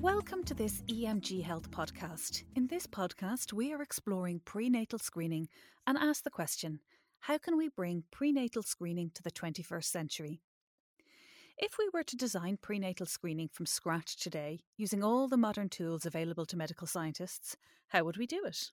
Welcome 0.00 0.44
to 0.44 0.54
this 0.54 0.80
EMG 0.88 1.42
Health 1.42 1.70
podcast. 1.70 2.44
In 2.56 2.68
this 2.68 2.86
podcast, 2.86 3.52
we 3.52 3.70
are 3.74 3.82
exploring 3.82 4.40
prenatal 4.46 4.98
screening 4.98 5.46
and 5.86 5.98
ask 5.98 6.24
the 6.24 6.30
question 6.30 6.80
how 7.18 7.36
can 7.36 7.58
we 7.58 7.68
bring 7.68 8.04
prenatal 8.10 8.62
screening 8.62 9.10
to 9.12 9.22
the 9.22 9.30
21st 9.30 9.84
century? 9.84 10.40
If 11.58 11.76
we 11.78 11.90
were 11.92 12.02
to 12.04 12.16
design 12.16 12.56
prenatal 12.62 13.04
screening 13.04 13.50
from 13.52 13.66
scratch 13.66 14.16
today, 14.16 14.60
using 14.78 15.04
all 15.04 15.28
the 15.28 15.36
modern 15.36 15.68
tools 15.68 16.06
available 16.06 16.46
to 16.46 16.56
medical 16.56 16.86
scientists, 16.86 17.54
how 17.88 18.04
would 18.04 18.16
we 18.16 18.26
do 18.26 18.42
it? 18.46 18.70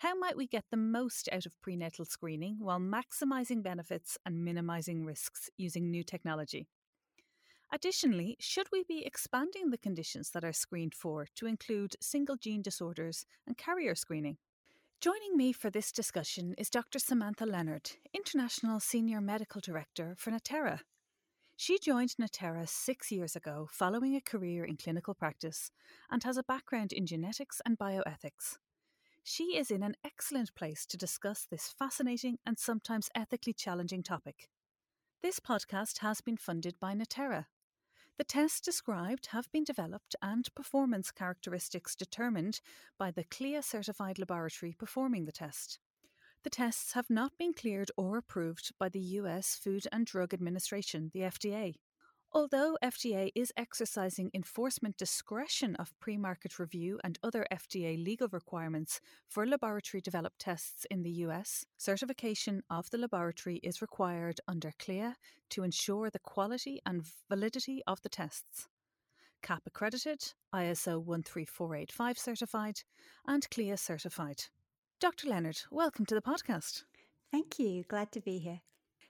How 0.00 0.14
might 0.14 0.36
we 0.36 0.46
get 0.46 0.64
the 0.70 0.76
most 0.76 1.26
out 1.32 1.46
of 1.46 1.58
prenatal 1.62 2.04
screening 2.04 2.56
while 2.58 2.80
maximising 2.80 3.62
benefits 3.62 4.18
and 4.26 4.44
minimising 4.44 5.06
risks 5.06 5.48
using 5.56 5.90
new 5.90 6.04
technology? 6.04 6.68
Additionally, 7.72 8.36
should 8.40 8.66
we 8.72 8.82
be 8.82 9.06
expanding 9.06 9.70
the 9.70 9.78
conditions 9.78 10.30
that 10.30 10.44
are 10.44 10.52
screened 10.52 10.92
for 10.92 11.26
to 11.36 11.46
include 11.46 11.94
single 12.00 12.36
gene 12.36 12.62
disorders 12.62 13.24
and 13.46 13.56
carrier 13.56 13.94
screening? 13.94 14.38
Joining 15.00 15.36
me 15.36 15.52
for 15.52 15.70
this 15.70 15.92
discussion 15.92 16.54
is 16.58 16.68
Dr. 16.68 16.98
Samantha 16.98 17.46
Leonard, 17.46 17.92
International 18.12 18.80
Senior 18.80 19.20
Medical 19.20 19.60
Director 19.60 20.16
for 20.18 20.32
Natera. 20.32 20.80
She 21.56 21.78
joined 21.78 22.16
Natera 22.18 22.68
six 22.68 23.12
years 23.12 23.36
ago 23.36 23.68
following 23.70 24.16
a 24.16 24.20
career 24.20 24.64
in 24.64 24.76
clinical 24.76 25.14
practice 25.14 25.70
and 26.10 26.24
has 26.24 26.36
a 26.36 26.42
background 26.42 26.92
in 26.92 27.06
genetics 27.06 27.60
and 27.64 27.78
bioethics. 27.78 28.56
She 29.22 29.56
is 29.56 29.70
in 29.70 29.84
an 29.84 29.94
excellent 30.04 30.54
place 30.56 30.84
to 30.86 30.96
discuss 30.96 31.46
this 31.48 31.72
fascinating 31.78 32.38
and 32.44 32.58
sometimes 32.58 33.10
ethically 33.14 33.52
challenging 33.52 34.02
topic. 34.02 34.48
This 35.22 35.38
podcast 35.38 35.98
has 35.98 36.20
been 36.20 36.36
funded 36.36 36.80
by 36.80 36.94
Natera, 36.94 37.46
the 38.18 38.24
tests 38.24 38.60
described 38.60 39.26
have 39.26 39.50
been 39.52 39.64
developed 39.64 40.14
and 40.20 40.54
performance 40.54 41.10
characteristics 41.10 41.94
determined 41.96 42.60
by 42.98 43.10
the 43.10 43.24
CLIA 43.24 43.62
certified 43.62 44.18
laboratory 44.18 44.74
performing 44.78 45.24
the 45.24 45.32
test. 45.32 45.78
The 46.42 46.50
tests 46.50 46.92
have 46.92 47.10
not 47.10 47.36
been 47.38 47.52
cleared 47.52 47.90
or 47.96 48.16
approved 48.16 48.72
by 48.78 48.88
the 48.88 49.00
US 49.00 49.54
Food 49.56 49.86
and 49.92 50.06
Drug 50.06 50.32
Administration, 50.32 51.10
the 51.12 51.20
FDA. 51.20 51.74
Although 52.32 52.78
FDA 52.80 53.32
is 53.34 53.52
exercising 53.56 54.30
enforcement 54.32 54.96
discretion 54.96 55.74
of 55.76 55.98
pre 55.98 56.16
market 56.16 56.60
review 56.60 57.00
and 57.02 57.18
other 57.24 57.44
FDA 57.50 58.02
legal 58.02 58.28
requirements 58.30 59.00
for 59.26 59.44
laboratory 59.44 60.00
developed 60.00 60.38
tests 60.38 60.86
in 60.92 61.02
the 61.02 61.10
US, 61.26 61.66
certification 61.76 62.62
of 62.70 62.88
the 62.90 62.98
laboratory 62.98 63.56
is 63.64 63.82
required 63.82 64.40
under 64.46 64.72
CLIA 64.78 65.16
to 65.48 65.64
ensure 65.64 66.08
the 66.08 66.20
quality 66.20 66.80
and 66.86 67.04
validity 67.28 67.82
of 67.88 68.00
the 68.02 68.08
tests. 68.08 68.68
CAP 69.42 69.62
accredited, 69.66 70.34
ISO 70.54 71.04
13485 71.04 72.16
certified, 72.16 72.82
and 73.26 73.50
CLIA 73.50 73.76
certified. 73.76 74.44
Dr. 75.00 75.28
Leonard, 75.28 75.62
welcome 75.72 76.06
to 76.06 76.14
the 76.14 76.22
podcast. 76.22 76.84
Thank 77.32 77.58
you. 77.58 77.82
Glad 77.88 78.12
to 78.12 78.20
be 78.20 78.38
here. 78.38 78.60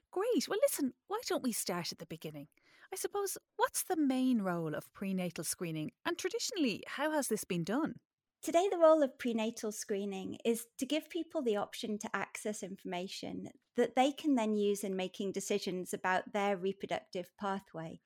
Great. 0.09 0.47
Well, 0.49 0.59
listen, 0.63 0.93
why 1.07 1.19
don't 1.27 1.43
we 1.43 1.51
start 1.51 1.91
at 1.91 1.99
the 1.99 2.07
beginning? 2.07 2.47
I 2.93 2.95
suppose, 2.95 3.37
what's 3.57 3.83
the 3.83 3.97
main 3.97 4.41
role 4.43 4.75
of 4.75 4.93
prenatal 4.93 5.43
screening, 5.43 5.91
and 6.05 6.17
traditionally, 6.17 6.83
how 6.87 7.11
has 7.11 7.27
this 7.27 7.43
been 7.43 7.63
done? 7.63 7.99
Today, 8.43 8.67
the 8.69 8.77
role 8.77 9.01
of 9.01 9.17
prenatal 9.17 9.71
screening 9.71 10.37
is 10.43 10.67
to 10.77 10.85
give 10.85 11.09
people 11.09 11.41
the 11.41 11.55
option 11.55 11.97
to 11.99 12.15
access 12.15 12.61
information 12.61 13.49
that 13.75 13.95
they 13.95 14.11
can 14.11 14.35
then 14.35 14.55
use 14.55 14.83
in 14.83 14.95
making 14.95 15.31
decisions 15.31 15.93
about 15.93 16.31
their 16.33 16.57
reproductive 16.57 17.31
pathway. 17.39 18.01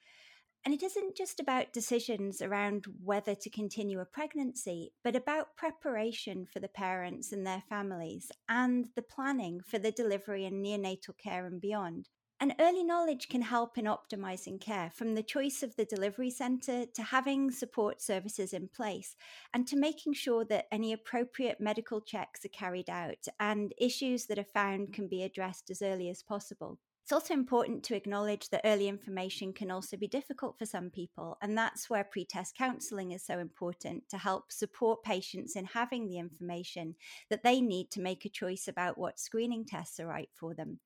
And 0.65 0.73
it 0.73 0.83
isn't 0.83 1.17
just 1.17 1.39
about 1.39 1.73
decisions 1.73 2.41
around 2.41 2.85
whether 3.03 3.35
to 3.35 3.49
continue 3.49 3.99
a 3.99 4.05
pregnancy, 4.05 4.93
but 5.03 5.15
about 5.15 5.57
preparation 5.57 6.45
for 6.45 6.59
the 6.59 6.69
parents 6.69 7.31
and 7.31 7.45
their 7.47 7.63
families 7.69 8.31
and 8.49 8.89
the 8.95 9.03
planning 9.03 9.61
for 9.61 9.79
the 9.79 9.91
delivery 9.91 10.45
and 10.45 10.63
neonatal 10.65 11.17
care 11.17 11.45
and 11.47 11.61
beyond. 11.61 12.09
And 12.39 12.53
early 12.59 12.83
knowledge 12.83 13.29
can 13.29 13.43
help 13.43 13.77
in 13.77 13.85
optimizing 13.85 14.59
care 14.59 14.91
from 14.93 15.15
the 15.15 15.23
choice 15.23 15.63
of 15.63 15.77
the 15.77 15.85
delivery 15.85 16.29
center 16.29 16.85
to 16.85 17.03
having 17.03 17.49
support 17.49 18.01
services 18.01 18.51
in 18.51 18.67
place 18.67 19.15
and 19.53 19.65
to 19.67 19.77
making 19.77 20.13
sure 20.13 20.43
that 20.45 20.67
any 20.69 20.91
appropriate 20.91 21.61
medical 21.61 22.01
checks 22.01 22.43
are 22.43 22.49
carried 22.49 22.89
out 22.89 23.27
and 23.39 23.73
issues 23.77 24.25
that 24.25 24.37
are 24.37 24.43
found 24.43 24.91
can 24.91 25.07
be 25.07 25.23
addressed 25.23 25.69
as 25.69 25.81
early 25.81 26.09
as 26.09 26.23
possible. 26.23 26.77
It's 27.03 27.13
also 27.13 27.35
important 27.35 27.83
to 27.83 27.95
acknowledge 27.95 28.49
that 28.49 28.61
early 28.65 28.87
information 28.87 29.53
can 29.53 29.69
also 29.69 29.95
be 29.95 30.07
difficult 30.07 30.57
for 30.57 30.65
some 30.65 30.89
people, 30.89 31.37
and 31.39 31.55
that's 31.55 31.87
where 31.87 32.03
pretest 32.03 32.55
counseling 32.57 33.11
is 33.11 33.23
so 33.23 33.37
important 33.37 34.09
to 34.09 34.17
help 34.17 34.51
support 34.51 35.03
patients 35.03 35.55
in 35.55 35.65
having 35.65 36.07
the 36.07 36.17
information 36.17 36.95
that 37.29 37.43
they 37.43 37.61
need 37.61 37.91
to 37.91 38.01
make 38.01 38.25
a 38.25 38.29
choice 38.29 38.67
about 38.67 38.97
what 38.97 39.19
screening 39.19 39.65
tests 39.65 39.99
are 39.99 40.07
right 40.07 40.29
for 40.33 40.55
them. 40.55 40.79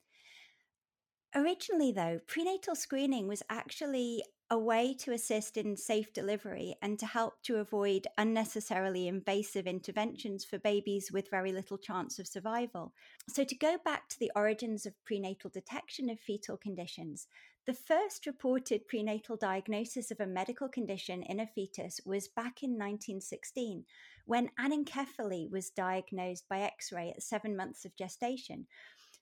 Originally, 1.36 1.92
though, 1.92 2.20
prenatal 2.26 2.76
screening 2.76 3.28
was 3.28 3.44
actually 3.50 4.24
a 4.50 4.58
way 4.58 4.96
to 4.96 5.12
assist 5.12 5.58
in 5.58 5.78
safe 5.78 6.12
delivery 6.12 6.76
and 6.82 6.98
to 6.98 7.06
help 7.06 7.44
to 7.44 7.58
avoid 7.58 8.08
unnecessarily 8.18 9.08
invasive 9.08 9.68
interventions 9.68 10.44
for 10.44 10.58
babies 10.58 11.12
with 11.12 11.30
very 11.30 11.52
little 11.52 11.78
chance 11.78 12.18
of 12.18 12.28
survival. 12.28 12.94
So, 13.28 13.44
to 13.44 13.56
go 13.56 13.78
back 13.86 14.10
to 14.10 14.20
the 14.20 14.32
origins 14.36 14.88
of 14.88 14.96
prenatal 15.06 15.52
detection 15.52 16.10
of 16.10 16.20
fetal 16.20 16.58
conditions, 16.58 17.28
the 17.68 17.76
first 17.76 18.26
reported 18.26 18.88
prenatal 18.88 19.38
diagnosis 19.38 20.10
of 20.10 20.20
a 20.20 20.26
medical 20.26 20.68
condition 20.68 21.22
in 21.22 21.40
a 21.40 21.46
fetus 21.46 22.02
was 22.04 22.28
back 22.28 22.64
in 22.64 22.72
1916 22.72 23.86
when 24.26 24.50
anencephaly 24.60 25.50
was 25.52 25.70
diagnosed 25.70 26.48
by 26.50 26.62
X 26.62 26.92
ray 26.92 27.12
at 27.12 27.22
seven 27.22 27.56
months 27.56 27.86
of 27.86 27.96
gestation. 27.96 28.66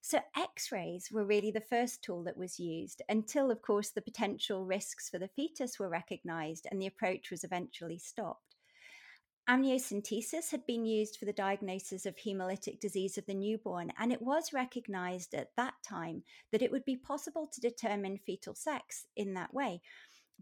So, 0.02 0.22
x 0.36 0.72
rays 0.72 1.12
were 1.12 1.26
really 1.26 1.52
the 1.52 1.60
first 1.60 2.04
tool 2.04 2.24
that 2.24 2.38
was 2.38 2.60
used 2.60 3.02
until, 3.10 3.52
of 3.52 3.62
course, 3.62 3.90
the 3.90 4.02
potential 4.02 4.66
risks 4.66 5.10
for 5.10 5.20
the 5.20 5.28
fetus 5.28 5.80
were 5.80 5.90
recognized 5.90 6.66
and 6.70 6.82
the 6.82 6.88
approach 6.88 7.30
was 7.30 7.44
eventually 7.44 7.98
stopped. 7.98 8.56
Amniocentesis 9.50 10.52
had 10.52 10.66
been 10.66 10.86
used 10.86 11.16
for 11.16 11.24
the 11.24 11.32
diagnosis 11.32 12.06
of 12.06 12.18
hemolytic 12.18 12.82
disease 12.82 13.18
of 13.18 13.26
the 13.28 13.34
newborn, 13.34 13.94
and 13.98 14.12
it 14.12 14.22
was 14.22 14.52
recognized 14.52 15.34
at 15.34 15.56
that 15.56 15.76
time 15.88 16.24
that 16.52 16.62
it 16.62 16.70
would 16.70 16.84
be 16.84 16.98
possible 16.98 17.48
to 17.48 17.62
determine 17.62 18.18
fetal 18.18 18.56
sex 18.56 19.06
in 19.16 19.34
that 19.36 19.54
way. 19.54 19.82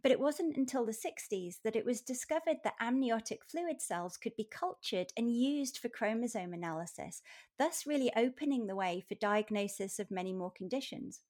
But 0.02 0.12
it 0.12 0.20
wasn't 0.20 0.58
until 0.58 0.86
the 0.86 0.92
60s 0.92 1.56
that 1.64 1.76
it 1.76 1.86
was 1.86 2.02
discovered 2.02 2.58
that 2.64 2.76
amniotic 2.80 3.44
fluid 3.46 3.82
cells 3.82 4.18
could 4.18 4.36
be 4.36 4.48
cultured 4.50 5.12
and 5.18 5.36
used 5.36 5.80
for 5.80 5.90
chromosome 5.90 6.54
analysis, 6.54 7.22
thus, 7.58 7.88
really 7.88 8.12
opening 8.16 8.68
the 8.68 8.76
way 8.76 9.04
for 9.08 9.16
diagnosis 9.16 9.98
of 9.98 10.12
many 10.12 10.34
more 10.34 10.52
conditions. 10.52 11.22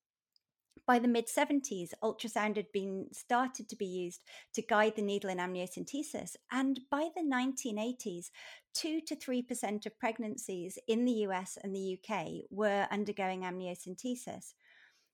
By 0.88 1.00
the 1.00 1.08
mid 1.08 1.28
70s, 1.28 1.94
ultrasound 2.04 2.58
had 2.58 2.72
been 2.72 3.08
started 3.12 3.68
to 3.70 3.76
be 3.76 3.88
used 3.88 4.24
to 4.54 4.62
guide 4.62 4.96
the 4.96 5.02
needle 5.02 5.32
in 5.32 5.40
amniocentesis, 5.40 6.36
and 6.52 6.80
by 6.92 7.10
the 7.16 7.24
1980s, 7.24 8.30
2 8.76 9.02
to 9.02 9.16
3% 9.16 9.86
of 9.86 9.98
pregnancies 9.98 10.78
in 10.88 11.06
the 11.06 11.26
US 11.28 11.58
and 11.64 11.76
the 11.76 11.98
UK 11.98 12.44
were 12.52 12.88
undergoing 12.92 13.42
amniocentesis. 13.42 14.54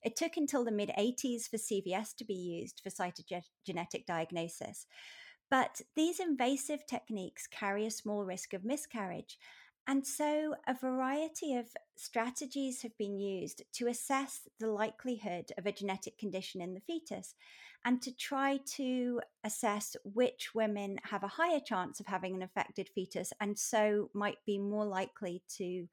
It 0.03 0.15
took 0.15 0.37
until 0.37 0.63
the 0.63 0.71
mid 0.71 0.89
80s 0.89 1.49
for 1.49 1.57
CVS 1.57 2.15
to 2.17 2.25
be 2.25 2.33
used 2.33 2.81
for 2.83 2.89
cytogenetic 2.89 4.05
diagnosis. 4.05 4.85
But 5.49 5.81
these 5.95 6.19
invasive 6.19 6.85
techniques 6.87 7.47
carry 7.47 7.85
a 7.85 7.91
small 7.91 8.23
risk 8.23 8.53
of 8.53 8.63
miscarriage. 8.63 9.37
And 9.87 10.05
so, 10.05 10.55
a 10.67 10.75
variety 10.75 11.55
of 11.55 11.65
strategies 11.97 12.83
have 12.83 12.97
been 12.97 13.19
used 13.19 13.63
to 13.73 13.87
assess 13.87 14.47
the 14.59 14.71
likelihood 14.71 15.51
of 15.57 15.65
a 15.65 15.71
genetic 15.71 16.17
condition 16.17 16.61
in 16.61 16.73
the 16.73 16.79
fetus 16.79 17.35
and 17.83 18.01
to 18.01 18.15
try 18.15 18.59
to 18.75 19.21
assess 19.43 19.95
which 20.03 20.53
women 20.53 20.97
have 21.03 21.23
a 21.23 21.27
higher 21.27 21.59
chance 21.59 21.99
of 21.99 22.05
having 22.05 22.35
an 22.35 22.43
affected 22.43 22.89
fetus 22.93 23.33
and 23.41 23.57
so 23.57 24.09
might 24.13 24.37
be 24.45 24.59
more 24.59 24.85
likely 24.85 25.41
to 25.57 25.87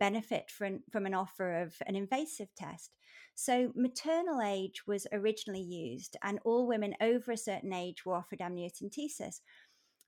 benefit 0.00 0.50
from, 0.50 0.82
from 0.90 1.06
an 1.06 1.14
offer 1.14 1.62
of 1.62 1.74
an 1.86 1.94
invasive 1.94 2.48
test. 2.56 2.90
So, 3.38 3.70
maternal 3.76 4.40
age 4.40 4.86
was 4.86 5.06
originally 5.12 5.60
used, 5.60 6.16
and 6.22 6.40
all 6.46 6.66
women 6.66 6.94
over 7.02 7.32
a 7.32 7.36
certain 7.36 7.70
age 7.70 8.06
were 8.06 8.14
offered 8.14 8.38
amniocentesis. 8.38 9.40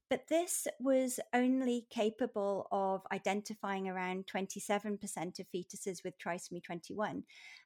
But 0.09 0.29
this 0.31 0.67
was 0.81 1.21
only 1.35 1.87
capable 1.91 2.67
of 2.73 3.03
identifying 3.13 3.87
around 3.87 4.27
27% 4.27 5.39
of 5.39 5.47
fetuses 5.55 6.03
with 6.03 6.19
trisomy 6.19 6.65
21. 6.65 7.23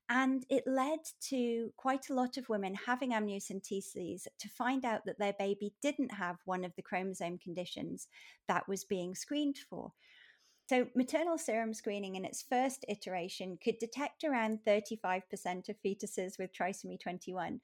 And 0.09 0.45
it 0.51 0.65
led 0.67 0.99
to 1.29 1.73
quite 1.77 2.11
a 2.11 2.15
lot 2.15 2.37
of 2.37 2.49
women 2.49 2.75
having 2.75 3.13
amniocentesis 3.13 4.27
to 4.41 4.49
find 4.49 4.85
out 4.85 5.05
that 5.07 5.21
their 5.21 5.35
baby 5.39 5.73
didn't 5.81 6.13
have 6.13 6.39
one 6.45 6.65
of 6.65 6.75
the 6.75 6.83
chromosome 6.83 7.39
conditions 7.39 8.09
that 8.49 8.67
was 8.67 8.83
being 8.83 9.15
screened 9.15 9.59
for. 9.71 9.93
So, 10.73 10.87
maternal 10.95 11.37
serum 11.37 11.75
screening 11.75 12.15
in 12.15 12.25
its 12.25 12.41
first 12.41 12.87
iteration 12.89 13.59
could 13.63 13.77
detect 13.79 14.25
around 14.25 14.61
35% 14.67 15.69
of 15.69 15.77
fetuses 15.85 16.39
with 16.39 16.55
trisomy 16.55 16.99
21. 16.99 17.61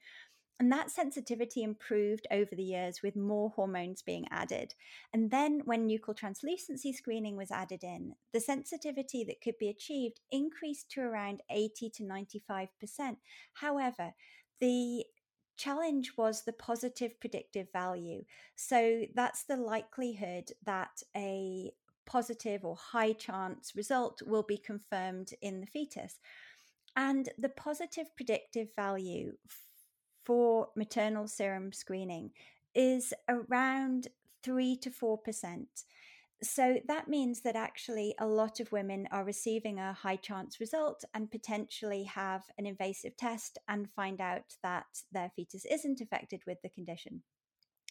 And 0.59 0.71
that 0.71 0.91
sensitivity 0.91 1.63
improved 1.63 2.27
over 2.29 2.55
the 2.55 2.61
years 2.61 3.01
with 3.01 3.15
more 3.15 3.49
hormones 3.49 4.03
being 4.03 4.27
added. 4.29 4.75
And 5.11 5.31
then 5.31 5.61
when 5.65 5.87
nuchal 5.87 6.15
translucency 6.15 6.93
screening 6.93 7.35
was 7.35 7.49
added 7.49 7.83
in, 7.83 8.13
the 8.31 8.39
sensitivity 8.39 9.23
that 9.23 9.41
could 9.41 9.57
be 9.59 9.69
achieved 9.69 10.19
increased 10.31 10.91
to 10.91 11.01
around 11.01 11.41
80 11.49 11.89
to 11.95 12.03
95%. 12.03 12.67
However, 13.53 14.13
the 14.61 15.03
challenge 15.57 16.11
was 16.15 16.43
the 16.43 16.53
positive 16.53 17.19
predictive 17.19 17.71
value. 17.73 18.23
So 18.55 19.05
that's 19.15 19.45
the 19.45 19.57
likelihood 19.57 20.51
that 20.63 21.01
a 21.17 21.71
positive 22.09 22.65
or 22.65 22.75
high 22.75 23.13
chance 23.13 23.73
result 23.75 24.21
will 24.25 24.43
be 24.43 24.57
confirmed 24.57 25.29
in 25.41 25.61
the 25.61 25.67
fetus. 25.67 26.19
And 26.95 27.29
the 27.37 27.49
positive 27.49 28.07
predictive 28.15 28.69
value 28.75 29.33
for 30.25 30.69
maternal 30.75 31.27
serum 31.27 31.71
screening 31.71 32.31
is 32.75 33.13
around 33.29 34.07
3 34.43 34.77
to 34.77 34.89
4%. 34.89 35.65
So 36.41 36.77
that 36.87 37.09
means 37.09 37.41
that 37.41 37.57
actually 37.57 38.15
a 38.17 38.25
lot 38.25 38.59
of 38.59 38.71
women 38.71 39.07
are 39.11 39.25
receiving 39.25 39.77
a 39.77 39.93
high 39.93 40.15
chance 40.15 40.59
result 40.59 41.03
and 41.13 41.29
potentially 41.29 42.03
have 42.05 42.43
an 42.57 42.65
invasive 42.65 43.17
test 43.17 43.57
and 43.67 43.89
find 43.91 44.21
out 44.21 44.55
that 44.63 44.85
their 45.11 45.31
fetus 45.35 45.65
isn't 45.65 45.99
affected 45.99 46.41
with 46.47 46.61
the 46.63 46.69
condition. 46.69 47.23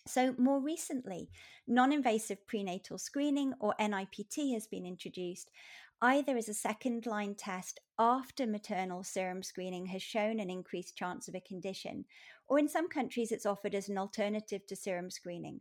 So, 0.08 0.34
more 0.38 0.58
recently, 0.60 1.28
non 1.66 1.92
invasive 1.92 2.46
prenatal 2.46 2.96
screening 2.96 3.52
or 3.60 3.74
NIPT 3.78 4.54
has 4.54 4.66
been 4.66 4.86
introduced 4.86 5.50
either 6.00 6.36
as 6.36 6.48
a 6.48 6.54
second 6.54 7.06
line 7.06 7.34
test 7.34 7.80
after 7.98 8.46
maternal 8.46 9.02
serum 9.02 9.42
screening 9.42 9.86
has 9.86 10.02
shown 10.02 10.38
an 10.38 10.48
increased 10.48 10.96
chance 10.96 11.28
of 11.28 11.34
a 11.34 11.40
condition, 11.40 12.04
or 12.46 12.58
in 12.58 12.68
some 12.68 12.88
countries, 12.88 13.32
it's 13.32 13.46
offered 13.46 13.74
as 13.74 13.88
an 13.88 13.98
alternative 13.98 14.64
to 14.66 14.76
serum 14.76 15.10
screening. 15.10 15.60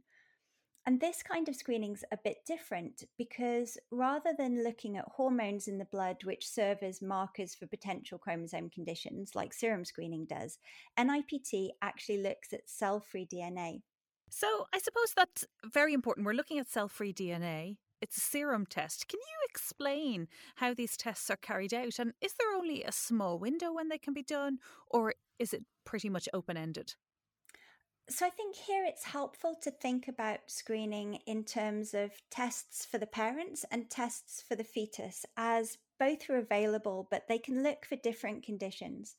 And 0.86 1.02
this 1.02 1.22
kind 1.22 1.50
of 1.50 1.56
screening's 1.56 2.06
a 2.14 2.18
bit 2.24 2.38
different 2.48 3.04
because 3.18 3.78
rather 3.92 4.32
than 4.38 4.64
looking 4.64 4.96
at 4.96 5.04
hormones 5.14 5.68
in 5.68 5.78
the 5.78 5.86
blood 5.92 6.24
which 6.24 6.48
serve 6.48 6.82
as 6.82 7.02
markers 7.02 7.54
for 7.54 7.68
potential 7.68 8.18
chromosome 8.18 8.70
conditions 8.70 9.36
like 9.36 9.54
serum 9.54 9.84
screening 9.84 10.26
does, 10.26 10.60
NIPT 10.98 11.72
actually 11.82 12.22
looks 12.22 12.54
at 12.54 12.70
cell-free 12.70 13.28
DNA. 13.28 13.82
So, 14.30 14.66
I 14.74 14.80
suppose 14.80 15.14
that's 15.16 15.46
very 15.66 15.94
important. 15.94 16.26
We're 16.26 16.34
looking 16.34 16.60
at 16.60 16.70
cell-free 16.70 17.14
DNA. 17.14 17.78
It's 18.02 18.18
a 18.18 18.22
serum 18.22 18.66
test. 18.66 19.08
Can 19.08 19.20
you 19.20 19.48
explain 19.50 20.28
how 20.56 20.74
these 20.74 20.98
tests 20.98 21.30
are 21.30 21.38
carried 21.38 21.74
out 21.74 21.98
and 21.98 22.14
is 22.22 22.34
there 22.34 22.54
only 22.56 22.84
a 22.84 22.92
small 22.92 23.40
window 23.40 23.74
when 23.74 23.90
they 23.90 23.98
can 23.98 24.14
be 24.14 24.22
done 24.22 24.60
or 24.88 25.16
is 25.40 25.54
it 25.54 25.64
pretty 25.84 26.10
much 26.10 26.30
open-ended? 26.34 26.94
So 28.10 28.26
I 28.26 28.30
think 28.30 28.56
here 28.56 28.86
it's 28.86 29.04
helpful 29.04 29.56
to 29.64 29.72
think 29.72 30.08
about 30.08 30.40
screening 30.48 31.16
in 31.26 31.44
terms 31.44 31.94
of 31.94 32.12
tests 32.30 32.86
for 32.86 32.98
the 32.98 33.06
parents 33.06 33.66
and 33.70 33.90
tests 33.90 34.42
for 34.48 34.56
the 34.56 34.64
fetus, 34.64 35.26
as 35.36 35.78
both 36.00 36.30
are 36.30 36.38
available, 36.38 37.08
but 37.12 37.28
they 37.28 37.38
can 37.38 37.64
look 37.64 37.86
for 37.86 37.98
different 37.98 38.44
conditions. 38.44 39.18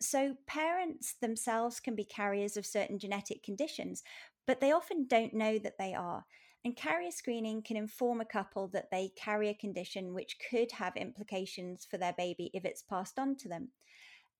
So 0.00 0.36
parents 0.46 1.14
themselves 1.20 1.78
can 1.78 1.94
be 1.94 2.04
carriers 2.04 2.56
of 2.56 2.66
certain 2.66 2.98
genetic 2.98 3.44
conditions, 3.44 4.02
but 4.46 4.60
they 4.60 4.72
often 4.72 5.06
don't 5.06 5.34
know 5.34 5.58
that 5.58 5.78
they 5.78 5.94
are. 5.94 6.24
And 6.64 6.76
carrier 6.76 7.10
screening 7.10 7.62
can 7.62 7.76
inform 7.76 8.20
a 8.20 8.24
couple 8.24 8.68
that 8.68 8.90
they 8.90 9.12
carry 9.16 9.48
a 9.48 9.54
condition 9.54 10.14
which 10.14 10.36
could 10.50 10.72
have 10.72 10.96
implications 10.96 11.86
for 11.88 11.96
their 11.96 12.14
baby 12.14 12.50
if 12.54 12.64
it's 12.64 12.82
passed 12.82 13.18
on 13.18 13.36
to 13.36 13.48
them. 13.48 13.68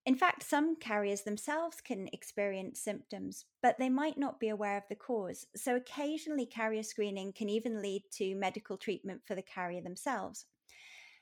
In 0.06 0.14
fact, 0.14 0.44
some 0.44 0.76
carriers 0.76 1.22
themselves 1.22 1.80
can 1.80 2.08
experience 2.12 2.80
symptoms, 2.80 3.44
but 3.60 3.76
they 3.78 3.88
might 3.88 4.16
not 4.16 4.38
be 4.38 4.48
aware 4.48 4.76
of 4.76 4.84
the 4.88 4.94
cause. 4.94 5.46
So, 5.56 5.74
occasionally, 5.74 6.46
carrier 6.46 6.84
screening 6.84 7.32
can 7.32 7.48
even 7.48 7.82
lead 7.82 8.04
to 8.12 8.36
medical 8.36 8.76
treatment 8.76 9.22
for 9.26 9.34
the 9.34 9.42
carrier 9.42 9.82
themselves. 9.82 10.46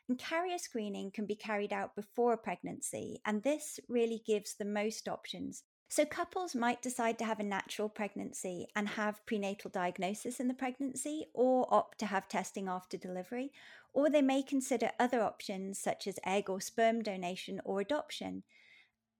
And 0.07 0.19
carrier 0.19 0.59
screening 0.59 1.11
can 1.13 1.25
be 1.25 1.35
carried 1.35 1.73
out 1.73 1.97
before 1.97 2.35
a 2.35 2.39
pregnancy, 2.39 3.21
and 3.25 3.43
this 3.43 3.81
really 3.89 4.23
gives 4.27 4.55
the 4.55 4.67
most 4.67 5.09
options. 5.09 5.65
So, 5.95 6.05
couples 6.05 6.57
might 6.57 6.83
decide 6.83 7.21
to 7.21 7.25
have 7.25 7.39
a 7.39 7.45
natural 7.45 7.89
pregnancy 7.89 8.67
and 8.75 8.89
have 8.89 9.25
prenatal 9.27 9.71
diagnosis 9.71 10.41
in 10.41 10.49
the 10.49 10.53
pregnancy, 10.53 11.27
or 11.33 11.73
opt 11.73 11.99
to 11.99 12.07
have 12.07 12.27
testing 12.27 12.67
after 12.67 12.97
delivery, 12.97 13.53
or 13.93 14.11
they 14.11 14.21
may 14.21 14.43
consider 14.43 14.91
other 14.99 15.23
options 15.23 15.79
such 15.79 16.09
as 16.09 16.19
egg 16.27 16.51
or 16.51 16.61
sperm 16.61 17.01
donation 17.01 17.61
or 17.65 17.81
adoption. 17.81 18.43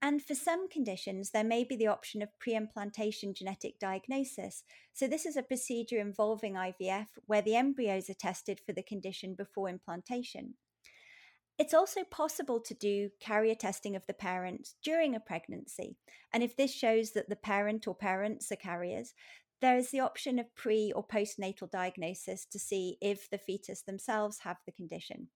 And 0.01 0.21
for 0.21 0.35
some 0.35 0.67
conditions, 0.67 1.31
there 1.31 1.45
may 1.45 1.63
be 1.63 1.77
the 1.77 1.87
option 1.87 2.21
of 2.21 2.37
pre 2.39 2.55
implantation 2.55 3.33
genetic 3.33 3.79
diagnosis. 3.79 4.65
So, 4.91 5.07
this 5.07 5.25
is 5.25 5.37
a 5.37 5.43
procedure 5.43 6.01
involving 6.01 6.55
IVF 6.55 7.07
where 7.25 7.41
the 7.41 7.55
embryos 7.55 8.09
are 8.09 8.15
tested 8.15 8.59
for 8.59 8.73
the 8.73 8.83
condition 8.83 9.33
before 9.33 9.69
implantation. 9.69 10.55
It's 11.57 11.73
also 11.73 12.03
possible 12.03 12.59
to 12.59 12.73
do 12.73 13.09
carrier 13.21 13.55
testing 13.55 13.95
of 13.95 14.05
the 14.07 14.13
parents 14.13 14.75
during 14.83 15.15
a 15.15 15.21
pregnancy. 15.21 15.97
And 16.33 16.43
if 16.43 16.57
this 16.57 16.73
shows 16.73 17.11
that 17.11 17.29
the 17.29 17.37
parent 17.37 17.87
or 17.87 17.95
parents 17.95 18.51
are 18.51 18.57
carriers, 18.57 19.13
there 19.61 19.77
is 19.77 19.89
the 19.89 20.01
option 20.01 20.37
of 20.37 20.53
pre 20.55 20.91
or 20.91 21.07
postnatal 21.07 21.71
diagnosis 21.71 22.45
to 22.51 22.59
see 22.59 22.97
if 23.01 23.29
the 23.29 23.37
fetus 23.37 23.81
themselves 23.81 24.39
have 24.39 24.57
the 24.65 24.73
condition. 24.73 25.29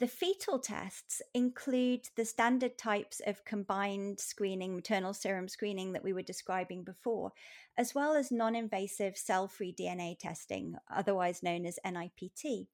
The 0.00 0.08
fetal 0.08 0.58
tests 0.58 1.22
include 1.32 2.08
the 2.16 2.24
standard 2.24 2.76
types 2.76 3.22
of 3.26 3.44
combined 3.44 4.18
screening, 4.18 4.74
maternal 4.74 5.14
serum 5.14 5.48
screening 5.48 5.92
that 5.92 6.02
we 6.02 6.12
were 6.12 6.20
describing 6.20 6.82
before, 6.82 7.32
as 7.78 7.94
well 7.94 8.14
as 8.14 8.30
non 8.30 8.54
invasive 8.54 9.16
cell 9.16 9.48
free 9.48 9.72
DNA 9.72 10.18
testing, 10.18 10.74
otherwise 10.92 11.42
known 11.42 11.64
as 11.64 11.78
NIPT. 11.86 12.66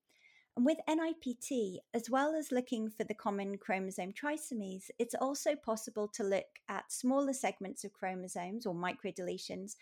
And 0.57 0.67
with 0.67 0.79
NIPT, 0.89 1.79
as 1.95 2.11
well 2.11 2.35
as 2.35 2.53
looking 2.53 2.91
for 2.91 3.05
the 3.05 3.15
common 3.15 3.57
chromosome 3.57 4.13
trisomies, 4.13 4.91
it's 4.99 5.15
also 5.15 5.55
possible 5.55 6.09
to 6.09 6.25
look 6.25 6.59
at 6.69 6.93
smaller 6.93 7.33
segments 7.33 7.85
of 7.85 7.93
chromosomes 7.93 8.67
or 8.67 8.75
microdeletions, 8.75 9.77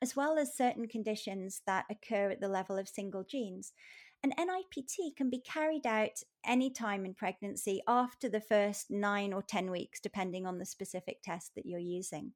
as 0.00 0.16
well 0.16 0.38
as 0.38 0.56
certain 0.56 0.88
conditions 0.88 1.62
that 1.66 1.86
occur 1.90 2.30
at 2.30 2.40
the 2.40 2.48
level 2.48 2.78
of 2.78 2.88
single 2.88 3.24
genes. 3.24 3.72
And 4.22 4.32
NIPT 4.38 5.16
can 5.16 5.28
be 5.30 5.40
carried 5.40 5.86
out 5.86 6.22
any 6.46 6.70
time 6.70 7.04
in 7.04 7.14
pregnancy 7.14 7.82
after 7.88 8.28
the 8.28 8.40
first 8.40 8.90
nine 8.90 9.32
or 9.32 9.42
10 9.42 9.70
weeks, 9.70 9.98
depending 10.00 10.46
on 10.46 10.58
the 10.58 10.64
specific 10.64 11.22
test 11.22 11.54
that 11.56 11.66
you're 11.66 11.80
using. 11.80 12.32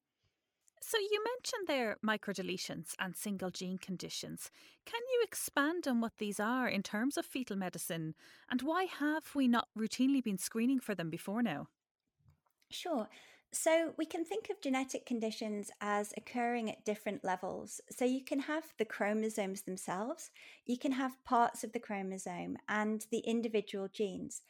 So, 0.81 0.99
you 0.99 1.23
mentioned 1.23 1.67
there 1.67 1.99
microdeletions 2.03 2.95
and 2.99 3.15
single 3.15 3.51
gene 3.51 3.77
conditions. 3.77 4.51
Can 4.87 5.01
you 5.13 5.23
expand 5.23 5.87
on 5.87 6.01
what 6.01 6.17
these 6.17 6.41
are 6.41 6.67
in 6.69 6.83
terms 6.83 7.17
of 7.19 7.27
fetal 7.27 7.57
medicine 7.57 8.15
and 8.49 8.63
why 8.63 8.85
have 8.85 9.35
we 9.35 9.49
not 9.49 9.69
routinely 9.77 10.23
been 10.23 10.39
screening 10.39 10.81
for 10.81 10.95
them 10.95 11.11
before 11.11 11.43
now? 11.43 11.69
Sure. 12.71 13.09
So, 13.53 13.95
we 13.97 14.07
can 14.07 14.25
think 14.25 14.51
of 14.51 14.61
genetic 14.61 15.07
conditions 15.07 15.71
as 15.81 16.13
occurring 16.17 16.69
at 16.71 16.85
different 16.85 17.25
levels. 17.25 17.81
So, 17.91 18.05
you 18.05 18.23
can 18.25 18.41
have 18.41 18.75
the 18.79 18.85
chromosomes 18.85 19.63
themselves, 19.63 20.31
you 20.65 20.77
can 20.79 20.93
have 20.93 21.23
parts 21.25 21.65
of 21.65 21.73
the 21.73 21.81
chromosome, 21.81 22.59
and 22.69 23.07
the 23.11 23.21
individual 23.21 23.89
genes. 23.89 24.43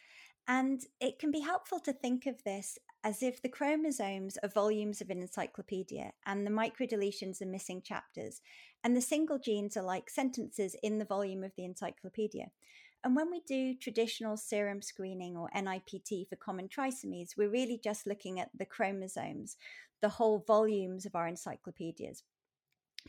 And 0.48 0.86
it 1.00 1.18
can 1.18 1.30
be 1.30 1.40
helpful 1.40 1.80
to 1.80 1.92
think 1.92 2.26
of 2.26 2.42
this 2.44 2.78
as 3.06 3.22
if 3.22 3.40
the 3.40 3.48
chromosomes 3.48 4.36
are 4.42 4.48
volumes 4.48 5.00
of 5.00 5.10
an 5.10 5.22
encyclopedia 5.22 6.10
and 6.26 6.44
the 6.44 6.50
microdeletions 6.50 7.40
are 7.40 7.46
missing 7.46 7.80
chapters, 7.80 8.40
and 8.82 8.96
the 8.96 9.00
single 9.00 9.38
genes 9.38 9.76
are 9.76 9.84
like 9.84 10.10
sentences 10.10 10.74
in 10.82 10.98
the 10.98 11.04
volume 11.04 11.44
of 11.44 11.52
the 11.56 11.64
encyclopedia. 11.64 12.46
And 13.04 13.14
when 13.14 13.30
we 13.30 13.42
do 13.46 13.76
traditional 13.76 14.36
serum 14.36 14.82
screening 14.82 15.36
or 15.36 15.48
NIPT 15.54 16.28
for 16.28 16.34
common 16.34 16.68
trisomies, 16.68 17.36
we're 17.36 17.48
really 17.48 17.78
just 17.78 18.08
looking 18.08 18.40
at 18.40 18.50
the 18.58 18.66
chromosomes, 18.66 19.56
the 20.02 20.08
whole 20.08 20.42
volumes 20.44 21.06
of 21.06 21.14
our 21.14 21.28
encyclopedias. 21.28 22.24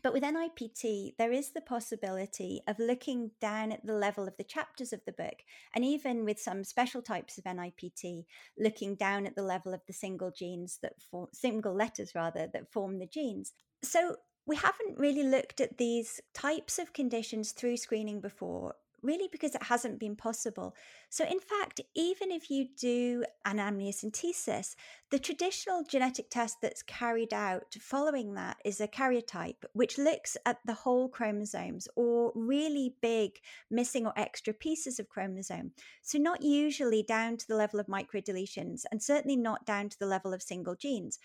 But 0.04 0.14
with 0.14 0.24
NIPT, 0.24 1.18
there 1.18 1.32
is 1.32 1.52
the 1.52 1.62
possibility 1.62 2.62
of 2.68 2.80
looking 2.80 3.32
down 3.42 3.72
at 3.72 3.86
the 3.86 3.94
level 3.94 4.28
of 4.28 4.38
the 4.38 4.44
chapters 4.44 4.94
of 4.94 5.02
the 5.06 5.12
book, 5.12 5.44
and 5.76 5.84
even 5.84 6.24
with 6.24 6.40
some 6.40 6.64
special 6.64 7.02
types 7.02 7.38
of 7.38 7.46
NIPT, 7.46 8.26
looking 8.58 8.96
down 8.96 9.26
at 9.26 9.36
the 9.36 9.44
level 9.44 9.74
of 9.74 9.82
the 9.88 9.94
single 9.94 10.32
genes 10.32 10.80
that 10.82 11.02
form, 11.02 11.28
single 11.34 11.74
letters 11.74 12.14
rather, 12.16 12.48
that 12.54 12.72
form 12.72 13.00
the 13.00 13.08
genes. 13.08 13.54
So 13.84 14.18
we 14.46 14.56
haven't 14.56 14.98
really 14.98 15.24
looked 15.24 15.60
at 15.60 15.78
these 15.78 16.22
types 16.34 16.80
of 16.80 16.94
conditions 16.94 17.52
through 17.52 17.78
screening 17.78 18.22
before, 18.22 18.76
really 19.02 19.28
because 19.32 19.56
it 19.56 19.64
hasn't 19.64 20.00
been 20.00 20.16
possible. 20.16 20.76
So, 21.10 21.26
in 21.26 21.40
fact, 21.40 21.82
even 21.96 22.32
if 22.32 22.50
you 22.50 22.68
do 22.78 23.24
an 23.46 23.58
amniocentesis, 23.58 24.76
the 25.10 25.20
traditional 25.20 25.84
genetic 25.84 26.30
test 26.30 26.58
that's 26.62 26.82
carried 26.84 27.34
out 27.34 27.76
following 27.80 28.34
that 28.34 28.58
is 28.66 28.82
a 28.82 28.88
karyotype, 28.88 29.64
which 29.74 29.98
looks 29.98 30.36
at 30.46 30.60
the 30.66 30.74
whole 30.74 31.08
chromosomes 31.10 31.88
or 31.96 32.32
really 32.36 32.96
big 33.02 33.40
missing 33.70 34.06
or 34.06 34.14
extra 34.18 34.54
pieces 34.54 35.00
of 35.00 35.10
chromosome. 35.10 35.72
So, 36.02 36.18
not 36.18 36.44
usually 36.44 37.04
down 37.04 37.38
to 37.38 37.48
the 37.48 37.56
level 37.56 37.80
of 37.80 37.88
microdeletions 37.88 38.84
and 38.92 39.02
certainly 39.02 39.38
not 39.38 39.66
down 39.66 39.90
to 39.90 40.00
the 40.00 40.06
level 40.06 40.34
of 40.34 40.42
single 40.42 40.76
genes 40.76 41.20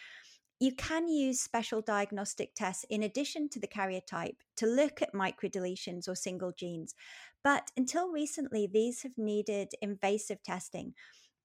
you 0.63 0.71
can 0.71 1.09
use 1.09 1.41
special 1.41 1.81
diagnostic 1.81 2.55
tests 2.55 2.85
in 2.89 3.03
addition 3.03 3.49
to 3.49 3.59
the 3.59 3.67
karyotype 3.67 4.37
to 4.55 4.65
look 4.65 5.03
at 5.03 5.13
microdeletions 5.13 6.07
or 6.07 6.15
single 6.15 6.53
genes. 6.53 6.95
But 7.43 7.73
until 7.77 8.13
recently, 8.13 8.69
these 8.73 9.03
have 9.03 9.19
needed 9.19 9.73
invasive 9.83 10.41
testing, 10.45 10.95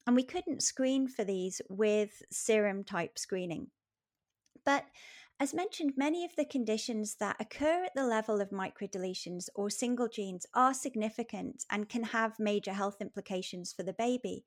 and 0.05 0.15
we 0.15 0.21
couldn't 0.21 0.61
screen 0.61 1.07
for 1.07 1.23
these 1.23 1.63
with 1.67 2.21
serum 2.31 2.83
type 2.83 3.17
screening. 3.17 3.71
But 4.63 4.85
as 5.39 5.51
mentioned, 5.51 5.93
many 5.97 6.23
of 6.23 6.35
the 6.37 6.45
conditions 6.45 7.15
that 7.19 7.37
occur 7.39 7.85
at 7.85 7.95
the 7.95 8.05
level 8.05 8.39
of 8.39 8.51
microdeletions 8.51 9.49
or 9.55 9.71
single 9.71 10.09
genes 10.09 10.45
are 10.53 10.75
significant 10.75 11.65
and 11.71 11.89
can 11.89 12.03
have 12.03 12.37
major 12.37 12.73
health 12.73 12.97
implications 13.01 13.73
for 13.73 13.81
the 13.81 13.93
baby 13.93 14.45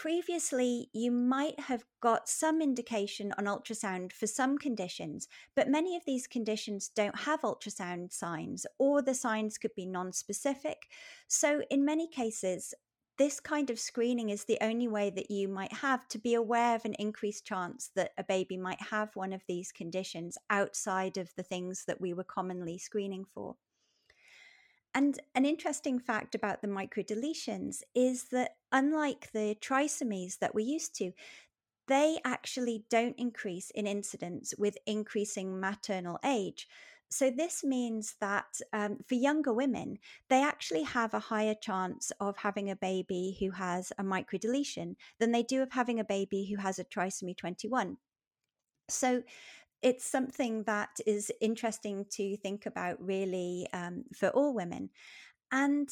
previously 0.00 0.88
you 0.92 1.10
might 1.10 1.58
have 1.58 1.84
got 2.00 2.28
some 2.28 2.62
indication 2.62 3.32
on 3.36 3.46
ultrasound 3.46 4.12
for 4.12 4.28
some 4.28 4.56
conditions, 4.56 5.26
but 5.56 5.68
many 5.68 5.96
of 5.96 6.04
these 6.06 6.28
conditions 6.28 6.88
don't 6.88 7.18
have 7.18 7.40
ultrasound 7.40 8.12
signs, 8.12 8.64
or 8.78 9.02
the 9.02 9.12
signs 9.12 9.58
could 9.58 9.74
be 9.74 9.84
non-specific. 9.84 10.86
So, 11.26 11.62
in 11.68 11.84
many 11.84 12.06
cases, 12.06 12.74
this 13.16 13.40
kind 13.40 13.70
of 13.70 13.80
screening 13.80 14.30
is 14.30 14.44
the 14.44 14.58
only 14.60 14.86
way 14.86 15.10
that 15.10 15.32
you 15.32 15.48
might 15.48 15.72
have 15.72 16.06
to 16.10 16.18
be 16.18 16.34
aware 16.34 16.76
of 16.76 16.84
an 16.84 16.94
increased 17.00 17.44
chance 17.44 17.90
that 17.96 18.12
a 18.16 18.22
baby 18.22 18.56
might 18.56 18.80
have 18.80 19.16
one 19.16 19.32
of 19.32 19.42
these 19.48 19.72
conditions 19.72 20.38
outside 20.48 21.18
of 21.18 21.34
the 21.36 21.42
things 21.42 21.86
that 21.88 22.00
we 22.00 22.14
were 22.14 22.22
commonly 22.22 22.78
screening 22.78 23.24
for. 23.34 23.56
And 24.98 25.20
an 25.36 25.46
interesting 25.46 26.00
fact 26.00 26.34
about 26.34 26.60
the 26.60 26.66
microdeletions 26.66 27.84
is 27.94 28.24
that 28.32 28.56
unlike 28.72 29.30
the 29.30 29.56
trisomies 29.60 30.40
that 30.40 30.56
we're 30.56 30.66
used 30.66 30.96
to, 30.96 31.12
they 31.86 32.18
actually 32.24 32.84
don't 32.90 33.14
increase 33.16 33.70
in 33.76 33.86
incidence 33.86 34.54
with 34.58 34.76
increasing 34.86 35.60
maternal 35.60 36.18
age. 36.24 36.66
So, 37.10 37.30
this 37.30 37.62
means 37.62 38.16
that 38.20 38.60
um, 38.72 38.98
for 39.06 39.14
younger 39.14 39.52
women, 39.52 39.98
they 40.30 40.42
actually 40.42 40.82
have 40.82 41.14
a 41.14 41.20
higher 41.20 41.54
chance 41.54 42.10
of 42.18 42.36
having 42.36 42.68
a 42.68 42.74
baby 42.74 43.36
who 43.38 43.52
has 43.52 43.92
a 44.00 44.02
microdeletion 44.02 44.96
than 45.20 45.30
they 45.30 45.44
do 45.44 45.62
of 45.62 45.70
having 45.70 46.00
a 46.00 46.04
baby 46.04 46.44
who 46.50 46.60
has 46.60 46.80
a 46.80 46.84
trisomy 46.84 47.36
21. 47.36 47.98
So, 48.88 49.22
it's 49.82 50.04
something 50.04 50.64
that 50.64 50.98
is 51.06 51.30
interesting 51.40 52.06
to 52.10 52.36
think 52.36 52.66
about, 52.66 53.00
really, 53.00 53.68
um, 53.72 54.04
for 54.14 54.28
all 54.30 54.54
women. 54.54 54.90
And 55.52 55.88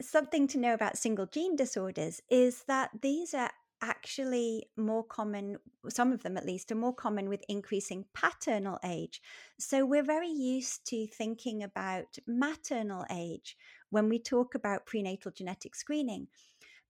something 0.00 0.46
to 0.48 0.58
know 0.58 0.74
about 0.74 0.98
single 0.98 1.26
gene 1.26 1.56
disorders 1.56 2.20
is 2.30 2.64
that 2.68 2.90
these 3.02 3.34
are 3.34 3.50
actually 3.80 4.68
more 4.76 5.04
common, 5.04 5.56
some 5.88 6.12
of 6.12 6.22
them 6.22 6.36
at 6.36 6.46
least, 6.46 6.72
are 6.72 6.76
more 6.76 6.94
common 6.94 7.28
with 7.28 7.44
increasing 7.48 8.04
paternal 8.12 8.78
age. 8.84 9.22
So 9.58 9.86
we're 9.86 10.02
very 10.02 10.28
used 10.30 10.84
to 10.86 11.06
thinking 11.06 11.62
about 11.62 12.18
maternal 12.26 13.04
age 13.10 13.56
when 13.90 14.08
we 14.08 14.18
talk 14.18 14.54
about 14.54 14.86
prenatal 14.86 15.30
genetic 15.30 15.74
screening. 15.74 16.28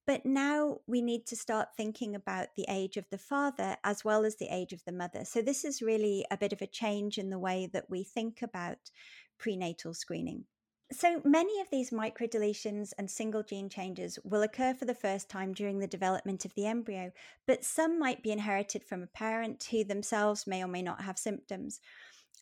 But 0.09 0.25
now 0.25 0.79
we 0.87 1.03
need 1.03 1.27
to 1.27 1.35
start 1.35 1.75
thinking 1.77 2.15
about 2.15 2.47
the 2.57 2.65
age 2.67 2.97
of 2.97 3.07
the 3.11 3.17
father 3.19 3.77
as 3.83 4.03
well 4.03 4.25
as 4.25 4.37
the 4.37 4.51
age 4.51 4.73
of 4.73 4.83
the 4.83 4.91
mother. 4.91 5.23
So 5.23 5.43
this 5.43 5.63
is 5.63 5.83
really 5.83 6.25
a 6.31 6.37
bit 6.37 6.51
of 6.51 6.63
a 6.63 6.65
change 6.65 7.19
in 7.19 7.29
the 7.29 7.37
way 7.37 7.69
that 7.73 7.91
we 7.91 8.03
think 8.03 8.41
about 8.41 8.89
prenatal 9.37 9.93
screening. 9.93 10.45
So 10.91 11.21
many 11.23 11.61
of 11.61 11.69
these 11.69 11.91
microdeletions 11.91 12.91
and 12.97 13.07
single 13.07 13.43
gene 13.43 13.69
changes 13.69 14.17
will 14.23 14.41
occur 14.41 14.73
for 14.73 14.85
the 14.85 14.95
first 14.95 15.29
time 15.29 15.53
during 15.53 15.77
the 15.77 15.85
development 15.85 16.43
of 16.43 16.55
the 16.55 16.65
embryo, 16.65 17.11
but 17.45 17.63
some 17.63 17.99
might 17.99 18.23
be 18.23 18.31
inherited 18.31 18.83
from 18.83 19.03
a 19.03 19.15
parent 19.15 19.63
who 19.69 19.83
themselves 19.83 20.47
may 20.47 20.63
or 20.63 20.67
may 20.67 20.81
not 20.81 21.03
have 21.03 21.19
symptoms. 21.19 21.81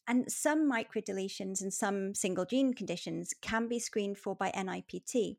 And 0.07 0.31
some 0.31 0.71
microdeletions 0.71 1.61
and 1.61 1.73
some 1.73 2.15
single 2.15 2.45
gene 2.45 2.73
conditions 2.73 3.33
can 3.41 3.67
be 3.67 3.77
screened 3.77 4.17
for 4.17 4.37
by 4.37 4.51
NIPT. 4.55 5.35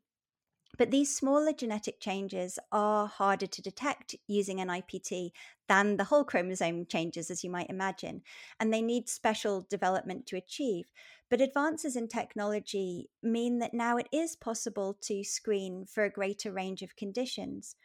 But 0.79 0.91
these 0.91 1.13
smaller 1.13 1.51
genetic 1.51 1.99
changes 1.99 2.57
are 2.71 3.05
harder 3.05 3.47
to 3.47 3.61
detect 3.61 4.15
using 4.27 4.59
NIPT 4.59 5.33
than 5.67 5.97
the 5.97 6.05
whole 6.05 6.23
chromosome 6.23 6.85
changes, 6.85 7.29
as 7.29 7.43
you 7.43 7.49
might 7.49 7.69
imagine, 7.69 8.21
and 8.61 8.73
they 8.73 8.81
need 8.81 9.09
special 9.09 9.67
development 9.69 10.25
to 10.27 10.37
achieve. 10.37 10.85
But 11.29 11.41
advances 11.41 11.97
in 11.97 12.07
technology 12.07 13.09
mean 13.21 13.59
that 13.59 13.73
now 13.73 13.97
it 13.97 14.07
is 14.13 14.37
possible 14.37 14.97
to 15.01 15.21
screen 15.21 15.85
for 15.85 16.05
a 16.05 16.09
greater 16.09 16.49
range 16.49 16.81
of 16.81 16.95
conditions. 16.95 17.75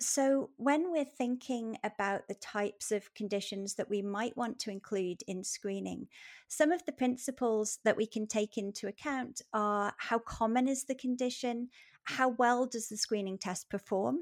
So, 0.00 0.50
when 0.56 0.90
we're 0.90 1.04
thinking 1.04 1.78
about 1.84 2.26
the 2.26 2.34
types 2.34 2.90
of 2.90 3.14
conditions 3.14 3.74
that 3.74 3.88
we 3.88 4.02
might 4.02 4.36
want 4.36 4.58
to 4.60 4.70
include 4.72 5.22
in 5.28 5.44
screening, 5.44 6.08
some 6.48 6.72
of 6.72 6.84
the 6.84 6.90
principles 6.90 7.78
that 7.84 7.96
we 7.96 8.06
can 8.08 8.26
take 8.26 8.58
into 8.58 8.88
account 8.88 9.42
are 9.52 9.94
how 9.98 10.18
common 10.18 10.66
is 10.66 10.82
the 10.82 10.96
condition, 10.96 11.68
how 12.04 12.28
well 12.28 12.66
does 12.66 12.88
the 12.88 12.96
screening 12.96 13.38
test 13.38 13.70
perform, 13.70 14.20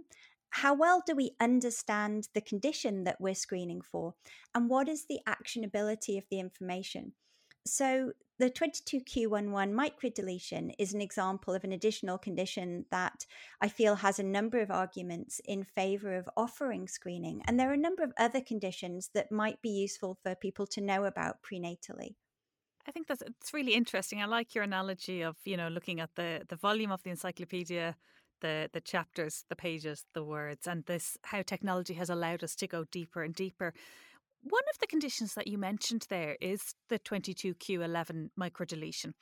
how 0.50 0.74
well 0.74 1.02
do 1.06 1.14
we 1.14 1.32
understand 1.40 2.28
the 2.34 2.40
condition 2.40 3.04
that 3.04 3.20
we're 3.20 3.34
screening 3.34 3.80
for, 3.80 4.14
and 4.54 4.68
what 4.68 4.88
is 4.88 5.06
the 5.06 5.20
actionability 5.26 6.18
of 6.18 6.24
the 6.30 6.40
information. 6.40 7.12
So, 7.66 8.12
the 8.38 8.50
22q11 8.50 9.74
microdeletion 9.74 10.72
is 10.78 10.94
an 10.94 11.02
example 11.02 11.52
of 11.52 11.62
an 11.62 11.72
additional 11.72 12.16
condition 12.16 12.86
that 12.90 13.26
I 13.60 13.68
feel 13.68 13.96
has 13.96 14.18
a 14.18 14.22
number 14.22 14.60
of 14.60 14.70
arguments 14.70 15.42
in 15.44 15.62
favor 15.62 16.16
of 16.16 16.28
offering 16.38 16.88
screening. 16.88 17.42
And 17.44 17.60
there 17.60 17.68
are 17.68 17.74
a 17.74 17.76
number 17.76 18.02
of 18.02 18.14
other 18.16 18.40
conditions 18.40 19.10
that 19.12 19.30
might 19.30 19.60
be 19.60 19.68
useful 19.68 20.16
for 20.22 20.34
people 20.34 20.66
to 20.68 20.80
know 20.80 21.04
about 21.04 21.42
prenatally. 21.42 22.14
I 22.86 22.92
think 22.92 23.06
that's 23.06 23.22
it's 23.22 23.52
really 23.54 23.74
interesting. 23.74 24.22
I 24.22 24.26
like 24.26 24.54
your 24.54 24.64
analogy 24.64 25.22
of, 25.22 25.36
you 25.44 25.56
know, 25.56 25.68
looking 25.68 26.00
at 26.00 26.14
the 26.14 26.42
the 26.48 26.56
volume 26.56 26.90
of 26.90 27.02
the 27.02 27.10
encyclopedia, 27.10 27.96
the 28.40 28.68
the 28.72 28.80
chapters, 28.80 29.44
the 29.48 29.56
pages, 29.56 30.04
the 30.14 30.24
words, 30.24 30.66
and 30.66 30.84
this 30.86 31.18
how 31.24 31.42
technology 31.42 31.94
has 31.94 32.10
allowed 32.10 32.42
us 32.42 32.54
to 32.56 32.66
go 32.66 32.84
deeper 32.84 33.22
and 33.22 33.34
deeper. 33.34 33.72
One 34.42 34.62
of 34.72 34.78
the 34.78 34.86
conditions 34.86 35.34
that 35.34 35.48
you 35.48 35.58
mentioned 35.58 36.06
there 36.08 36.38
is 36.40 36.74
the 36.88 36.98
22q11 36.98 38.30
microdeletion. 38.40 39.12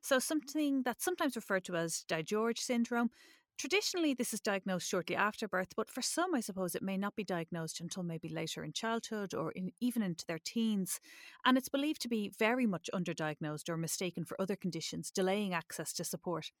So, 0.00 0.20
something 0.20 0.82
that's 0.84 1.04
sometimes 1.04 1.34
referred 1.34 1.64
to 1.64 1.76
as 1.76 2.04
DiGeorge 2.08 2.58
syndrome. 2.58 3.10
Traditionally, 3.58 4.14
this 4.14 4.32
is 4.32 4.40
diagnosed 4.40 4.88
shortly 4.88 5.16
after 5.16 5.48
birth, 5.48 5.74
but 5.76 5.90
for 5.90 6.00
some, 6.00 6.32
I 6.32 6.38
suppose 6.40 6.76
it 6.76 6.82
may 6.82 6.96
not 6.96 7.16
be 7.16 7.24
diagnosed 7.24 7.80
until 7.80 8.04
maybe 8.04 8.28
later 8.28 8.62
in 8.62 8.72
childhood 8.72 9.34
or 9.34 9.50
in, 9.50 9.72
even 9.80 10.00
into 10.00 10.24
their 10.24 10.38
teens. 10.38 11.00
And 11.44 11.58
it's 11.58 11.68
believed 11.68 12.00
to 12.02 12.08
be 12.08 12.28
very 12.38 12.66
much 12.66 12.88
underdiagnosed 12.94 13.68
or 13.68 13.76
mistaken 13.76 14.24
for 14.24 14.40
other 14.40 14.54
conditions, 14.54 15.10
delaying 15.10 15.54
access 15.54 15.92
to 15.94 16.04
support. 16.04 16.52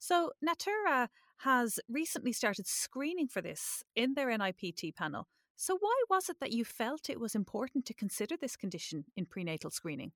So, 0.00 0.32
Natera 0.42 1.10
has 1.38 1.78
recently 1.88 2.32
started 2.32 2.66
screening 2.66 3.28
for 3.28 3.40
this 3.40 3.84
in 3.94 4.14
their 4.14 4.36
NIPT 4.36 4.96
panel. 4.96 5.28
So, 5.56 5.76
why 5.78 6.02
was 6.10 6.28
it 6.28 6.40
that 6.40 6.52
you 6.52 6.64
felt 6.64 7.08
it 7.08 7.20
was 7.20 7.36
important 7.36 7.86
to 7.86 7.94
consider 7.94 8.36
this 8.36 8.56
condition 8.56 9.04
in 9.16 9.26
prenatal 9.26 9.70
screening? 9.70 10.10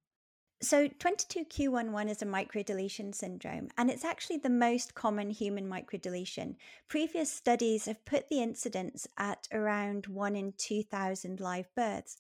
So, 0.63 0.89
22q11 0.89 2.09
is 2.09 2.23
a 2.23 2.27
microdeletion 2.27 3.15
syndrome, 3.15 3.69
and 3.77 3.91
it's 3.91 4.07
actually 4.07 4.39
the 4.39 4.49
most 4.49 4.95
common 4.95 5.29
human 5.29 5.69
microdeletion. 5.69 6.57
Previous 6.89 7.31
studies 7.31 7.85
have 7.85 8.03
put 8.07 8.31
the 8.31 8.41
incidence 8.41 9.07
at 9.19 9.49
around 9.53 10.07
1 10.07 10.35
in 10.35 10.55
2,000 10.57 11.41
live 11.41 11.69
births, 11.75 12.17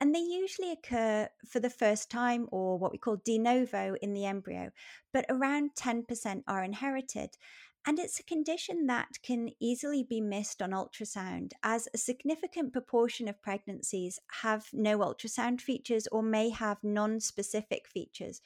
and 0.00 0.14
they 0.14 0.20
usually 0.20 0.70
occur 0.70 1.28
for 1.44 1.58
the 1.58 1.68
first 1.68 2.12
time 2.12 2.48
or 2.52 2.78
what 2.78 2.92
we 2.92 2.98
call 2.98 3.16
de 3.16 3.38
novo 3.38 3.96
in 4.00 4.12
the 4.12 4.24
embryo, 4.24 4.70
but 5.12 5.26
around 5.28 5.74
10% 5.74 6.44
are 6.46 6.62
inherited. 6.62 7.36
And 7.86 7.98
it's 7.98 8.20
a 8.20 8.24
condition 8.24 8.86
that 8.86 9.22
can 9.22 9.50
easily 9.58 10.02
be 10.02 10.20
missed 10.20 10.60
on 10.60 10.70
ultrasound, 10.70 11.52
as 11.62 11.88
a 11.94 11.98
significant 11.98 12.72
proportion 12.72 13.26
of 13.26 13.42
pregnancies 13.42 14.18
have 14.42 14.66
no 14.72 14.98
ultrasound 14.98 15.62
features 15.62 16.06
or 16.12 16.22
may 16.22 16.50
have 16.50 16.78
non 16.82 17.20
specific 17.20 17.88
features. 17.88 18.42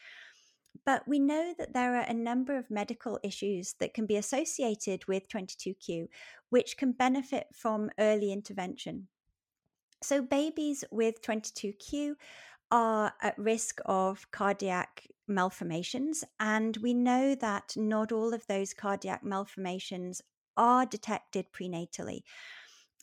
But 0.86 1.08
we 1.08 1.18
know 1.18 1.54
that 1.58 1.72
there 1.72 1.96
are 1.96 2.06
a 2.06 2.14
number 2.14 2.56
of 2.56 2.70
medical 2.70 3.18
issues 3.22 3.74
that 3.80 3.94
can 3.94 4.06
be 4.06 4.16
associated 4.16 5.06
with 5.08 5.28
22q, 5.28 6.08
which 6.50 6.76
can 6.76 6.92
benefit 6.92 7.48
from 7.52 7.90
early 7.98 8.32
intervention. 8.32 9.08
So, 10.02 10.22
babies 10.22 10.84
with 10.90 11.22
22q 11.22 12.14
are 12.70 13.12
at 13.22 13.38
risk 13.38 13.80
of 13.86 14.30
cardiac 14.30 15.06
malformations. 15.26 16.24
And 16.38 16.76
we 16.78 16.94
know 16.94 17.34
that 17.34 17.74
not 17.76 18.12
all 18.12 18.34
of 18.34 18.46
those 18.46 18.74
cardiac 18.74 19.22
malformations 19.24 20.22
are 20.56 20.86
detected 20.86 21.46
prenatally. 21.52 22.22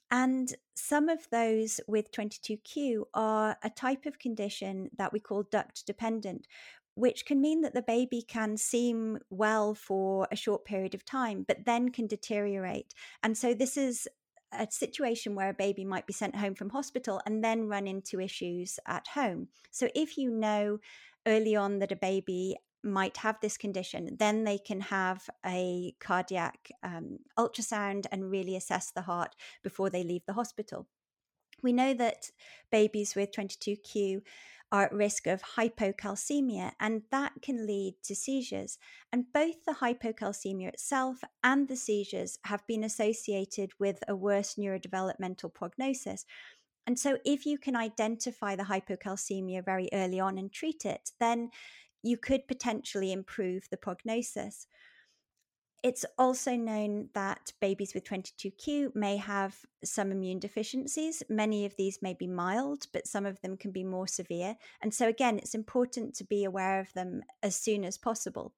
And 0.10 0.54
some 0.76 1.08
of 1.08 1.28
those 1.32 1.80
with 1.88 2.12
22q 2.12 3.04
are 3.14 3.58
a 3.64 3.70
type 3.70 4.06
of 4.06 4.20
condition 4.20 4.90
that 4.98 5.14
we 5.14 5.22
call 5.22 5.44
duct 5.44 5.86
dependent, 5.86 6.48
which 6.96 7.26
can 7.26 7.40
mean 7.40 7.62
that 7.62 7.74
the 7.74 7.82
baby 7.82 8.22
can 8.22 8.58
seem 8.58 9.20
well 9.30 9.74
for 9.74 10.28
a 10.30 10.36
short 10.36 10.66
period 10.66 10.94
of 10.94 11.06
time, 11.06 11.46
but 11.48 11.66
then 11.66 11.90
can 11.90 12.08
deteriorate. 12.08 12.94
And 13.24 13.38
so 13.38 13.54
this 13.54 13.78
is 13.78 14.08
a 14.52 14.68
situation 14.70 15.34
where 15.34 15.50
a 15.50 15.54
baby 15.54 15.86
might 15.86 16.06
be 16.06 16.14
sent 16.14 16.36
home 16.36 16.56
from 16.56 16.70
hospital 16.70 17.22
and 17.26 17.42
then 17.42 17.70
run 17.70 17.88
into 17.88 18.20
issues 18.20 18.80
at 18.86 19.08
home. 19.08 19.48
So 19.72 19.88
if 19.96 20.18
you 20.18 20.30
know 20.30 20.80
early 21.28 21.56
on 21.56 21.80
that 21.80 21.92
a 21.92 21.96
baby 21.96 22.58
might 22.84 23.18
have 23.18 23.38
this 23.42 23.58
condition, 23.58 24.16
then 24.18 24.44
they 24.44 24.58
can 24.58 24.82
have 24.82 25.30
a 25.46 25.94
cardiac 26.00 26.72
um, 26.84 27.20
ultrasound 27.38 28.06
and 28.12 28.32
really 28.32 28.56
assess 28.56 28.92
the 28.92 29.04
heart 29.04 29.36
before 29.64 29.90
they 29.90 30.04
leave 30.04 30.26
the 30.26 30.34
hospital. 30.34 30.88
We 31.62 31.74
know 31.74 31.94
that 31.94 32.32
babies 32.72 33.16
with 33.16 33.32
22q 33.32 34.22
are 34.72 34.86
at 34.86 34.94
risk 34.94 35.28
of 35.28 35.44
hypocalcemia, 35.58 36.72
and 36.80 37.02
that 37.12 37.34
can 37.42 37.68
lead 37.68 37.96
to 38.04 38.16
seizures. 38.16 38.78
And 39.12 39.26
both 39.34 39.66
the 39.66 39.74
hypocalcemia 39.74 40.70
itself 40.70 41.20
and 41.44 41.68
the 41.68 41.76
seizures 41.76 42.40
have 42.46 42.66
been 42.68 42.84
associated 42.84 43.72
with 43.80 44.02
a 44.08 44.16
worse 44.16 44.56
neurodevelopmental 44.56 45.54
prognosis. 45.54 46.26
And 46.88 46.98
so, 46.98 47.18
if 47.26 47.46
you 47.46 47.58
can 47.58 47.76
identify 47.76 48.56
the 48.56 48.64
hypocalcemia 48.64 49.64
very 49.64 49.90
early 49.94 50.20
on 50.20 50.38
and 50.38 50.52
treat 50.52 50.86
it, 50.86 51.12
then 51.20 51.50
you 52.04 52.18
could 52.18 52.48
potentially 52.48 53.12
improve 53.12 53.70
the 53.70 53.78
prognosis. 53.78 54.68
It's 55.84 56.06
also 56.18 56.56
known 56.56 57.10
that 57.16 57.54
babies 57.60 57.96
with 57.96 58.04
22q 58.04 58.94
may 58.96 59.18
have 59.18 59.56
some 59.84 60.12
immune 60.12 60.38
deficiencies. 60.38 61.24
Many 61.28 61.66
of 61.66 61.76
these 61.76 62.04
may 62.04 62.14
be 62.14 62.28
mild, 62.28 62.86
but 62.94 63.08
some 63.08 63.26
of 63.26 63.42
them 63.42 63.58
can 63.58 63.72
be 63.72 63.84
more 63.84 64.08
severe. 64.08 64.56
And 64.82 64.94
so, 64.94 65.08
again, 65.08 65.40
it's 65.40 65.56
important 65.56 66.14
to 66.16 66.24
be 66.24 66.44
aware 66.44 66.80
of 66.80 66.94
them 66.94 67.24
as 67.42 67.56
soon 67.56 67.84
as 67.84 67.98
possible. 67.98 68.54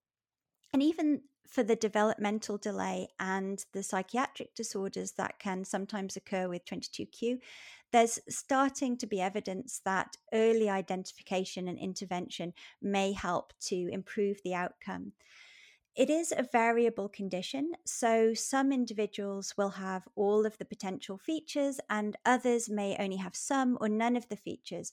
And 0.73 0.81
even 0.81 1.21
for 1.47 1.61
the 1.61 1.75
developmental 1.75 2.57
delay 2.57 3.07
and 3.19 3.63
the 3.73 3.83
psychiatric 3.83 4.55
disorders 4.55 5.11
that 5.13 5.37
can 5.37 5.63
sometimes 5.65 6.15
occur 6.15 6.49
with 6.49 6.65
22q, 6.65 7.37
there's 7.91 8.19
starting 8.27 8.97
to 8.97 9.05
be 9.05 9.21
evidence 9.21 9.79
that 9.85 10.17
early 10.33 10.67
identification 10.67 11.67
and 11.67 11.77
intervention 11.77 12.53
may 12.81 13.11
help 13.13 13.53
to 13.67 13.87
improve 13.91 14.41
the 14.43 14.55
outcome. 14.55 15.11
It 15.95 16.09
is 16.09 16.33
a 16.35 16.47
variable 16.51 17.07
condition, 17.07 17.73
so 17.85 18.33
some 18.33 18.71
individuals 18.71 19.53
will 19.55 19.69
have 19.69 20.07
all 20.15 20.43
of 20.43 20.57
the 20.57 20.65
potential 20.65 21.19
features 21.19 21.79
and 21.87 22.17
others 22.25 22.67
may 22.67 22.97
only 22.97 23.17
have 23.17 23.35
some 23.35 23.77
or 23.79 23.89
none 23.89 24.15
of 24.15 24.27
the 24.27 24.35
features. 24.35 24.91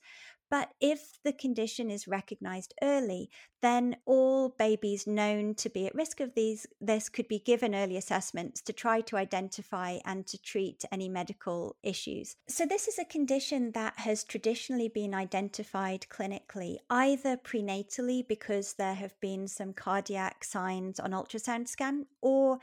But 0.50 0.70
if 0.80 1.18
the 1.22 1.32
condition 1.32 1.90
is 1.90 2.08
recognized 2.08 2.74
early, 2.82 3.30
then 3.62 3.96
all 4.04 4.48
babies 4.48 5.06
known 5.06 5.54
to 5.56 5.68
be 5.68 5.86
at 5.86 5.94
risk 5.94 6.18
of 6.20 6.34
these 6.34 6.66
this 6.80 7.08
could 7.08 7.28
be 7.28 7.38
given 7.38 7.74
early 7.74 7.96
assessments 7.96 8.60
to 8.62 8.72
try 8.72 9.00
to 9.02 9.16
identify 9.16 9.98
and 10.04 10.26
to 10.26 10.42
treat 10.42 10.84
any 10.90 11.08
medical 11.08 11.76
issues. 11.82 12.36
So 12.48 12.66
this 12.66 12.88
is 12.88 12.98
a 12.98 13.04
condition 13.04 13.72
that 13.72 13.98
has 13.98 14.24
traditionally 14.24 14.88
been 14.88 15.14
identified 15.14 16.06
clinically 16.10 16.78
either 16.88 17.36
prenatally 17.36 18.26
because 18.26 18.74
there 18.74 18.94
have 18.94 19.18
been 19.20 19.46
some 19.46 19.72
cardiac 19.72 20.42
signs 20.42 20.98
on 20.98 21.12
ultrasound 21.12 21.68
scan 21.68 22.06
or 22.20 22.58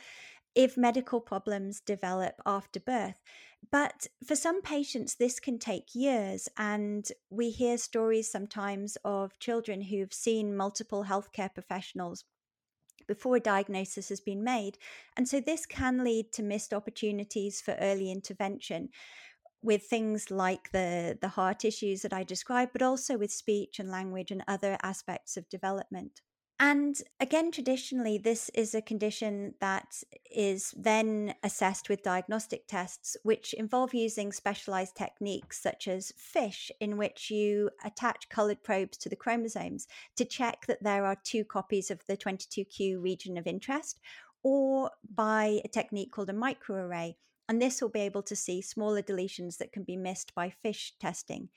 if 0.56 0.75
medical 0.75 1.22
problems 1.22 1.79
develop 1.79 2.41
after 2.46 2.79
birth. 2.79 3.22
But 3.71 4.07
for 4.25 4.36
some 4.36 4.62
patients, 4.62 5.15
this 5.15 5.39
can 5.39 5.59
take 5.59 5.93
years. 5.93 6.47
And 6.57 7.07
we 7.29 7.50
hear 7.50 7.77
stories 7.77 8.31
sometimes 8.31 8.97
of 9.03 9.38
children 9.39 9.81
who've 9.81 10.13
seen 10.13 10.55
multiple 10.55 11.05
healthcare 11.05 11.53
professionals 11.53 12.24
before 13.07 13.38
a 13.38 13.41
diagnosis 13.41 14.09
has 14.09 14.19
been 14.19 14.43
made. 14.43 14.77
And 15.15 15.27
so 15.27 15.39
this 15.39 15.65
can 15.65 16.03
lead 16.03 16.31
to 16.33 16.43
missed 16.43 16.74
opportunities 16.74 17.62
for 17.62 17.75
early 17.79 18.12
intervention 18.12 18.89
with 19.63 19.83
things 19.83 20.29
like 20.29 20.71
the, 20.71 21.17
the 21.19 21.29
heart 21.29 21.65
issues 21.65 22.01
that 22.03 22.13
I 22.13 22.24
described, 22.24 22.74
but 22.74 22.81
also 22.81 23.17
with 23.17 23.31
speech 23.31 23.79
and 23.79 23.89
language 23.89 24.31
and 24.31 24.43
other 24.47 24.77
aspects 24.83 25.36
of 25.36 25.50
development. 25.50 26.22
And 26.59 27.00
again, 27.20 27.51
traditionally, 27.51 28.17
this 28.17 28.50
is 28.50 28.74
a 28.74 28.81
condition 28.81 29.53
that 29.59 30.01
is 30.35 30.74
then 30.75 31.35
assessed 31.43 31.87
with 31.87 32.01
diagnostic 32.01 32.67
tests, 32.67 33.15
which 33.22 33.53
involve 33.53 33.93
using 33.93 34.31
specialized 34.31 34.96
techniques 34.96 35.61
such 35.61 35.87
as 35.87 36.13
FISH, 36.17 36.72
in 36.79 36.98
which 36.98 37.29
you 37.29 37.70
attach 37.85 38.29
colored 38.29 38.63
probes 38.63 38.98
to 38.98 39.09
the 39.09 39.15
chromosomes 39.15 39.87
to 40.15 40.25
check 40.25 40.65
that 40.65 40.81
there 40.81 41.05
are 41.05 41.17
two 41.24 41.46
copies 41.46 41.91
of 41.91 42.03
the 42.07 42.17
22q 42.17 43.03
region 43.03 43.37
of 43.37 43.46
interest, 43.46 44.00
or 44.41 44.89
by 45.13 45.61
a 45.63 45.67
technique 45.67 46.11
called 46.11 46.29
a 46.29 46.33
microarray. 46.33 47.15
And 47.50 47.62
this 47.62 47.81
will 47.81 47.90
be 47.90 48.01
able 48.01 48.24
to 48.24 48.36
see 48.36 48.62
smaller 48.62 49.01
deletions 49.01 49.57
that 49.57 49.72
can 49.72 49.83
be 49.83 49.96
missed 49.96 50.36
by 50.36 50.50
FISH 50.50 50.96
testing. 51.00 51.50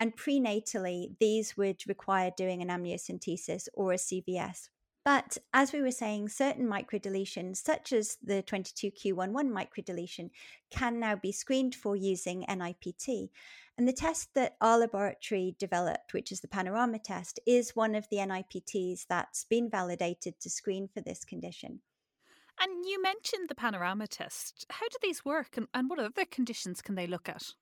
And 0.00 0.16
prenatally, 0.16 1.16
these 1.20 1.56
would 1.56 1.86
require 1.86 2.30
doing 2.36 2.62
an 2.62 2.68
amniocentesis 2.68 3.68
or 3.74 3.92
a 3.92 3.96
CVS. 3.96 4.68
But 5.04 5.36
as 5.52 5.72
we 5.72 5.82
were 5.82 5.90
saying, 5.90 6.30
certain 6.30 6.66
microdeletions, 6.66 7.58
such 7.58 7.92
as 7.92 8.16
the 8.22 8.42
22q11 8.42 9.50
microdeletion, 9.50 10.30
can 10.70 10.98
now 10.98 11.14
be 11.14 11.30
screened 11.30 11.74
for 11.74 11.94
using 11.94 12.46
NIPT. 12.48 13.30
And 13.76 13.86
the 13.86 13.92
test 13.92 14.32
that 14.34 14.56
our 14.62 14.78
laboratory 14.78 15.56
developed, 15.58 16.14
which 16.14 16.32
is 16.32 16.40
the 16.40 16.48
Panorama 16.48 16.98
test, 16.98 17.38
is 17.46 17.76
one 17.76 17.94
of 17.94 18.08
the 18.10 18.16
NIPTs 18.16 19.06
that's 19.06 19.44
been 19.44 19.68
validated 19.68 20.40
to 20.40 20.48
screen 20.48 20.88
for 20.88 21.02
this 21.02 21.24
condition. 21.24 21.80
And 22.60 22.86
you 22.86 23.02
mentioned 23.02 23.48
the 23.48 23.54
Panorama 23.54 24.06
test. 24.06 24.66
How 24.70 24.88
do 24.88 24.96
these 25.02 25.24
work 25.24 25.56
and, 25.56 25.66
and 25.74 25.90
what 25.90 25.98
other 25.98 26.24
conditions 26.24 26.80
can 26.80 26.94
they 26.94 27.06
look 27.06 27.28
at? 27.28 27.54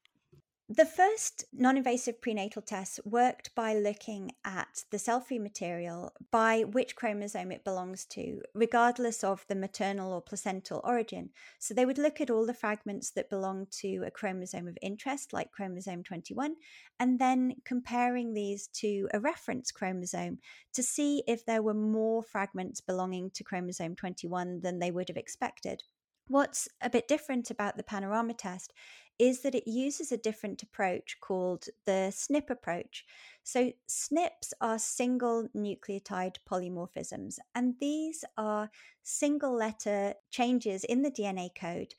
The 0.74 0.86
first 0.86 1.44
non 1.52 1.76
invasive 1.76 2.22
prenatal 2.22 2.62
test 2.62 2.98
worked 3.04 3.54
by 3.54 3.74
looking 3.74 4.32
at 4.42 4.84
the 4.90 4.98
cell 4.98 5.20
free 5.20 5.38
material 5.38 6.14
by 6.30 6.62
which 6.62 6.96
chromosome 6.96 7.52
it 7.52 7.62
belongs 7.62 8.06
to, 8.06 8.40
regardless 8.54 9.22
of 9.22 9.44
the 9.48 9.54
maternal 9.54 10.14
or 10.14 10.22
placental 10.22 10.80
origin. 10.82 11.28
So 11.58 11.74
they 11.74 11.84
would 11.84 11.98
look 11.98 12.22
at 12.22 12.30
all 12.30 12.46
the 12.46 12.54
fragments 12.54 13.10
that 13.10 13.28
belong 13.28 13.66
to 13.82 14.04
a 14.06 14.10
chromosome 14.10 14.66
of 14.66 14.78
interest, 14.80 15.34
like 15.34 15.52
chromosome 15.52 16.04
21, 16.04 16.54
and 16.98 17.18
then 17.18 17.56
comparing 17.66 18.32
these 18.32 18.66
to 18.68 19.08
a 19.12 19.20
reference 19.20 19.72
chromosome 19.72 20.38
to 20.72 20.82
see 20.82 21.22
if 21.26 21.44
there 21.44 21.60
were 21.60 21.74
more 21.74 22.22
fragments 22.22 22.80
belonging 22.80 23.30
to 23.34 23.44
chromosome 23.44 23.94
21 23.94 24.60
than 24.62 24.78
they 24.78 24.90
would 24.90 25.08
have 25.08 25.18
expected. 25.18 25.82
What's 26.28 26.66
a 26.80 26.88
bit 26.88 27.08
different 27.08 27.50
about 27.50 27.76
the 27.76 27.82
panorama 27.82 28.32
test 28.32 28.72
is 29.18 29.40
that 29.40 29.54
it 29.54 29.68
uses 29.68 30.12
a 30.12 30.16
different 30.16 30.62
approach 30.62 31.16
called 31.20 31.66
the 31.86 32.10
SNP 32.10 32.50
approach. 32.50 33.04
So, 33.42 33.72
SNPs 33.88 34.52
are 34.60 34.78
single 34.78 35.48
nucleotide 35.56 36.36
polymorphisms, 36.48 37.38
and 37.54 37.74
these 37.80 38.24
are 38.36 38.70
single 39.02 39.54
letter 39.54 40.14
changes 40.30 40.84
in 40.84 41.02
the 41.02 41.10
DNA 41.10 41.50
code 41.54 41.94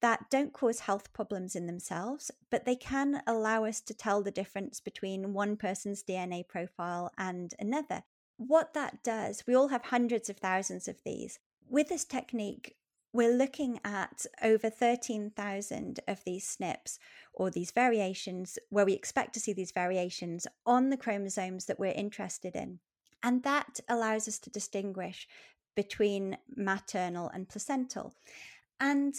that 0.00 0.30
don't 0.30 0.52
cause 0.52 0.80
health 0.80 1.12
problems 1.12 1.56
in 1.56 1.66
themselves, 1.66 2.30
but 2.50 2.64
they 2.64 2.76
can 2.76 3.22
allow 3.26 3.64
us 3.64 3.80
to 3.80 3.94
tell 3.94 4.22
the 4.22 4.30
difference 4.30 4.80
between 4.80 5.32
one 5.32 5.56
person's 5.56 6.02
DNA 6.02 6.46
profile 6.46 7.12
and 7.18 7.54
another. 7.58 8.02
What 8.36 8.74
that 8.74 9.02
does, 9.02 9.44
we 9.46 9.54
all 9.54 9.68
have 9.68 9.86
hundreds 9.86 10.28
of 10.28 10.36
thousands 10.36 10.86
of 10.86 11.02
these. 11.04 11.40
With 11.68 11.88
this 11.88 12.04
technique, 12.04 12.76
we're 13.12 13.34
looking 13.34 13.80
at 13.84 14.26
over 14.42 14.68
13,000 14.68 16.00
of 16.06 16.22
these 16.24 16.56
SNPs 16.60 16.98
or 17.32 17.50
these 17.50 17.70
variations 17.70 18.58
where 18.70 18.84
we 18.84 18.92
expect 18.92 19.34
to 19.34 19.40
see 19.40 19.52
these 19.52 19.72
variations 19.72 20.46
on 20.66 20.90
the 20.90 20.96
chromosomes 20.96 21.66
that 21.66 21.78
we're 21.78 21.92
interested 21.92 22.54
in. 22.54 22.80
And 23.22 23.42
that 23.42 23.80
allows 23.88 24.28
us 24.28 24.38
to 24.40 24.50
distinguish 24.50 25.26
between 25.74 26.36
maternal 26.54 27.30
and 27.32 27.48
placental. 27.48 28.14
And 28.80 29.14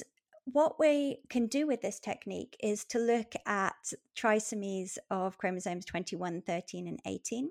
what 0.46 0.80
we 0.80 1.20
can 1.30 1.48
do 1.48 1.68
with 1.68 1.82
this 1.82 2.00
technique 2.00 2.56
is 2.62 2.84
to 2.86 3.00
look 3.00 3.34
at 3.46 3.94
trisomies 4.18 4.98
of 5.10 5.38
chromosomes 5.38 5.86
21, 5.86 6.42
13, 6.42 6.88
and 6.88 7.00
18 7.06 7.50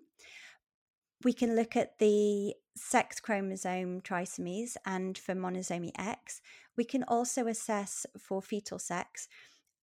we 1.25 1.33
can 1.33 1.57
look 1.57 1.77
at 1.77 1.99
the 1.99 2.55
sex 2.77 3.19
chromosome 3.19 4.01
trisomies 4.01 4.77
and 4.87 5.19
for 5.19 5.35
monosomy 5.35 5.91
X. 5.99 6.41
We 6.77 6.85
can 6.85 7.03
also 7.05 7.49
assess 7.49 8.07
for 8.17 8.41
fetal 8.41 8.79
sex, 8.79 9.29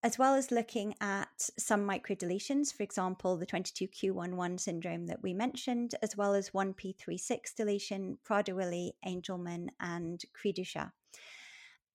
as 0.01 0.17
well 0.17 0.35
as 0.35 0.51
looking 0.51 0.95
at 1.01 1.49
some 1.57 1.85
microdeletions, 1.85 2.73
for 2.73 2.83
example, 2.83 3.35
the 3.35 3.45
22q11 3.45 4.59
syndrome 4.59 5.07
that 5.07 5.21
we 5.21 5.33
mentioned, 5.33 5.95
as 6.01 6.15
well 6.15 6.33
as 6.33 6.51
1p36 6.51 7.53
deletion, 7.57 8.17
Prader-Willi, 8.25 8.93
Angelman, 9.05 9.69
and 9.79 10.23
Cri 10.33 10.53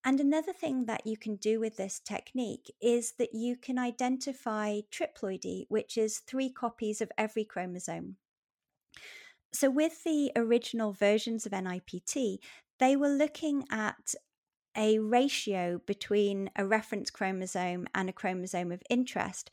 And 0.04 0.20
another 0.20 0.52
thing 0.52 0.84
that 0.84 1.06
you 1.06 1.16
can 1.16 1.36
do 1.36 1.60
with 1.60 1.78
this 1.78 1.98
technique 1.98 2.70
is 2.82 3.12
that 3.12 3.32
you 3.32 3.56
can 3.56 3.78
identify 3.78 4.80
triploidy, 4.92 5.64
which 5.68 5.96
is 5.96 6.18
three 6.18 6.50
copies 6.50 7.00
of 7.00 7.10
every 7.16 7.44
chromosome. 7.44 8.16
So, 9.52 9.70
with 9.70 10.04
the 10.04 10.30
original 10.36 10.92
versions 10.92 11.46
of 11.46 11.52
NIPT, 11.52 12.40
they 12.78 12.96
were 12.96 13.08
looking 13.08 13.64
at 13.70 14.14
a 14.76 14.98
ratio 14.98 15.80
between 15.86 16.50
a 16.56 16.64
reference 16.64 17.10
chromosome 17.10 17.86
and 17.94 18.08
a 18.08 18.12
chromosome 18.12 18.70
of 18.70 18.82
interest 18.88 19.50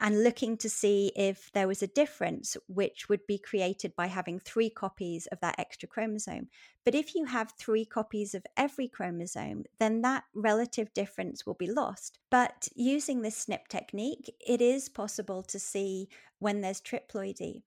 and 0.00 0.24
looking 0.24 0.56
to 0.56 0.68
see 0.68 1.12
if 1.14 1.52
there 1.52 1.68
was 1.68 1.82
a 1.82 1.86
difference, 1.86 2.56
which 2.66 3.08
would 3.08 3.26
be 3.26 3.38
created 3.38 3.94
by 3.94 4.06
having 4.06 4.40
three 4.40 4.70
copies 4.70 5.26
of 5.26 5.38
that 5.40 5.56
extra 5.58 5.86
chromosome. 5.86 6.48
But 6.84 6.94
if 6.94 7.14
you 7.14 7.26
have 7.26 7.52
three 7.52 7.84
copies 7.84 8.34
of 8.34 8.46
every 8.56 8.88
chromosome, 8.88 9.64
then 9.78 10.00
that 10.00 10.24
relative 10.34 10.92
difference 10.94 11.44
will 11.44 11.54
be 11.54 11.70
lost. 11.70 12.18
But 12.30 12.68
using 12.74 13.20
this 13.20 13.44
SNP 13.44 13.68
technique, 13.68 14.34
it 14.40 14.62
is 14.62 14.88
possible 14.88 15.42
to 15.42 15.58
see 15.58 16.08
when 16.38 16.62
there's 16.62 16.80
triploidy. 16.80 17.62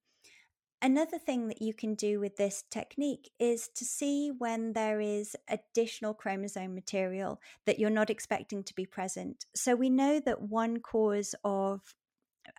Another 0.84 1.18
thing 1.18 1.48
that 1.48 1.62
you 1.62 1.74
can 1.74 1.96
do 1.96 2.20
with 2.20 2.36
this 2.36 2.66
technique 2.70 3.32
is 3.40 3.70
to 3.70 3.86
see 3.86 4.34
when 4.38 4.74
there 4.74 5.00
is 5.00 5.34
additional 5.48 6.14
chromosome 6.14 6.76
material 6.76 7.40
that 7.66 7.80
you're 7.80 7.90
not 7.90 8.10
expecting 8.10 8.66
to 8.66 8.76
be 8.76 8.86
present. 8.86 9.46
So 9.56 9.76
we 9.76 9.90
know 9.90 10.20
that 10.20 10.42
one 10.42 10.82
cause 10.82 11.36
of 11.46 11.96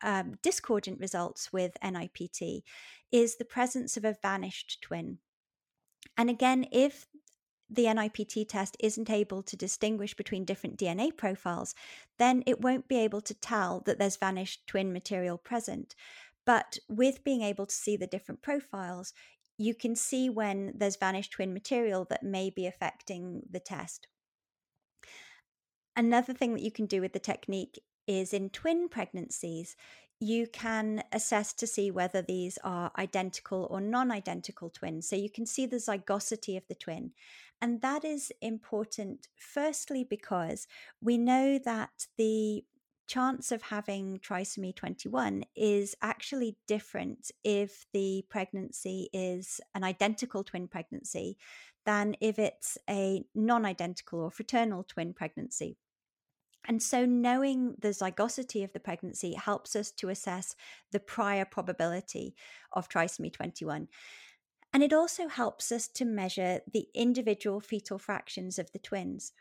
um, 0.02 0.36
discordant 0.42 1.00
results 1.00 1.52
with 1.52 1.76
NIPT 1.82 2.64
is 3.12 3.36
the 3.36 3.44
presence 3.44 3.98
of 3.98 4.06
a 4.06 4.16
vanished 4.22 4.78
twin. 4.80 5.18
And 6.16 6.30
again, 6.30 6.64
if 6.72 7.06
the 7.68 7.92
NIPT 7.92 8.48
test 8.48 8.76
isn't 8.80 9.10
able 9.10 9.42
to 9.42 9.56
distinguish 9.56 10.14
between 10.14 10.44
different 10.44 10.78
DNA 10.78 11.14
profiles, 11.14 11.74
then 12.18 12.42
it 12.46 12.60
won't 12.60 12.88
be 12.88 12.98
able 12.98 13.20
to 13.22 13.34
tell 13.34 13.82
that 13.86 13.98
there's 13.98 14.16
vanished 14.16 14.66
twin 14.66 14.92
material 14.92 15.38
present. 15.38 15.94
But 16.46 16.78
with 16.88 17.24
being 17.24 17.42
able 17.42 17.66
to 17.66 17.74
see 17.74 17.96
the 17.96 18.06
different 18.06 18.42
profiles, 18.42 19.12
you 19.56 19.74
can 19.74 19.94
see 19.94 20.28
when 20.28 20.72
there's 20.76 20.96
vanished 20.96 21.32
twin 21.32 21.54
material 21.54 22.06
that 22.10 22.22
may 22.22 22.50
be 22.50 22.66
affecting 22.66 23.42
the 23.50 23.60
test. 23.60 24.08
Another 25.96 26.34
thing 26.34 26.54
that 26.54 26.62
you 26.62 26.72
can 26.72 26.86
do 26.86 27.00
with 27.00 27.12
the 27.12 27.20
technique 27.20 27.78
is 28.06 28.32
in 28.32 28.50
twin 28.50 28.88
pregnancies, 28.88 29.76
you 30.20 30.46
can 30.46 31.02
assess 31.12 31.52
to 31.52 31.66
see 31.66 31.90
whether 31.90 32.22
these 32.22 32.58
are 32.64 32.90
identical 32.98 33.68
or 33.70 33.80
non 33.80 34.10
identical 34.10 34.70
twins. 34.70 35.08
So 35.08 35.16
you 35.16 35.30
can 35.30 35.46
see 35.46 35.66
the 35.66 35.76
zygosity 35.76 36.56
of 36.56 36.66
the 36.68 36.74
twin. 36.74 37.12
And 37.60 37.80
that 37.82 38.04
is 38.04 38.32
important, 38.40 39.28
firstly, 39.36 40.04
because 40.08 40.66
we 41.00 41.18
know 41.18 41.58
that 41.58 42.06
the 42.16 42.64
chance 43.06 43.52
of 43.52 43.62
having 43.62 44.18
trisomy 44.18 44.74
21 44.74 45.44
is 45.54 45.94
actually 46.02 46.56
different 46.66 47.30
if 47.42 47.86
the 47.92 48.24
pregnancy 48.28 49.08
is 49.12 49.60
an 49.74 49.84
identical 49.84 50.44
twin 50.44 50.68
pregnancy 50.68 51.36
than 51.86 52.16
if 52.20 52.38
it's 52.38 52.78
a 52.88 53.24
non 53.34 53.64
identical 53.66 54.20
or 54.20 54.30
fraternal 54.30 54.84
twin 54.84 55.12
pregnancy. 55.12 55.76
And 56.66 56.82
so, 56.82 57.04
knowing 57.04 57.76
the 57.78 57.88
zygosity 57.88 58.64
of 58.64 58.72
the 58.72 58.80
pregnancy 58.80 59.34
helps 59.34 59.76
us 59.76 59.90
to 59.92 60.08
assess 60.08 60.56
the 60.92 61.00
prior 61.00 61.44
probability 61.44 62.34
of 62.72 62.88
trisomy 62.88 63.32
21. 63.32 63.88
And 64.72 64.82
it 64.82 64.92
also 64.92 65.28
helps 65.28 65.70
us 65.70 65.86
to 65.88 66.04
measure 66.04 66.60
the 66.72 66.88
individual 66.94 67.60
fetal 67.60 67.98
fractions 67.98 68.58
of 68.58 68.72
the 68.72 68.78
twins. 68.78 69.32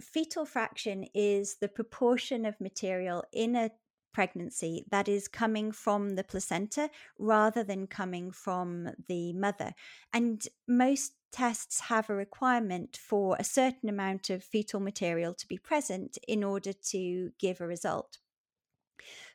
Fetal 0.00 0.44
fraction 0.44 1.06
is 1.14 1.56
the 1.56 1.68
proportion 1.68 2.44
of 2.46 2.60
material 2.60 3.24
in 3.32 3.54
a 3.56 3.70
pregnancy 4.12 4.84
that 4.90 5.08
is 5.08 5.28
coming 5.28 5.72
from 5.72 6.16
the 6.16 6.24
placenta 6.24 6.90
rather 7.18 7.62
than 7.62 7.86
coming 7.86 8.30
from 8.30 8.88
the 9.08 9.32
mother. 9.32 9.72
And 10.12 10.46
most 10.66 11.12
tests 11.32 11.80
have 11.80 12.10
a 12.10 12.14
requirement 12.14 12.98
for 13.00 13.36
a 13.38 13.44
certain 13.44 13.88
amount 13.88 14.30
of 14.30 14.42
fetal 14.42 14.80
material 14.80 15.32
to 15.34 15.46
be 15.46 15.58
present 15.58 16.18
in 16.26 16.42
order 16.42 16.72
to 16.72 17.30
give 17.38 17.60
a 17.60 17.66
result. 17.66 18.18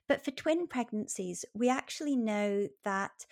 But 0.08 0.23
for 0.23 0.32
twin 0.32 0.67
pregnancies, 0.67 1.45
we 1.54 1.69
actually 1.69 2.15
know 2.15 2.67
that 2.84 3.25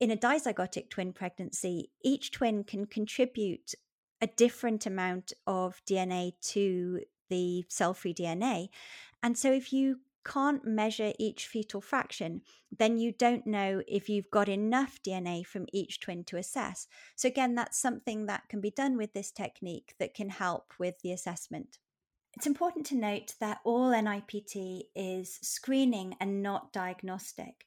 in 0.00 0.10
a 0.10 0.16
dizygotic 0.16 0.90
twin 0.90 1.12
pregnancy, 1.12 1.90
each 2.02 2.30
twin 2.30 2.62
can 2.62 2.86
contribute 2.86 3.74
a 4.20 4.26
different 4.26 4.86
amount 4.86 5.32
of 5.46 5.80
DNA 5.88 6.32
to 6.40 7.00
the 7.28 7.64
cell 7.68 7.94
free 7.94 8.14
DNA. 8.14 8.68
And 9.22 9.36
so 9.36 9.52
if 9.52 9.72
you 9.72 10.00
can't 10.24 10.64
measure 10.64 11.12
each 11.18 11.46
fetal 11.46 11.80
fraction, 11.80 12.42
then 12.76 12.98
you 12.98 13.12
don't 13.12 13.46
know 13.46 13.82
if 13.88 14.08
you've 14.08 14.30
got 14.30 14.48
enough 14.48 14.98
DNA 15.02 15.44
from 15.46 15.66
each 15.72 16.00
twin 16.00 16.24
to 16.24 16.36
assess. 16.36 16.86
So, 17.16 17.28
again, 17.28 17.54
that's 17.54 17.80
something 17.80 18.26
that 18.26 18.48
can 18.48 18.60
be 18.60 18.70
done 18.70 18.96
with 18.96 19.14
this 19.14 19.30
technique 19.30 19.94
that 19.98 20.14
can 20.14 20.28
help 20.28 20.74
with 20.78 21.00
the 21.02 21.12
assessment. 21.12 21.78
It's 22.36 22.46
important 22.46 22.86
to 22.86 22.96
note 22.96 23.34
that 23.40 23.60
all 23.64 23.90
NIPT 23.90 24.84
is 24.94 25.38
screening 25.42 26.14
and 26.20 26.42
not 26.42 26.72
diagnostic. 26.72 27.64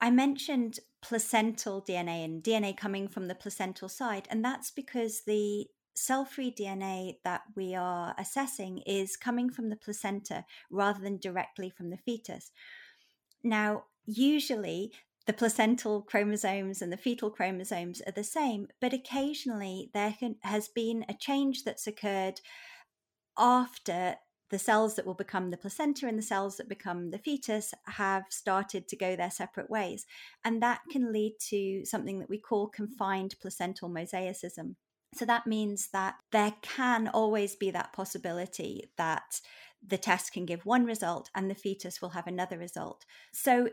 I 0.00 0.10
mentioned 0.10 0.80
placental 1.00 1.80
DNA 1.80 2.24
and 2.24 2.42
DNA 2.42 2.76
coming 2.76 3.08
from 3.08 3.26
the 3.26 3.34
placental 3.34 3.88
side, 3.88 4.28
and 4.30 4.44
that's 4.44 4.70
because 4.70 5.22
the 5.26 5.66
cell 5.94 6.24
free 6.24 6.50
DNA 6.50 7.18
that 7.24 7.42
we 7.54 7.74
are 7.74 8.14
assessing 8.18 8.78
is 8.78 9.16
coming 9.16 9.50
from 9.50 9.68
the 9.68 9.76
placenta 9.76 10.44
rather 10.70 11.00
than 11.00 11.18
directly 11.18 11.70
from 11.70 11.90
the 11.90 11.96
fetus. 11.96 12.50
Now, 13.42 13.84
usually 14.04 14.92
the 15.26 15.32
placental 15.32 16.02
chromosomes 16.02 16.82
and 16.82 16.92
the 16.92 16.96
fetal 16.96 17.30
chromosomes 17.30 18.02
are 18.06 18.12
the 18.12 18.24
same, 18.24 18.68
but 18.80 18.92
occasionally 18.92 19.90
there 19.94 20.16
can, 20.18 20.36
has 20.42 20.68
been 20.68 21.04
a 21.08 21.14
change 21.14 21.64
that's 21.64 21.86
occurred 21.86 22.40
after 23.38 24.16
the 24.50 24.58
cells 24.58 24.96
that 24.96 25.06
will 25.06 25.14
become 25.14 25.50
the 25.50 25.56
placenta 25.56 26.06
and 26.06 26.18
the 26.18 26.22
cells 26.22 26.58
that 26.58 26.68
become 26.68 27.10
the 27.10 27.18
fetus 27.18 27.72
have 27.86 28.24
started 28.28 28.86
to 28.86 28.96
go 28.96 29.16
their 29.16 29.30
separate 29.30 29.70
ways. 29.70 30.04
And 30.44 30.62
that 30.62 30.80
can 30.90 31.10
lead 31.10 31.36
to 31.48 31.86
something 31.86 32.20
that 32.20 32.28
we 32.28 32.38
call 32.38 32.68
confined 32.68 33.34
placental 33.40 33.88
mosaicism. 33.88 34.74
So 35.14 35.24
that 35.26 35.46
means 35.46 35.88
that 35.88 36.14
there 36.30 36.54
can 36.62 37.08
always 37.08 37.54
be 37.54 37.70
that 37.70 37.92
possibility 37.92 38.90
that 38.96 39.40
the 39.86 39.98
test 39.98 40.32
can 40.32 40.46
give 40.46 40.64
one 40.64 40.84
result 40.84 41.28
and 41.34 41.50
the 41.50 41.54
fetus 41.54 42.00
will 42.00 42.10
have 42.10 42.26
another 42.26 42.56
result. 42.56 43.04
So 43.32 43.70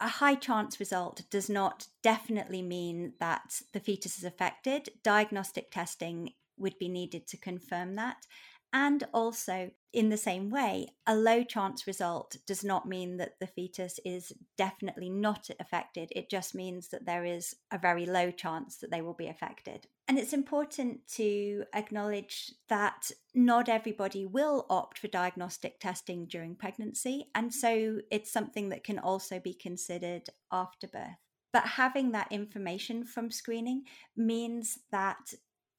a 0.00 0.08
high 0.08 0.36
chance 0.36 0.78
result 0.78 1.22
does 1.30 1.50
not 1.50 1.88
definitely 2.02 2.62
mean 2.62 3.14
that 3.20 3.60
the 3.72 3.80
fetus 3.80 4.16
is 4.16 4.24
affected. 4.24 4.88
Diagnostic 5.02 5.70
testing 5.70 6.32
would 6.56 6.78
be 6.78 6.88
needed 6.88 7.26
to 7.28 7.36
confirm 7.36 7.96
that. 7.96 8.26
And 8.72 9.04
also, 9.14 9.70
in 9.94 10.10
the 10.10 10.18
same 10.18 10.50
way, 10.50 10.88
a 11.06 11.16
low 11.16 11.42
chance 11.42 11.86
result 11.86 12.36
does 12.46 12.62
not 12.62 12.86
mean 12.86 13.16
that 13.16 13.40
the 13.40 13.46
fetus 13.46 13.98
is 14.04 14.32
definitely 14.58 15.08
not 15.08 15.48
affected. 15.58 16.12
It 16.14 16.28
just 16.28 16.54
means 16.54 16.88
that 16.88 17.06
there 17.06 17.24
is 17.24 17.56
a 17.70 17.78
very 17.78 18.04
low 18.04 18.30
chance 18.30 18.76
that 18.76 18.90
they 18.90 19.00
will 19.00 19.14
be 19.14 19.28
affected. 19.28 19.86
And 20.06 20.18
it's 20.18 20.34
important 20.34 21.06
to 21.14 21.64
acknowledge 21.74 22.52
that 22.68 23.10
not 23.34 23.70
everybody 23.70 24.26
will 24.26 24.66
opt 24.68 24.98
for 24.98 25.08
diagnostic 25.08 25.80
testing 25.80 26.26
during 26.26 26.54
pregnancy. 26.54 27.30
And 27.34 27.52
so 27.52 28.00
it's 28.10 28.30
something 28.30 28.68
that 28.68 28.84
can 28.84 28.98
also 28.98 29.40
be 29.40 29.54
considered 29.54 30.28
after 30.52 30.86
birth. 30.86 31.16
But 31.52 31.66
having 31.66 32.12
that 32.12 32.30
information 32.30 33.04
from 33.04 33.30
screening 33.30 33.84
means 34.14 34.78
that 34.92 35.32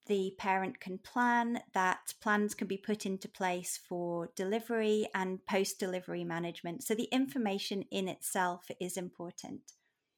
the 0.09 0.33
parent 0.37 0.79
can 0.81 0.97
plan, 0.97 1.61
that 1.73 2.13
plans 2.19 2.55
can 2.55 2.67
be 2.67 2.77
put 2.77 3.05
into 3.05 3.29
place 3.29 3.79
for 3.87 4.29
delivery 4.35 5.07
and 5.13 5.45
post 5.45 5.79
delivery 5.79 6.23
management. 6.23 6.83
So 6.83 6.95
the 6.95 7.07
information 7.11 7.83
in 7.91 8.09
itself 8.09 8.69
is 8.81 8.97
important. 8.97 9.61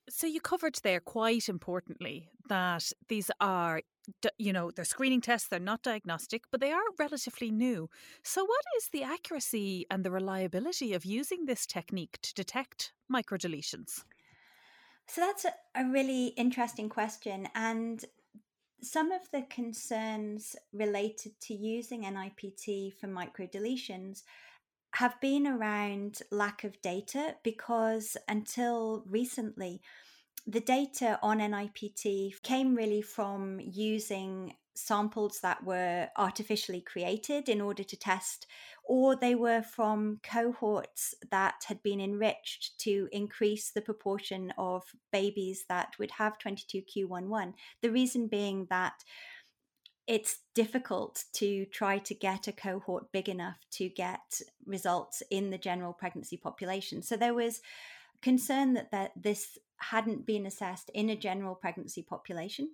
So 0.09 0.25
you 0.25 0.41
covered 0.41 0.79
there 0.81 1.01
quite 1.01 1.47
importantly 1.47 2.29
that 2.47 2.91
these 3.07 3.29
are 3.39 3.81
you 4.37 4.51
know 4.51 4.71
they're 4.71 4.83
screening 4.83 5.21
tests 5.21 5.47
they're 5.47 5.59
not 5.59 5.83
diagnostic 5.83 6.41
but 6.49 6.59
they 6.59 6.71
are 6.71 6.97
relatively 6.97 7.51
new 7.51 7.87
so 8.23 8.43
what 8.43 8.65
is 8.77 8.89
the 8.91 9.03
accuracy 9.03 9.85
and 9.91 10.03
the 10.03 10.09
reliability 10.09 10.95
of 10.95 11.05
using 11.05 11.45
this 11.45 11.67
technique 11.67 12.17
to 12.23 12.33
detect 12.33 12.93
microdeletions 13.13 14.03
so 15.05 15.21
that's 15.21 15.45
a, 15.45 15.53
a 15.75 15.85
really 15.85 16.27
interesting 16.29 16.89
question 16.89 17.47
and 17.53 18.05
some 18.83 19.11
of 19.11 19.21
the 19.31 19.43
concerns 19.43 20.55
related 20.73 21.39
to 21.41 21.53
using 21.53 22.01
NIPT 22.01 22.93
for 22.99 23.07
microdeletions 23.07 24.23
have 24.95 25.19
been 25.21 25.47
around 25.47 26.21
lack 26.31 26.63
of 26.63 26.81
data 26.81 27.35
because 27.43 28.17
until 28.27 29.03
recently, 29.07 29.81
the 30.47 30.59
data 30.59 31.19
on 31.21 31.37
NIPT 31.37 32.41
came 32.41 32.75
really 32.75 33.01
from 33.01 33.59
using 33.59 34.55
samples 34.73 35.39
that 35.41 35.63
were 35.63 36.09
artificially 36.17 36.81
created 36.81 37.47
in 37.47 37.61
order 37.61 37.83
to 37.83 37.95
test, 37.95 38.47
or 38.83 39.15
they 39.15 39.35
were 39.35 39.61
from 39.61 40.19
cohorts 40.23 41.13
that 41.29 41.63
had 41.67 41.81
been 41.83 42.01
enriched 42.01 42.77
to 42.79 43.07
increase 43.11 43.71
the 43.71 43.81
proportion 43.81 44.53
of 44.57 44.83
babies 45.11 45.65
that 45.69 45.93
would 45.99 46.11
have 46.11 46.37
22q11. 46.39 47.53
The 47.81 47.91
reason 47.91 48.27
being 48.27 48.67
that 48.69 49.03
it's 50.07 50.39
difficult 50.55 51.23
to 51.33 51.65
try 51.65 51.99
to 51.99 52.13
get 52.13 52.47
a 52.47 52.51
cohort 52.51 53.11
big 53.11 53.29
enough 53.29 53.59
to 53.71 53.87
get 53.87 54.41
results 54.65 55.23
in 55.29 55.51
the 55.51 55.57
general 55.57 55.93
pregnancy 55.93 56.37
population. 56.37 57.01
So 57.01 57.15
there 57.15 57.33
was 57.33 57.61
concern 58.21 58.73
that, 58.73 58.91
that 58.91 59.11
this 59.15 59.57
hadn't 59.77 60.25
been 60.25 60.45
assessed 60.45 60.89
in 60.93 61.09
a 61.09 61.15
general 61.15 61.55
pregnancy 61.55 62.03
population. 62.03 62.71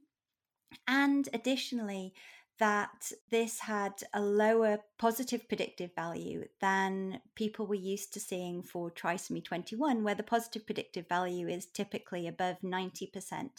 And 0.88 1.30
additionally, 1.34 2.14
that 2.60 3.12
this 3.30 3.60
had 3.60 3.94
a 4.14 4.22
lower 4.22 4.80
positive 4.98 5.48
predictive 5.48 5.94
value 5.96 6.46
than 6.60 7.22
people 7.36 7.68
were 7.68 7.76
used 7.76 8.14
to 8.14 8.20
seeing 8.20 8.64
for 8.64 8.92
trisomy 8.92 9.44
21, 9.44 10.04
where 10.04 10.16
the 10.16 10.24
positive 10.24 10.66
predictive 10.66 11.08
value 11.08 11.48
is 11.48 11.68
typically 11.68 12.28
above 12.28 12.58
90%. 12.64 13.50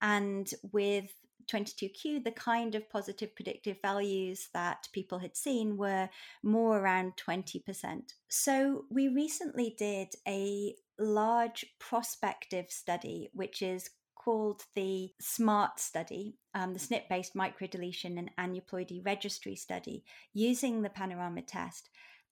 And 0.00 0.48
with 0.72 1.10
22q, 1.48 2.22
the 2.22 2.30
kind 2.30 2.74
of 2.74 2.88
positive 2.90 3.34
predictive 3.34 3.78
values 3.82 4.48
that 4.52 4.88
people 4.92 5.18
had 5.18 5.36
seen 5.36 5.76
were 5.76 6.08
more 6.42 6.78
around 6.78 7.14
20%. 7.16 8.12
So 8.28 8.84
we 8.90 9.08
recently 9.08 9.74
did 9.78 10.08
a 10.26 10.74
large 10.98 11.64
prospective 11.78 12.70
study, 12.70 13.30
which 13.32 13.62
is 13.62 13.90
called 14.28 14.64
the 14.74 15.08
SMART 15.22 15.80
study, 15.80 16.36
um, 16.52 16.74
the 16.74 16.78
SNP 16.78 17.08
based 17.08 17.34
microdeletion 17.34 18.18
and 18.18 18.30
aneuploidy 18.38 19.02
registry 19.02 19.56
study, 19.56 20.04
using 20.34 20.82
the 20.82 20.90
Panorama 20.90 21.40
test. 21.40 21.88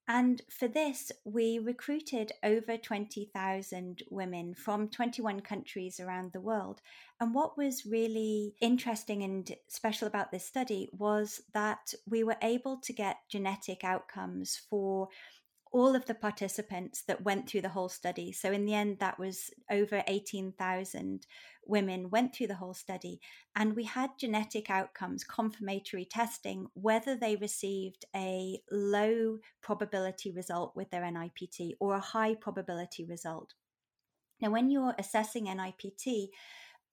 And 0.06 0.42
for 0.50 0.68
this, 0.68 1.10
we 1.24 1.58
recruited 1.58 2.32
over 2.44 2.76
20,000 2.76 4.02
women 4.10 4.54
from 4.54 4.90
21 4.90 5.40
countries 5.40 5.98
around 5.98 6.32
the 6.32 6.40
world. 6.40 6.82
And 7.18 7.34
what 7.34 7.56
was 7.56 7.86
really 7.86 8.54
interesting 8.60 9.22
and 9.22 9.50
special 9.66 10.06
about 10.06 10.30
this 10.30 10.46
study 10.46 10.90
was 10.92 11.40
that 11.54 11.94
we 12.06 12.22
were 12.24 12.36
able 12.42 12.76
to 12.82 12.92
get 12.92 13.16
genetic 13.30 13.84
outcomes 13.84 14.60
for 14.68 15.08
all 15.72 15.94
of 15.94 16.06
the 16.06 16.14
participants 16.14 17.02
that 17.02 17.24
went 17.24 17.48
through 17.48 17.60
the 17.60 17.70
whole 17.70 17.88
study. 17.88 18.32
So, 18.32 18.52
in 18.52 18.64
the 18.64 18.74
end, 18.74 18.98
that 19.00 19.18
was 19.18 19.50
over 19.70 20.02
18,000 20.06 21.26
women 21.66 22.10
went 22.10 22.34
through 22.34 22.46
the 22.46 22.54
whole 22.54 22.74
study. 22.74 23.20
And 23.54 23.74
we 23.74 23.84
had 23.84 24.10
genetic 24.18 24.70
outcomes, 24.70 25.24
confirmatory 25.24 26.04
testing, 26.04 26.68
whether 26.74 27.16
they 27.16 27.36
received 27.36 28.04
a 28.14 28.60
low 28.70 29.38
probability 29.62 30.30
result 30.30 30.74
with 30.76 30.90
their 30.90 31.10
NIPT 31.10 31.74
or 31.80 31.94
a 31.94 32.00
high 32.00 32.34
probability 32.34 33.04
result. 33.04 33.54
Now, 34.40 34.50
when 34.50 34.70
you're 34.70 34.94
assessing 34.98 35.44
NIPT, 35.44 36.30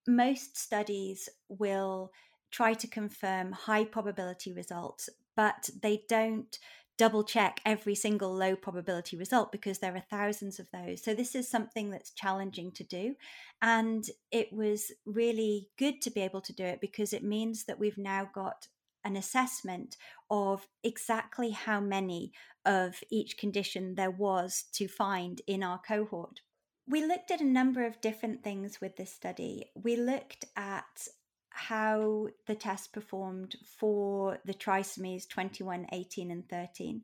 most 0.07 0.57
studies 0.57 1.29
will 1.49 2.11
try 2.51 2.73
to 2.73 2.87
confirm 2.87 3.51
high 3.51 3.85
probability 3.85 4.53
results, 4.53 5.09
but 5.35 5.69
they 5.81 6.03
don't 6.07 6.57
double 6.97 7.23
check 7.23 7.59
every 7.65 7.95
single 7.95 8.33
low 8.33 8.55
probability 8.55 9.17
result 9.17 9.51
because 9.51 9.79
there 9.79 9.95
are 9.95 10.03
thousands 10.09 10.59
of 10.59 10.67
those. 10.71 11.03
So, 11.03 11.13
this 11.13 11.35
is 11.35 11.49
something 11.49 11.89
that's 11.89 12.11
challenging 12.11 12.71
to 12.73 12.83
do. 12.83 13.15
And 13.61 14.05
it 14.31 14.51
was 14.51 14.91
really 15.05 15.69
good 15.77 16.01
to 16.03 16.11
be 16.11 16.21
able 16.21 16.41
to 16.41 16.53
do 16.53 16.63
it 16.63 16.81
because 16.81 17.13
it 17.13 17.23
means 17.23 17.65
that 17.65 17.79
we've 17.79 17.97
now 17.97 18.29
got 18.33 18.67
an 19.03 19.15
assessment 19.15 19.97
of 20.29 20.67
exactly 20.83 21.51
how 21.51 21.79
many 21.79 22.31
of 22.65 23.01
each 23.11 23.37
condition 23.37 23.95
there 23.95 24.11
was 24.11 24.65
to 24.73 24.87
find 24.87 25.41
in 25.47 25.63
our 25.63 25.79
cohort. 25.79 26.41
We 26.87 27.05
looked 27.05 27.31
at 27.31 27.41
a 27.41 27.45
number 27.45 27.85
of 27.85 28.01
different 28.01 28.43
things 28.43 28.79
with 28.81 28.97
this 28.97 29.13
study. 29.13 29.71
We 29.75 29.95
looked 29.95 30.45
at 30.55 31.07
how 31.53 32.27
the 32.47 32.55
test 32.55 32.91
performed 32.91 33.55
for 33.79 34.39
the 34.43 34.53
trisomies 34.53 35.27
21, 35.29 35.87
18, 35.91 36.31
and 36.31 36.49
13. 36.49 37.01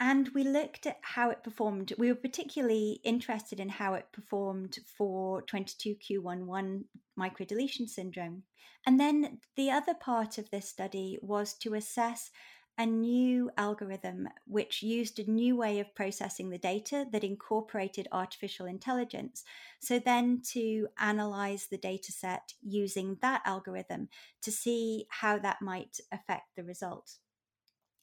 And 0.00 0.28
we 0.34 0.42
looked 0.42 0.86
at 0.86 0.98
how 1.02 1.30
it 1.30 1.44
performed. 1.44 1.92
We 1.98 2.08
were 2.08 2.16
particularly 2.16 3.00
interested 3.04 3.60
in 3.60 3.68
how 3.68 3.94
it 3.94 4.06
performed 4.12 4.78
for 4.96 5.42
22q11 5.42 6.84
microdeletion 7.18 7.88
syndrome. 7.88 8.42
And 8.86 8.98
then 8.98 9.38
the 9.56 9.70
other 9.70 9.94
part 9.94 10.36
of 10.38 10.50
this 10.50 10.68
study 10.68 11.18
was 11.22 11.54
to 11.58 11.74
assess 11.74 12.30
a 12.76 12.86
new 12.86 13.50
algorithm 13.56 14.28
which 14.46 14.82
used 14.82 15.18
a 15.18 15.30
new 15.30 15.56
way 15.56 15.78
of 15.78 15.94
processing 15.94 16.50
the 16.50 16.58
data 16.58 17.06
that 17.12 17.22
incorporated 17.22 18.08
artificial 18.10 18.66
intelligence. 18.66 19.44
So, 19.80 19.98
then 19.98 20.42
to 20.52 20.88
analyze 20.98 21.68
the 21.70 21.78
data 21.78 22.10
set 22.10 22.54
using 22.62 23.18
that 23.22 23.42
algorithm 23.44 24.08
to 24.42 24.50
see 24.50 25.06
how 25.10 25.38
that 25.38 25.62
might 25.62 26.00
affect 26.12 26.56
the 26.56 26.64
results. 26.64 27.20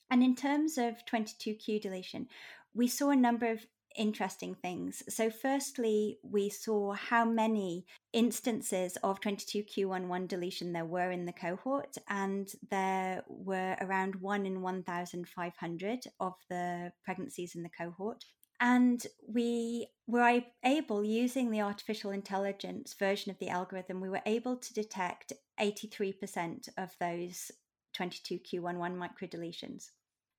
And 0.10 0.24
in 0.24 0.36
terms 0.36 0.78
of 0.78 1.06
22q 1.06 1.82
deletion, 1.82 2.28
we 2.74 2.88
saw 2.88 3.10
a 3.10 3.16
number 3.16 3.50
of 3.50 3.66
interesting 3.96 4.56
things. 4.56 5.04
So, 5.10 5.30
firstly, 5.30 6.18
we 6.24 6.50
saw 6.50 6.94
how 6.94 7.26
many 7.26 7.86
instances 8.14 8.98
of 9.04 9.22
22q11 9.22 10.28
deletion 10.28 10.74
there 10.74 10.86
were 10.86 11.12
in 11.12 11.26
the 11.26 11.34
cohort, 11.34 11.98
and 12.10 12.52
there 12.70 13.24
were 13.28 13.76
around 13.82 14.16
one 14.16 14.46
in 14.46 14.62
1,500 14.62 16.00
of 16.20 16.34
the 16.50 16.92
pregnancies 17.04 17.56
in 17.56 17.64
the 17.64 17.70
cohort. 17.70 18.26
And 18.60 19.04
we 19.28 19.88
were 20.06 20.42
able, 20.64 21.04
using 21.04 21.50
the 21.50 21.62
artificial 21.62 22.12
intelligence 22.12 22.94
version 22.94 23.32
of 23.32 23.40
the 23.40 23.50
algorithm, 23.50 24.00
we 24.00 24.10
were 24.10 24.22
able 24.28 24.56
to 24.56 24.74
detect 24.74 25.34
83% 25.60 26.70
of 26.78 26.96
those 27.00 27.52
22q11 27.98 28.98
microdeletions. 28.98 29.90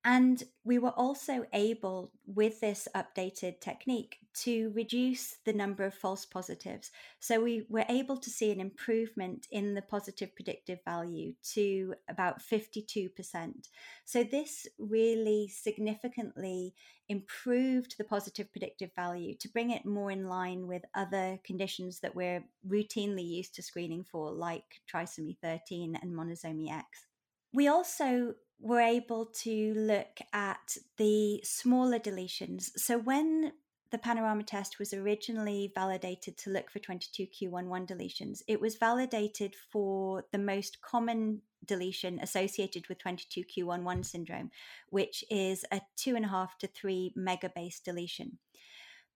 And 0.05 0.43
we 0.65 0.79
were 0.79 0.91
also 0.91 1.45
able, 1.53 2.11
with 2.25 2.59
this 2.59 2.89
updated 2.93 3.61
technique, 3.61 4.17
to 4.41 4.71
reduce 4.75 5.37
the 5.45 5.53
number 5.53 5.85
of 5.85 5.93
false 5.93 6.25
positives. 6.25 6.91
So 7.19 7.41
we 7.41 7.65
were 7.69 7.85
able 7.87 8.17
to 8.17 8.29
see 8.29 8.51
an 8.51 8.59
improvement 8.59 9.47
in 9.49 9.75
the 9.75 9.81
positive 9.81 10.35
predictive 10.35 10.79
value 10.83 11.35
to 11.53 11.93
about 12.09 12.41
52%. 12.41 13.69
So 14.03 14.23
this 14.25 14.67
really 14.77 15.47
significantly 15.47 16.73
improved 17.07 17.95
the 17.97 18.03
positive 18.03 18.51
predictive 18.51 18.91
value 18.97 19.35
to 19.35 19.49
bring 19.49 19.71
it 19.71 19.85
more 19.85 20.11
in 20.11 20.27
line 20.27 20.67
with 20.67 20.83
other 20.95 21.39
conditions 21.45 22.01
that 22.01 22.15
we're 22.15 22.43
routinely 22.67 23.25
used 23.25 23.55
to 23.55 23.63
screening 23.63 24.03
for, 24.03 24.31
like 24.31 24.81
trisomy 24.91 25.37
13 25.41 25.97
and 26.01 26.13
monosomy 26.13 26.69
X. 26.69 27.05
We 27.53 27.67
also 27.67 28.33
were 28.59 28.79
able 28.81 29.25
to 29.25 29.73
look 29.73 30.19
at 30.31 30.77
the 30.97 31.41
smaller 31.43 31.99
deletions. 31.99 32.69
So 32.77 32.97
when 32.97 33.51
the 33.91 33.97
panorama 33.99 34.43
test 34.43 34.79
was 34.79 34.91
originally 34.91 35.71
validated 35.75 36.35
to 36.35 36.49
look 36.49 36.71
for 36.71 36.79
22q11 36.79 37.87
deletions, 37.87 38.41
it 38.47 38.59
was 38.59 38.75
validated 38.75 39.53
for 39.71 40.25
the 40.31 40.39
most 40.39 40.81
common 40.81 41.41
deletion 41.65 42.19
associated 42.19 42.87
with 42.89 42.97
22q11 42.99 44.03
syndrome, 44.05 44.49
which 44.89 45.23
is 45.29 45.63
a 45.71 45.81
two 45.95 46.15
and 46.15 46.25
a 46.25 46.29
half 46.29 46.57
to 46.57 46.67
three 46.67 47.13
megabase 47.17 47.83
deletion. 47.83 48.39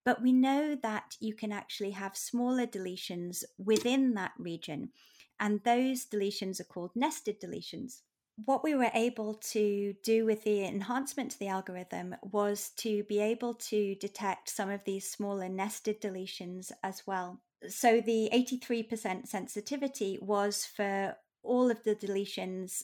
But 0.05 0.21
we 0.21 0.31
know 0.31 0.77
that 0.83 1.15
you 1.19 1.33
can 1.33 1.51
actually 1.51 1.91
have 1.91 2.15
smaller 2.15 2.67
deletions 2.67 3.43
within 3.57 4.13
that 4.13 4.33
region, 4.37 4.89
and 5.39 5.63
those 5.63 6.05
deletions 6.05 6.59
are 6.59 6.65
called 6.65 6.91
nested 6.95 7.41
deletions 7.41 8.01
what 8.45 8.63
we 8.63 8.75
were 8.75 8.91
able 8.93 9.33
to 9.33 9.95
do 10.03 10.25
with 10.25 10.43
the 10.43 10.63
enhancement 10.63 11.31
to 11.31 11.39
the 11.39 11.47
algorithm 11.47 12.15
was 12.21 12.69
to 12.77 13.03
be 13.03 13.19
able 13.19 13.55
to 13.55 13.95
detect 13.95 14.49
some 14.49 14.69
of 14.69 14.83
these 14.83 15.09
smaller 15.09 15.49
nested 15.49 15.99
deletions 15.99 16.71
as 16.83 17.03
well. 17.07 17.41
So 17.67 17.99
the 17.99 18.29
83% 18.31 19.27
sensitivity 19.27 20.19
was 20.21 20.65
for 20.65 21.15
all 21.41 21.71
of 21.71 21.83
the 21.83 21.95
deletions 21.95 22.83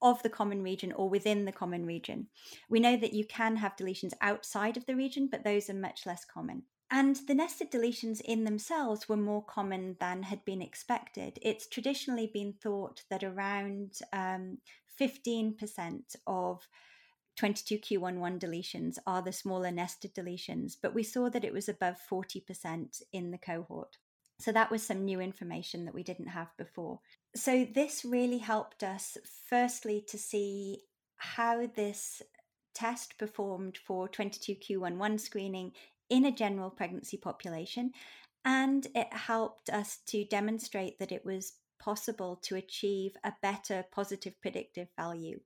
of 0.00 0.22
the 0.22 0.30
common 0.30 0.62
region 0.62 0.92
or 0.92 1.08
within 1.08 1.44
the 1.44 1.52
common 1.52 1.84
region. 1.86 2.28
We 2.68 2.78
know 2.78 2.96
that 2.96 3.14
you 3.14 3.24
can 3.24 3.56
have 3.56 3.76
deletions 3.76 4.12
outside 4.20 4.76
of 4.76 4.86
the 4.86 4.94
region, 4.94 5.28
but 5.30 5.42
those 5.42 5.68
are 5.68 5.74
much 5.74 6.06
less 6.06 6.24
common. 6.24 6.64
And 6.90 7.16
the 7.26 7.34
nested 7.34 7.72
deletions 7.72 8.20
in 8.20 8.44
themselves 8.44 9.08
were 9.08 9.16
more 9.16 9.42
common 9.42 9.96
than 9.98 10.22
had 10.22 10.44
been 10.44 10.62
expected. 10.62 11.38
It's 11.42 11.66
traditionally 11.66 12.30
been 12.32 12.52
thought 12.52 13.02
that 13.10 13.24
around 13.24 13.98
um, 14.12 14.58
15% 15.00 16.16
of 16.26 16.66
22q11 17.38 18.38
deletions 18.38 18.98
are 19.06 19.22
the 19.22 19.32
smaller 19.32 19.70
nested 19.70 20.14
deletions, 20.14 20.74
but 20.80 20.94
we 20.94 21.02
saw 21.02 21.28
that 21.30 21.44
it 21.44 21.52
was 21.52 21.68
above 21.68 21.96
40% 22.10 23.02
in 23.12 23.30
the 23.30 23.38
cohort. 23.38 23.98
So 24.40 24.52
that 24.52 24.70
was 24.70 24.82
some 24.82 25.04
new 25.04 25.20
information 25.20 25.84
that 25.84 25.94
we 25.94 26.02
didn't 26.02 26.28
have 26.28 26.48
before. 26.56 27.00
So 27.34 27.66
this 27.72 28.04
really 28.04 28.38
helped 28.38 28.82
us, 28.82 29.16
firstly, 29.48 30.04
to 30.08 30.18
see 30.18 30.82
how 31.16 31.66
this 31.66 32.22
test 32.74 33.18
performed 33.18 33.78
for 33.78 34.08
22q11 34.08 35.20
screening 35.20 35.72
in 36.10 36.24
a 36.24 36.32
general 36.32 36.70
pregnancy 36.70 37.16
population. 37.16 37.92
And 38.44 38.86
it 38.94 39.12
helped 39.12 39.70
us 39.70 39.98
to 40.08 40.24
demonstrate 40.24 40.98
that 40.98 41.12
it 41.12 41.24
was 41.24 41.54
possible 41.84 42.36
to 42.42 42.56
achieve 42.56 43.16
a 43.24 43.32
better 43.42 43.84
positive 43.92 44.40
predictive 44.40 44.88
value 44.96 45.40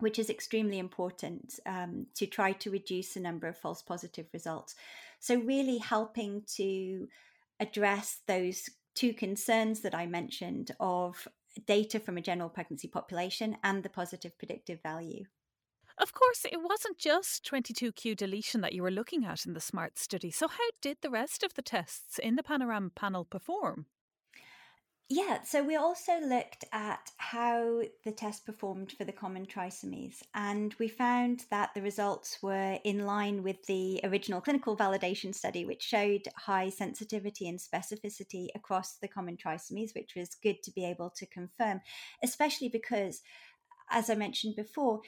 which 0.00 0.18
is 0.18 0.30
extremely 0.30 0.78
important 0.78 1.60
um, 1.66 2.06
to 2.14 2.26
try 2.26 2.52
to 2.52 2.70
reduce 2.70 3.14
the 3.14 3.20
number 3.20 3.46
of 3.46 3.58
false 3.58 3.82
positive 3.82 4.26
results. 4.32 4.74
So, 5.20 5.36
really 5.36 5.78
helping 5.78 6.42
to 6.56 7.06
address 7.60 8.20
those 8.26 8.70
two 8.94 9.12
concerns 9.12 9.80
that 9.80 9.94
I 9.94 10.06
mentioned 10.06 10.72
of 10.80 11.28
data 11.66 12.00
from 12.00 12.16
a 12.16 12.22
general 12.22 12.48
pregnancy 12.48 12.88
population 12.88 13.56
and 13.62 13.82
the 13.82 13.88
positive 13.88 14.36
predictive 14.38 14.80
value. 14.82 15.24
Of 15.98 16.14
course, 16.14 16.46
it 16.50 16.62
wasn't 16.62 16.96
just 16.96 17.44
22q 17.44 18.16
deletion 18.16 18.62
that 18.62 18.72
you 18.72 18.82
were 18.82 18.90
looking 18.90 19.24
at 19.26 19.44
in 19.44 19.52
the 19.52 19.60
SMART 19.60 19.98
study. 19.98 20.30
So, 20.30 20.48
how 20.48 20.70
did 20.80 20.98
the 21.02 21.10
rest 21.10 21.42
of 21.42 21.54
the 21.54 21.62
tests 21.62 22.18
in 22.18 22.36
the 22.36 22.42
Panorama 22.42 22.90
panel 22.94 23.26
perform? 23.26 23.86
Yeah, 25.12 25.42
so 25.42 25.64
we 25.64 25.74
also 25.74 26.20
looked 26.20 26.64
at 26.72 27.10
how 27.16 27.82
the 28.04 28.12
test 28.12 28.46
performed 28.46 28.92
for 28.92 29.02
the 29.02 29.10
common 29.10 29.44
trisomies, 29.44 30.22
and 30.36 30.72
we 30.78 30.86
found 30.86 31.46
that 31.50 31.74
the 31.74 31.82
results 31.82 32.38
were 32.40 32.78
in 32.84 33.04
line 33.04 33.42
with 33.42 33.66
the 33.66 33.98
original 34.04 34.40
clinical 34.40 34.76
validation 34.76 35.34
study, 35.34 35.64
which 35.64 35.82
showed 35.82 36.28
high 36.36 36.68
sensitivity 36.70 37.48
and 37.48 37.58
specificity 37.58 38.50
across 38.54 38.98
the 38.98 39.08
common 39.08 39.36
trisomies, 39.36 39.96
which 39.96 40.12
was 40.14 40.36
good 40.40 40.62
to 40.62 40.70
be 40.70 40.84
able 40.84 41.10
to 41.16 41.26
confirm, 41.26 41.80
especially 42.22 42.68
because, 42.68 43.20
as 43.90 44.10
I 44.10 44.14
mentioned 44.14 44.54
before, 44.54 45.00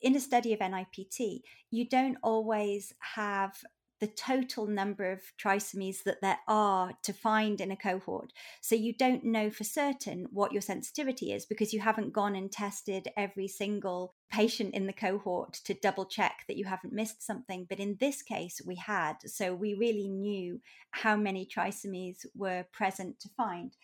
in 0.00 0.14
a 0.14 0.20
study 0.20 0.52
of 0.52 0.60
NIPT, 0.60 1.42
you 1.72 1.88
don't 1.88 2.18
always 2.22 2.94
have 3.16 3.56
the 4.00 4.06
total 4.06 4.66
number 4.66 5.10
of 5.10 5.20
trisomies 5.42 6.02
that 6.04 6.20
there 6.20 6.38
are 6.46 6.92
to 7.02 7.12
find 7.12 7.60
in 7.60 7.70
a 7.70 7.76
cohort. 7.76 8.32
So 8.60 8.74
you 8.74 8.94
don't 8.96 9.24
know 9.24 9.50
for 9.50 9.64
certain 9.64 10.26
what 10.30 10.52
your 10.52 10.62
sensitivity 10.62 11.32
is 11.32 11.46
because 11.46 11.72
you 11.72 11.80
haven't 11.80 12.12
gone 12.12 12.36
and 12.36 12.50
tested 12.50 13.08
every 13.16 13.48
single 13.48 14.14
patient 14.30 14.74
in 14.74 14.86
the 14.86 14.92
cohort 14.92 15.54
to 15.64 15.74
double 15.74 16.04
check 16.04 16.44
that 16.46 16.56
you 16.56 16.64
haven't 16.64 16.92
missed 16.92 17.24
something. 17.24 17.66
But 17.68 17.80
in 17.80 17.96
this 17.98 18.22
case, 18.22 18.60
we 18.64 18.76
had. 18.76 19.14
So 19.26 19.54
we 19.54 19.74
really 19.74 20.08
knew 20.08 20.60
how 20.90 21.16
many 21.16 21.46
trisomies 21.46 22.24
were 22.36 22.66
present 22.72 23.18
to 23.20 23.28
find. 23.36 23.74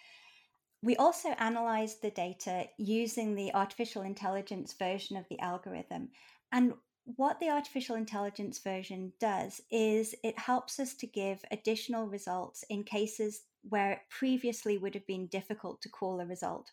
We 0.83 0.97
also 0.97 1.31
analyzed 1.39 2.03
the 2.03 2.11
data 2.11 2.67
using 2.77 3.35
the 3.35 3.55
artificial 3.55 4.03
intelligence 4.03 4.75
version 4.79 5.17
of 5.17 5.25
the 5.31 5.41
algorithm. 5.41 6.11
And 6.53 6.75
what 7.05 7.39
the 7.39 7.51
artificial 7.51 7.97
intelligence 7.97 8.59
version 8.59 9.13
does 9.21 9.61
is 9.71 10.15
it 10.23 10.39
helps 10.39 10.81
us 10.81 10.95
to 10.95 11.07
give 11.07 11.45
additional 11.51 12.07
results 12.07 12.65
in 12.71 12.83
cases 12.83 13.43
where 13.69 13.93
it 13.93 13.99
previously 14.11 14.79
would 14.79 14.95
have 14.95 15.07
been 15.07 15.27
difficult 15.27 15.83
to 15.83 15.89
call 15.89 16.21
a 16.21 16.27
result. 16.27 16.71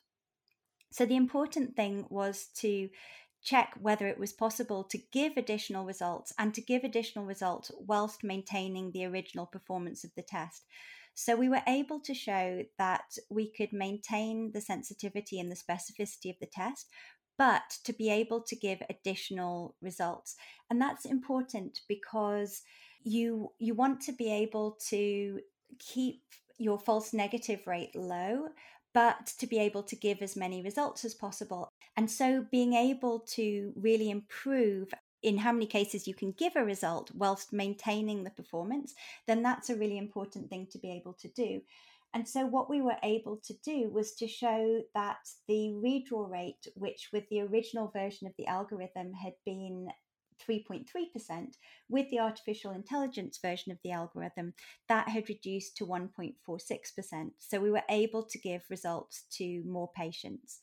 So 0.92 1.06
the 1.06 1.16
important 1.16 1.76
thing 1.76 2.06
was 2.10 2.48
to 2.58 2.90
check 3.44 3.74
whether 3.82 4.08
it 4.08 4.20
was 4.20 4.34
possible 4.34 4.84
to 4.84 5.00
give 5.12 5.36
additional 5.36 5.86
results 5.86 6.32
and 6.38 6.54
to 6.54 6.62
give 6.62 6.84
additional 6.84 7.26
results 7.26 7.72
whilst 7.80 8.24
maintaining 8.24 8.92
the 8.92 9.06
original 9.06 9.46
performance 9.46 10.04
of 10.04 10.12
the 10.16 10.22
test. 10.22 10.64
So 11.14 11.36
we 11.36 11.50
were 11.50 11.64
able 11.68 12.00
to 12.02 12.14
show 12.14 12.64
that 12.78 13.18
we 13.30 13.52
could 13.52 13.74
maintain 13.74 14.52
the 14.54 14.62
sensitivity 14.62 15.40
and 15.40 15.52
the 15.52 15.56
specificity 15.56 16.30
of 16.30 16.40
the 16.40 16.46
test 16.46 16.88
but 17.42 17.80
to 17.84 17.92
be 17.92 18.08
able 18.12 18.40
to 18.40 18.56
give 18.56 18.84
additional 18.88 19.74
results. 19.82 20.36
And 20.70 20.80
that's 20.80 21.06
important 21.06 21.80
because 21.90 22.62
you 23.04 23.52
you 23.58 23.74
want 23.74 24.00
to 24.02 24.12
be 24.12 24.32
able 24.32 24.78
to 24.90 25.40
keep 25.80 26.22
your 26.60 26.78
false 26.78 27.14
negative 27.14 27.66
rate 27.66 27.96
low 27.96 28.50
but 28.94 29.26
to 29.40 29.48
be 29.48 29.58
able 29.58 29.82
to 29.82 29.96
give 29.96 30.22
as 30.22 30.36
many 30.36 30.62
results 30.62 31.04
as 31.04 31.16
possible. 31.16 31.70
And 31.98 32.12
so 32.12 32.46
being 32.52 32.74
able 32.74 33.22
to 33.38 33.74
really 33.76 34.12
improve 34.12 34.94
in 35.24 35.38
how 35.40 35.52
many 35.52 35.66
cases 35.66 36.08
you 36.08 36.14
can 36.14 36.34
give 36.34 36.56
a 36.56 36.64
result 36.74 37.10
whilst 37.16 37.54
maintaining 37.54 38.24
the 38.24 38.38
performance, 38.42 38.94
then 39.28 39.42
that's 39.42 39.70
a 39.70 39.76
really 39.76 39.98
important 39.98 40.50
thing 40.50 40.68
to 40.72 40.78
be 40.78 40.92
able 40.92 41.14
to 41.14 41.30
do. 41.30 41.62
And 42.14 42.28
so, 42.28 42.46
what 42.46 42.70
we 42.70 42.82
were 42.82 42.98
able 43.04 43.40
to 43.46 43.54
do 43.64 43.90
was 43.90 44.16
to 44.16 44.28
show 44.28 44.82
that 44.94 45.20
the 45.48 45.74
redraw 45.74 46.30
rate, 46.30 46.68
which 46.76 47.10
with 47.14 47.24
the 47.30 47.42
original 47.42 47.88
version 47.88 48.28
of 48.28 48.34
the 48.38 48.48
algorithm 48.48 49.14
had 49.14 49.34
been 49.46 49.88
3.3%, 50.46 50.86
with 51.88 52.10
the 52.10 52.20
artificial 52.20 52.72
intelligence 52.72 53.40
version 53.42 53.72
of 53.72 53.78
the 53.84 53.92
algorithm, 53.92 54.54
that 54.90 55.08
had 55.08 55.30
reduced 55.30 55.78
to 55.78 55.86
1.46%. 55.86 57.32
So, 57.40 57.62
we 57.62 57.72
were 57.72 57.84
able 57.90 58.24
to 58.26 58.40
give 58.40 58.64
results 58.70 59.24
to 59.38 59.64
more 59.66 59.90
patients. 59.96 60.60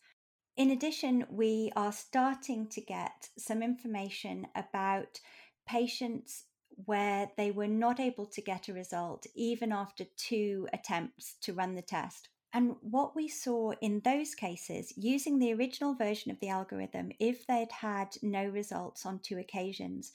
In 0.59 0.71
addition, 0.71 1.25
we 1.31 1.73
are 1.77 1.93
starting 1.93 2.69
to 2.71 2.81
get 2.83 3.31
some 3.39 3.63
information 3.63 4.49
about 4.55 5.21
patients 5.67 6.45
where 6.85 7.31
they 7.37 7.51
were 7.51 7.69
not 7.69 7.99
able 7.99 8.27
to 8.27 8.41
get 8.41 8.69
a 8.69 8.73
result 8.73 9.27
even 9.35 9.73
after 9.73 10.05
two 10.17 10.69
attempts 10.73 11.35
to 11.43 11.53
run 11.53 11.75
the 11.75 11.83
test. 11.83 12.29
And 12.53 12.77
what 12.81 13.15
we 13.15 13.29
saw 13.29 13.73
in 13.81 14.01
those 14.05 14.35
cases, 14.35 14.93
using 14.97 15.39
the 15.39 15.53
original 15.53 15.95
version 15.95 16.31
of 16.31 16.41
the 16.41 16.49
algorithm, 16.49 17.13
if 17.19 17.47
they'd 17.47 17.73
had 17.73 18.17
no 18.23 18.45
results 18.45 19.05
on 19.05 19.19
two 19.19 19.39
occasions, 19.39 20.13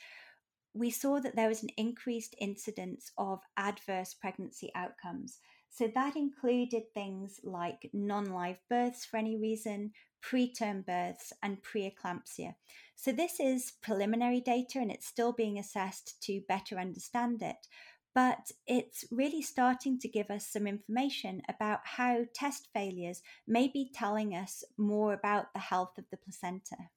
we 0.73 0.89
saw 0.89 1.19
that 1.19 1.36
there 1.36 1.49
was 1.49 1.62
an 1.62 1.69
increased 1.78 2.36
incidence 2.39 3.12
of 3.17 3.41
adverse 3.56 4.15
pregnancy 4.15 4.71
outcomes. 4.73 5.39
So 5.73 5.88
that 5.95 6.15
included 6.15 6.93
things 6.93 7.39
like 7.43 7.89
non 7.93 8.25
live 8.25 8.59
births 8.69 9.05
for 9.05 9.17
any 9.17 9.36
reason, 9.36 9.93
preterm 10.23 10.86
births, 10.86 11.33
and 11.41 11.63
preeclampsia. 11.63 12.53
So, 12.95 13.12
this 13.12 13.39
is 13.39 13.73
preliminary 13.81 14.39
data 14.39 14.77
and 14.77 14.91
it's 14.91 15.07
still 15.07 15.33
being 15.33 15.57
assessed 15.57 16.21
to 16.27 16.41
better 16.47 16.77
understand 16.77 17.41
it. 17.41 17.67
But 18.13 18.51
it's 18.67 19.05
really 19.09 19.41
starting 19.41 19.97
to 20.01 20.07
give 20.07 20.29
us 20.29 20.45
some 20.45 20.67
information 20.67 21.41
about 21.49 21.79
how 21.83 22.25
test 22.36 22.69
failures 22.71 23.23
may 23.47 23.67
be 23.67 23.89
telling 23.91 24.36
us 24.36 24.63
more 24.77 25.12
about 25.12 25.53
the 25.53 25.59
health 25.59 25.97
of 25.97 26.05
the 26.12 26.17
placenta. 26.17 26.89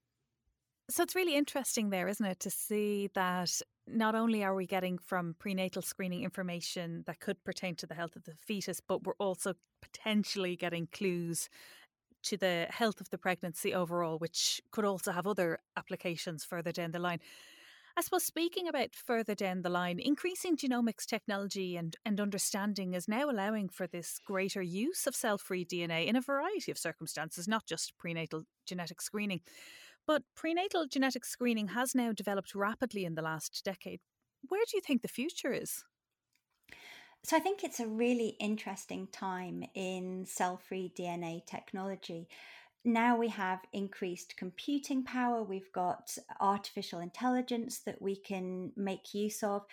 So 0.89 1.03
it's 1.03 1.17
really 1.17 1.35
interesting 1.35 1.91
there, 1.91 2.07
isn't 2.07 2.25
it, 2.25 2.41
to 2.41 2.51
see 2.51 3.11
that 3.15 3.61
not 3.89 4.15
only 4.15 4.45
are 4.45 4.55
we 4.55 4.67
getting 4.67 4.99
from 4.99 5.35
prenatal 5.39 5.83
screening 5.83 6.23
information 6.23 7.03
that 7.07 7.19
could 7.21 7.43
pertain 7.45 7.75
to 7.77 7.87
the 7.87 7.95
health 7.95 8.15
of 8.15 8.25
the 8.25 8.35
fetus, 8.35 8.81
but 8.81 9.05
we're 9.05 9.15
also 9.19 9.55
potentially 9.83 10.55
getting 10.57 10.87
clues 10.87 11.49
to 12.23 12.37
the 12.37 12.67
health 12.71 13.01
of 13.01 13.11
the 13.11 13.19
pregnancy 13.19 13.75
overall, 13.75 14.19
which 14.19 14.61
could 14.71 14.85
also 14.85 15.13
have 15.13 15.27
other 15.27 15.59
applications 15.77 16.45
further 16.45 16.73
down 16.73 16.93
the 16.93 16.99
line. 17.01 17.21
I 17.97 18.03
suppose 18.03 18.25
speaking 18.25 18.69
about 18.69 18.95
further 18.95 19.35
down 19.35 19.63
the 19.63 19.71
line, 19.71 19.99
increasing 19.99 20.57
genomics 20.57 21.07
technology 21.07 21.77
and, 21.77 21.97
and 22.05 22.21
understanding 22.21 22.95
is 22.95 23.09
now 23.09 23.31
allowing 23.31 23.71
for 23.71 23.87
this 23.87 24.19
greater 24.25 24.63
use 24.63 25.07
of 25.07 25.17
cell 25.17 25.39
free 25.39 25.65
DNA 25.65 26.07
in 26.07 26.15
a 26.15 26.21
variety 26.21 26.71
of 26.71 26.79
circumstances, 26.79 27.49
not 27.49 27.67
just 27.67 27.97
prenatal 27.99 28.45
genetic 28.67 29.01
screening. 29.01 29.41
But 30.07 30.23
prenatal 30.35 30.87
genetic 30.87 31.25
screening 31.25 31.69
has 31.69 31.95
now 31.95 32.13
developed 32.13 32.55
rapidly 32.55 33.05
in 33.05 33.15
the 33.15 33.23
last 33.23 33.63
decade. 33.65 34.01
Where 34.49 34.63
do 34.71 34.77
you 34.77 34.81
think 34.81 35.03
the 35.03 35.09
future 35.09 35.53
is? 35.53 35.85
So 37.25 37.37
I 37.37 37.41
think 37.41 37.65
it's 37.65 37.81
a 37.81 37.89
really 37.89 38.37
interesting 38.39 39.09
time 39.11 39.65
in 39.75 40.27
cell 40.27 40.59
free 40.59 40.93
DNA 40.97 41.45
technology. 41.45 42.29
Now 42.85 43.17
we 43.17 43.29
have 43.31 43.59
increased 43.73 44.37
computing 44.37 45.03
power, 45.03 45.43
we've 45.43 45.73
got 45.73 46.17
artificial 46.39 47.01
intelligence 47.01 47.81
that 47.81 48.01
we 48.01 48.15
can 48.15 48.71
make 48.77 49.13
use 49.13 49.43
of. 49.43 49.67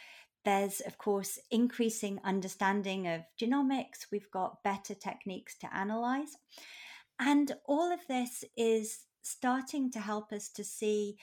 There's, 0.46 0.82
of 0.82 0.98
course, 0.98 1.38
increasing 1.52 2.20
understanding 2.24 3.08
of 3.08 3.22
genomics. 3.40 4.08
We've 4.12 4.32
got 4.32 4.64
better 4.64 4.96
techniques 4.96 5.56
to 5.60 5.74
analyze. 5.74 6.36
And 7.20 7.52
all 7.66 7.94
of 7.94 8.00
this 8.08 8.44
is 8.58 9.06
starting 9.24 9.90
to 9.92 10.00
help 10.00 10.32
us 10.32 10.50
to 10.50 10.64
see 10.64 11.18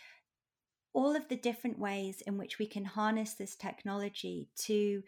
all 0.93 1.15
of 1.15 1.29
the 1.29 1.37
different 1.37 1.79
ways 1.79 2.21
in 2.27 2.37
which 2.37 2.59
we 2.59 2.67
can 2.67 2.85
harness 2.85 3.35
this 3.35 3.55
technology 3.55 4.49
to 4.57 5.03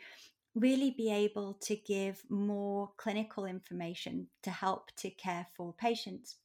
really 0.54 0.94
be 0.96 1.10
able 1.10 1.54
to 1.54 1.74
give 1.74 2.22
more 2.28 2.90
clinical 2.98 3.46
information 3.46 4.28
to 4.42 4.50
help 4.50 4.94
to 4.96 5.10
care 5.10 5.46
for 5.56 5.72
patients. 5.72 6.36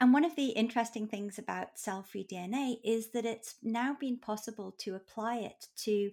And 0.00 0.12
one 0.12 0.24
of 0.24 0.36
the 0.36 0.48
interesting 0.50 1.06
things 1.06 1.38
about 1.38 1.78
cell 1.78 2.02
free 2.02 2.26
DNA 2.30 2.76
is 2.84 3.10
that 3.10 3.26
it's 3.26 3.56
now 3.62 3.96
been 3.98 4.18
possible 4.18 4.74
to 4.78 4.94
apply 4.94 5.38
it 5.38 5.66
to 5.84 6.10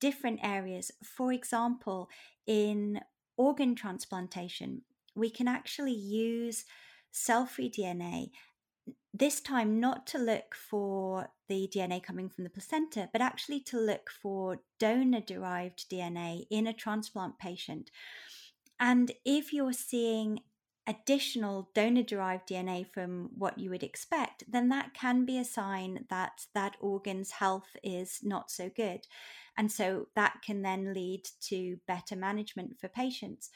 different 0.00 0.40
areas. 0.42 0.90
For 1.04 1.32
example, 1.32 2.08
in 2.46 3.00
organ 3.36 3.74
transplantation, 3.74 4.82
we 5.14 5.30
can 5.30 5.48
actually 5.48 5.92
use 5.92 6.64
cell 7.12 7.46
free 7.46 7.70
DNA 7.70 8.30
this 9.18 9.40
time 9.40 9.80
not 9.80 10.06
to 10.08 10.18
look 10.18 10.54
for 10.54 11.28
the 11.48 11.70
DNA 11.72 12.02
coming 12.02 12.28
from 12.28 12.44
the 12.44 12.50
placenta, 12.50 13.08
but 13.12 13.22
actually 13.22 13.60
to 13.60 13.78
look 13.78 14.10
for 14.10 14.58
donor 14.78 15.20
derived 15.20 15.88
DNA 15.90 16.44
in 16.50 16.66
a 16.66 16.72
transplant 16.72 17.38
patient. 17.38 17.90
And 18.78 19.12
if 19.24 19.52
you're 19.52 19.72
seeing 19.72 20.40
additional 20.86 21.70
donor 21.74 22.02
derived 22.02 22.48
DNA 22.48 22.86
from 22.86 23.30
what 23.36 23.58
you 23.58 23.70
would 23.70 23.82
expect, 23.82 24.44
then 24.48 24.68
that 24.68 24.94
can 24.94 25.24
be 25.24 25.38
a 25.38 25.44
sign 25.44 26.04
that 26.10 26.46
that 26.54 26.76
organ's 26.80 27.32
health 27.32 27.76
is 27.82 28.20
not 28.22 28.50
so 28.50 28.70
good. 28.74 29.06
And 29.56 29.72
so 29.72 30.08
that 30.14 30.42
can 30.44 30.62
then 30.62 30.92
lead 30.92 31.22
to 31.48 31.78
better 31.88 32.14
management 32.14 32.78
for 32.78 32.88
patients. 32.88 33.50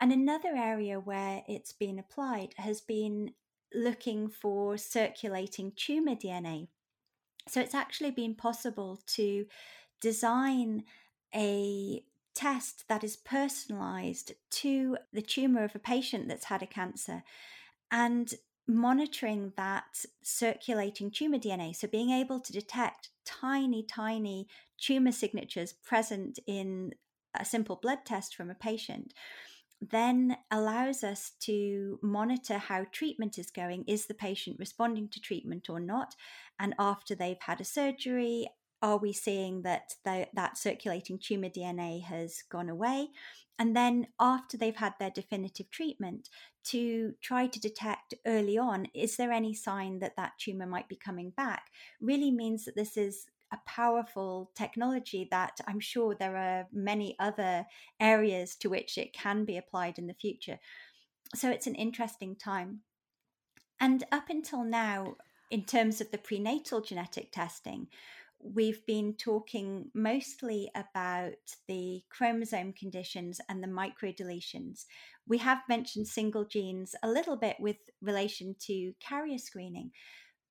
And 0.00 0.12
another 0.12 0.54
area 0.56 0.98
where 0.98 1.42
it's 1.46 1.72
been 1.72 1.98
applied 1.98 2.54
has 2.56 2.80
been 2.80 3.32
looking 3.74 4.28
for 4.28 4.76
circulating 4.76 5.72
tumor 5.76 6.14
DNA. 6.14 6.68
So 7.48 7.60
it's 7.60 7.74
actually 7.74 8.10
been 8.10 8.34
possible 8.34 9.00
to 9.08 9.46
design 10.00 10.84
a 11.34 12.04
test 12.34 12.84
that 12.88 13.04
is 13.04 13.16
personalized 13.16 14.32
to 14.50 14.96
the 15.12 15.22
tumor 15.22 15.64
of 15.64 15.74
a 15.74 15.80
patient 15.80 16.28
that's 16.28 16.44
had 16.44 16.62
a 16.62 16.66
cancer 16.66 17.22
and 17.90 18.34
monitoring 18.66 19.52
that 19.56 20.04
circulating 20.22 21.10
tumor 21.10 21.38
DNA. 21.38 21.74
So, 21.74 21.88
being 21.88 22.10
able 22.10 22.40
to 22.40 22.52
detect 22.52 23.10
tiny, 23.24 23.82
tiny 23.82 24.46
tumor 24.78 25.12
signatures 25.12 25.72
present 25.72 26.38
in 26.46 26.94
a 27.34 27.44
simple 27.44 27.76
blood 27.76 28.00
test 28.04 28.34
from 28.34 28.50
a 28.50 28.54
patient 28.54 29.12
then 29.80 30.36
allows 30.50 31.02
us 31.02 31.32
to 31.40 31.98
monitor 32.02 32.58
how 32.58 32.84
treatment 32.92 33.38
is 33.38 33.50
going. 33.50 33.84
Is 33.86 34.06
the 34.06 34.14
patient 34.14 34.58
responding 34.58 35.08
to 35.08 35.20
treatment 35.20 35.70
or 35.70 35.80
not? 35.80 36.14
And 36.58 36.74
after 36.78 37.14
they've 37.14 37.40
had 37.40 37.60
a 37.60 37.64
surgery, 37.64 38.48
are 38.82 38.98
we 38.98 39.12
seeing 39.12 39.62
that 39.62 39.94
the, 40.04 40.28
that 40.34 40.58
circulating 40.58 41.18
tumor 41.18 41.48
DNA 41.48 42.02
has 42.04 42.42
gone 42.50 42.68
away? 42.68 43.08
And 43.58 43.76
then 43.76 44.08
after 44.18 44.56
they've 44.56 44.76
had 44.76 44.94
their 44.98 45.10
definitive 45.10 45.70
treatment, 45.70 46.30
to 46.62 47.14
try 47.22 47.46
to 47.46 47.60
detect 47.60 48.14
early 48.26 48.58
on, 48.58 48.86
is 48.94 49.16
there 49.16 49.32
any 49.32 49.54
sign 49.54 49.98
that 50.00 50.16
that 50.16 50.32
tumor 50.38 50.66
might 50.66 50.88
be 50.88 50.96
coming 50.96 51.30
back? 51.30 51.70
Really 52.00 52.30
means 52.30 52.64
that 52.64 52.76
this 52.76 52.96
is 52.96 53.26
a 53.52 53.58
powerful 53.66 54.50
technology 54.54 55.28
that 55.30 55.60
I'm 55.66 55.80
sure 55.80 56.14
there 56.14 56.36
are 56.36 56.68
many 56.72 57.16
other 57.18 57.66
areas 57.98 58.54
to 58.56 58.68
which 58.68 58.96
it 58.98 59.12
can 59.12 59.44
be 59.44 59.56
applied 59.56 59.98
in 59.98 60.06
the 60.06 60.14
future. 60.14 60.58
So 61.34 61.50
it's 61.50 61.66
an 61.66 61.74
interesting 61.74 62.36
time. 62.36 62.80
And 63.80 64.04
up 64.12 64.28
until 64.28 64.62
now, 64.62 65.16
in 65.50 65.64
terms 65.64 66.00
of 66.00 66.10
the 66.10 66.18
prenatal 66.18 66.80
genetic 66.80 67.32
testing, 67.32 67.88
we've 68.42 68.84
been 68.86 69.14
talking 69.14 69.90
mostly 69.94 70.70
about 70.74 71.34
the 71.68 72.02
chromosome 72.08 72.72
conditions 72.72 73.40
and 73.48 73.62
the 73.62 73.68
microdeletions. 73.68 74.86
We 75.26 75.38
have 75.38 75.58
mentioned 75.68 76.08
single 76.08 76.44
genes 76.44 76.94
a 77.02 77.08
little 77.08 77.36
bit 77.36 77.56
with 77.58 77.76
relation 78.00 78.54
to 78.66 78.94
carrier 79.00 79.38
screening, 79.38 79.90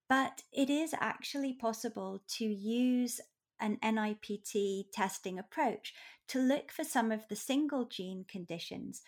but 0.09 0.41
it 0.51 0.69
is 0.69 0.93
actually 0.99 1.53
possible 1.53 2.23
to 2.27 2.45
use 2.45 3.21
an 3.61 3.77
NIPT 3.83 4.91
testing 4.91 5.37
approach 5.37 5.93
to 6.27 6.39
look 6.39 6.71
for 6.71 6.83
some 6.83 7.11
of 7.11 7.27
the 7.29 7.35
single 7.35 7.85
gene 7.85 8.25
conditions. 8.27 9.01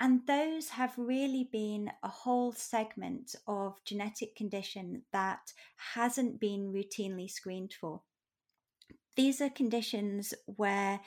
And 0.00 0.20
those 0.26 0.70
have 0.70 0.92
really 0.96 1.48
been 1.50 1.90
a 2.02 2.08
whole 2.08 2.52
segment 2.52 3.34
of 3.46 3.82
genetic 3.84 4.36
condition 4.36 5.02
that 5.12 5.52
hasn't 5.94 6.38
been 6.38 6.72
routinely 6.72 7.28
screened 7.28 7.72
for. 7.72 8.02
These 9.16 9.40
are 9.40 9.50
conditions 9.50 10.34
where 10.46 11.00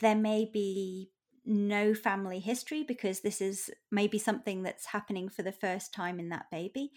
there 0.00 0.16
may 0.16 0.50
be 0.52 1.10
no 1.46 1.94
family 1.94 2.40
history 2.40 2.82
because 2.82 3.20
this 3.20 3.40
is 3.40 3.70
maybe 3.90 4.18
something 4.18 4.62
that's 4.62 4.86
happening 4.86 5.30
for 5.30 5.42
the 5.42 5.52
first 5.52 5.94
time 5.94 6.20
in 6.20 6.28
that 6.28 6.50
baby. 6.50 6.90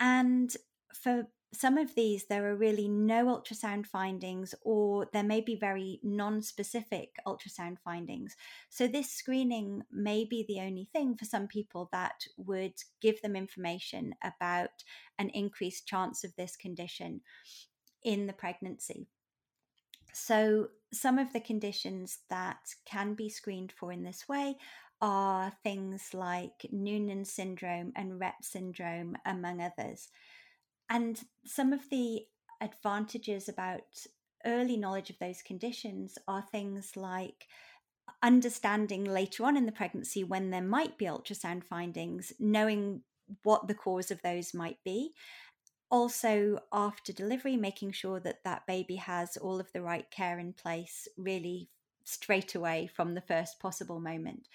And 0.00 0.56
for 0.94 1.26
some 1.54 1.76
of 1.76 1.94
these, 1.94 2.24
there 2.26 2.50
are 2.50 2.56
really 2.56 2.88
no 2.88 3.26
ultrasound 3.26 3.86
findings, 3.86 4.54
or 4.62 5.08
there 5.12 5.22
may 5.22 5.42
be 5.42 5.54
very 5.54 6.00
non 6.02 6.40
specific 6.40 7.16
ultrasound 7.26 7.76
findings. 7.84 8.36
So, 8.70 8.86
this 8.86 9.10
screening 9.10 9.82
may 9.92 10.24
be 10.24 10.44
the 10.48 10.60
only 10.60 10.88
thing 10.92 11.14
for 11.16 11.26
some 11.26 11.46
people 11.46 11.90
that 11.92 12.24
would 12.38 12.74
give 13.02 13.20
them 13.20 13.36
information 13.36 14.14
about 14.24 14.70
an 15.18 15.28
increased 15.30 15.86
chance 15.86 16.24
of 16.24 16.34
this 16.36 16.56
condition 16.56 17.20
in 18.02 18.26
the 18.26 18.32
pregnancy. 18.32 19.06
So, 20.14 20.68
some 20.90 21.18
of 21.18 21.34
the 21.34 21.40
conditions 21.40 22.20
that 22.30 22.74
can 22.86 23.12
be 23.12 23.28
screened 23.28 23.72
for 23.72 23.92
in 23.92 24.04
this 24.04 24.26
way 24.26 24.56
are 25.02 25.52
things 25.62 26.14
like 26.14 26.66
Noonan 26.70 27.24
syndrome 27.24 27.92
and 27.94 28.20
Rett 28.20 28.42
syndrome, 28.42 29.16
among 29.26 29.60
others. 29.60 30.08
And 30.88 31.20
some 31.44 31.72
of 31.72 31.88
the 31.90 32.22
advantages 32.60 33.48
about 33.48 34.06
early 34.44 34.76
knowledge 34.76 35.10
of 35.10 35.18
those 35.18 35.42
conditions 35.42 36.18
are 36.28 36.42
things 36.42 36.96
like 36.96 37.46
understanding 38.22 39.04
later 39.04 39.44
on 39.44 39.56
in 39.56 39.66
the 39.66 39.72
pregnancy 39.72 40.24
when 40.24 40.50
there 40.50 40.62
might 40.62 40.98
be 40.98 41.06
ultrasound 41.06 41.64
findings, 41.64 42.32
knowing 42.38 43.02
what 43.42 43.68
the 43.68 43.74
cause 43.74 44.10
of 44.10 44.22
those 44.22 44.54
might 44.54 44.78
be. 44.84 45.12
Also, 45.90 46.58
after 46.72 47.12
delivery, 47.12 47.56
making 47.56 47.92
sure 47.92 48.18
that 48.20 48.42
that 48.44 48.66
baby 48.66 48.96
has 48.96 49.36
all 49.36 49.60
of 49.60 49.70
the 49.72 49.82
right 49.82 50.10
care 50.10 50.38
in 50.38 50.52
place 50.52 51.06
really 51.16 51.68
straight 52.04 52.54
away 52.54 52.88
from 52.94 53.14
the 53.14 53.20
first 53.20 53.60
possible 53.60 54.00
moment. 54.00 54.48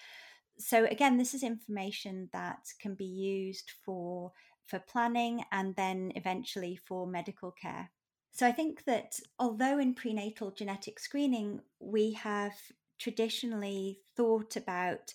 So, 0.58 0.86
again, 0.86 1.16
this 1.16 1.34
is 1.34 1.44
information 1.44 2.28
that 2.32 2.66
can 2.80 2.94
be 2.94 3.04
used 3.04 3.70
for 3.84 4.32
for 4.68 4.78
planning 4.78 5.44
and 5.50 5.74
then 5.76 6.12
eventually 6.14 6.76
for 6.76 7.06
medical 7.06 7.50
care. 7.50 7.90
So 8.32 8.46
I 8.46 8.52
think 8.52 8.84
that 8.84 9.18
although 9.38 9.78
in 9.78 9.94
prenatal 9.94 10.50
genetic 10.50 11.00
screening 11.00 11.60
we 11.80 12.12
have 12.12 12.52
traditionally 12.98 14.00
thought 14.16 14.56
about 14.56 15.14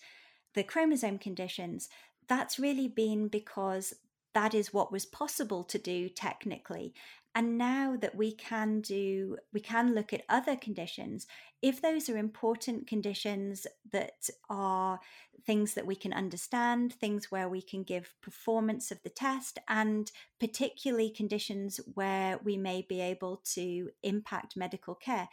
the 0.55 0.63
chromosome 0.63 1.19
conditions, 1.19 1.89
that's 2.27 2.59
really 2.59 2.87
been 2.87 3.27
because 3.27 3.93
that 4.33 4.53
is 4.53 4.73
what 4.73 4.91
was 4.91 5.05
possible 5.05 5.63
to 5.65 5.77
do 5.77 6.09
technically. 6.09 6.93
And 7.35 7.57
now 7.57 7.95
that 7.99 8.15
we 8.15 8.31
can 8.31 8.81
do 8.81 9.37
we 9.51 9.59
can 9.59 9.95
look 9.95 10.13
at 10.13 10.23
other 10.29 10.55
conditions 10.55 11.25
if 11.63 11.81
those 11.81 12.09
are 12.09 12.17
important 12.17 12.87
conditions 12.87 13.65
that 13.91 14.29
are 14.49 14.99
things 15.45 15.73
that 15.73 15.87
we 15.87 15.95
can 15.95 16.13
understand 16.13 16.93
things 16.93 17.31
where 17.31 17.49
we 17.49 17.61
can 17.61 17.83
give 17.83 18.13
performance 18.21 18.91
of 18.91 19.01
the 19.03 19.09
test 19.09 19.57
and 19.67 20.11
particularly 20.39 21.09
conditions 21.09 21.79
where 21.95 22.39
we 22.43 22.55
may 22.55 22.85
be 22.87 23.01
able 23.01 23.41
to 23.53 23.89
impact 24.03 24.55
medical 24.55 24.93
care 24.93 25.27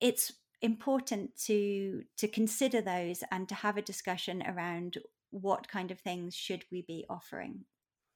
it's 0.00 0.32
important 0.62 1.36
to 1.36 2.02
to 2.16 2.26
consider 2.26 2.80
those 2.80 3.22
and 3.30 3.48
to 3.48 3.54
have 3.54 3.76
a 3.76 3.82
discussion 3.82 4.42
around 4.46 4.98
what 5.30 5.68
kind 5.68 5.90
of 5.90 6.00
things 6.00 6.34
should 6.34 6.64
we 6.72 6.82
be 6.82 7.04
offering 7.08 7.64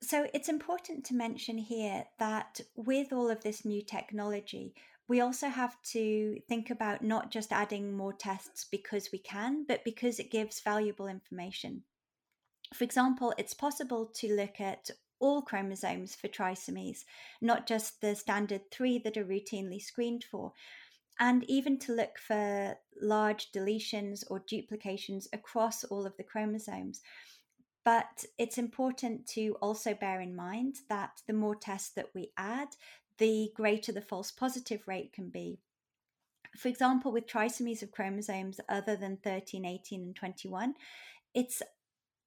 so 0.05 0.27
it's 0.35 0.49
important 0.49 1.05
to 1.07 1.15
mention 1.15 1.59
here 1.59 2.05
that 2.19 2.61
with 2.77 3.13
all 3.13 3.31
of 3.31 3.43
this 3.43 3.65
new 3.65 3.83
technology, 3.83 4.75
we 5.09 5.21
also 5.21 5.49
have 5.49 5.81
to 5.83 6.39
think 6.49 6.71
about 6.71 7.03
not 7.03 7.31
just 7.31 7.53
adding 7.53 7.97
more 7.97 8.13
tests 8.13 8.67
because 8.71 9.11
we 9.13 9.19
can, 9.19 9.65
but 9.67 9.85
because 9.85 10.19
it 10.19 10.31
gives 10.31 10.61
valuable 10.61 11.07
information. 11.07 11.83
For 12.73 12.85
example, 12.85 13.35
it's 13.37 13.55
possible 13.55 14.07
to 14.15 14.35
look 14.35 14.61
at 14.61 14.91
all 15.21 15.43
chromosomes 15.43 16.15
for 16.15 16.29
trisomies, 16.29 17.05
not 17.41 17.67
just 17.67 18.01
the 18.01 18.15
standard 18.15 18.71
three 18.71 18.99
that 18.99 19.17
are 19.17 19.25
routinely 19.25 19.81
screened 19.81 20.25
for, 20.25 20.53
and 21.21 21.45
even 21.49 21.79
to 21.79 21.93
look 21.93 22.19
for 22.19 22.77
large 23.01 23.53
deletions 23.53 24.25
or 24.31 24.43
duplications 24.49 25.29
across 25.33 25.85
all 25.85 26.07
of 26.07 26.17
the 26.17 26.25
chromosomes. 26.25 27.01
But 27.85 28.25
it's 28.39 28.57
important 28.57 29.27
to 29.29 29.57
also 29.61 29.95
bear 29.95 30.21
in 30.21 30.35
mind 30.35 30.77
that 30.89 31.21
the 31.27 31.35
more 31.35 31.55
tests 31.55 31.91
that 31.91 32.09
we 32.15 32.31
add, 32.37 32.69
the 33.19 33.51
greater 33.55 33.93
the 33.93 34.01
false 34.01 34.31
positive 34.31 34.89
rate 34.89 35.13
can 35.13 35.29
be. 35.29 35.59
For 36.57 36.69
example, 36.69 37.13
with 37.13 37.27
trisomies 37.27 37.83
of 37.83 37.93
chromosomes 37.93 38.61
other 38.69 38.97
than 38.97 39.19
13, 39.19 39.65
18, 39.65 40.03
and 40.03 40.17
21, 40.17 40.75
it's 41.35 41.63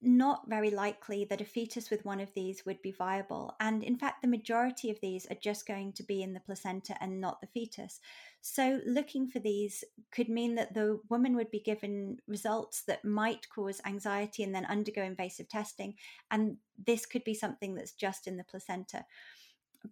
not 0.00 0.48
very 0.48 0.70
likely 0.70 1.24
that 1.24 1.40
a 1.40 1.44
fetus 1.44 1.90
with 1.90 2.04
one 2.04 2.20
of 2.20 2.32
these 2.34 2.64
would 2.64 2.80
be 2.82 2.92
viable. 2.92 3.56
And 3.58 3.82
in 3.82 3.96
fact, 3.96 4.22
the 4.22 4.28
majority 4.28 4.90
of 4.90 5.00
these 5.00 5.26
are 5.26 5.36
just 5.42 5.66
going 5.66 5.92
to 5.94 6.04
be 6.04 6.22
in 6.22 6.34
the 6.34 6.40
placenta 6.40 6.96
and 7.00 7.20
not 7.20 7.40
the 7.40 7.48
fetus. 7.48 8.00
So, 8.40 8.80
looking 8.86 9.28
for 9.28 9.40
these 9.40 9.82
could 10.12 10.28
mean 10.28 10.54
that 10.54 10.74
the 10.74 11.00
woman 11.10 11.34
would 11.34 11.50
be 11.50 11.60
given 11.60 12.18
results 12.28 12.82
that 12.82 13.04
might 13.04 13.48
cause 13.48 13.80
anxiety 13.84 14.44
and 14.44 14.54
then 14.54 14.64
undergo 14.66 15.02
invasive 15.02 15.48
testing. 15.48 15.94
And 16.30 16.58
this 16.86 17.04
could 17.04 17.24
be 17.24 17.34
something 17.34 17.74
that's 17.74 17.92
just 17.92 18.28
in 18.28 18.36
the 18.36 18.44
placenta. 18.44 19.04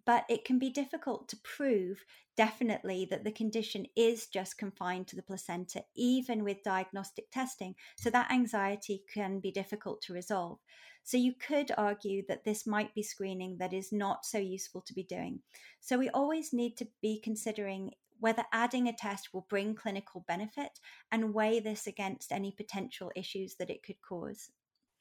But 0.05 0.25
it 0.29 0.45
can 0.45 0.59
be 0.59 0.69
difficult 0.69 1.29
to 1.29 1.37
prove 1.37 2.03
definitely 2.35 3.07
that 3.09 3.23
the 3.23 3.31
condition 3.31 3.85
is 3.95 4.27
just 4.27 4.57
confined 4.57 5.07
to 5.07 5.15
the 5.15 5.23
placenta, 5.23 5.83
even 5.95 6.43
with 6.43 6.63
diagnostic 6.63 7.31
testing. 7.31 7.75
So 7.97 8.09
that 8.11 8.31
anxiety 8.31 9.03
can 9.11 9.39
be 9.39 9.51
difficult 9.51 10.01
to 10.03 10.13
resolve. 10.13 10.59
So 11.03 11.17
you 11.17 11.33
could 11.33 11.71
argue 11.77 12.23
that 12.27 12.43
this 12.43 12.67
might 12.67 12.93
be 12.93 13.01
screening 13.01 13.57
that 13.59 13.73
is 13.73 13.91
not 13.91 14.25
so 14.25 14.37
useful 14.37 14.81
to 14.81 14.93
be 14.93 15.03
doing. 15.03 15.39
So 15.79 15.97
we 15.97 16.09
always 16.09 16.53
need 16.53 16.77
to 16.77 16.87
be 17.01 17.19
considering 17.23 17.91
whether 18.19 18.43
adding 18.51 18.87
a 18.87 18.93
test 18.93 19.33
will 19.33 19.45
bring 19.49 19.75
clinical 19.75 20.25
benefit 20.27 20.79
and 21.11 21.33
weigh 21.33 21.59
this 21.59 21.87
against 21.87 22.31
any 22.31 22.51
potential 22.51 23.11
issues 23.15 23.55
that 23.55 23.69
it 23.69 23.83
could 23.83 24.01
cause. 24.07 24.49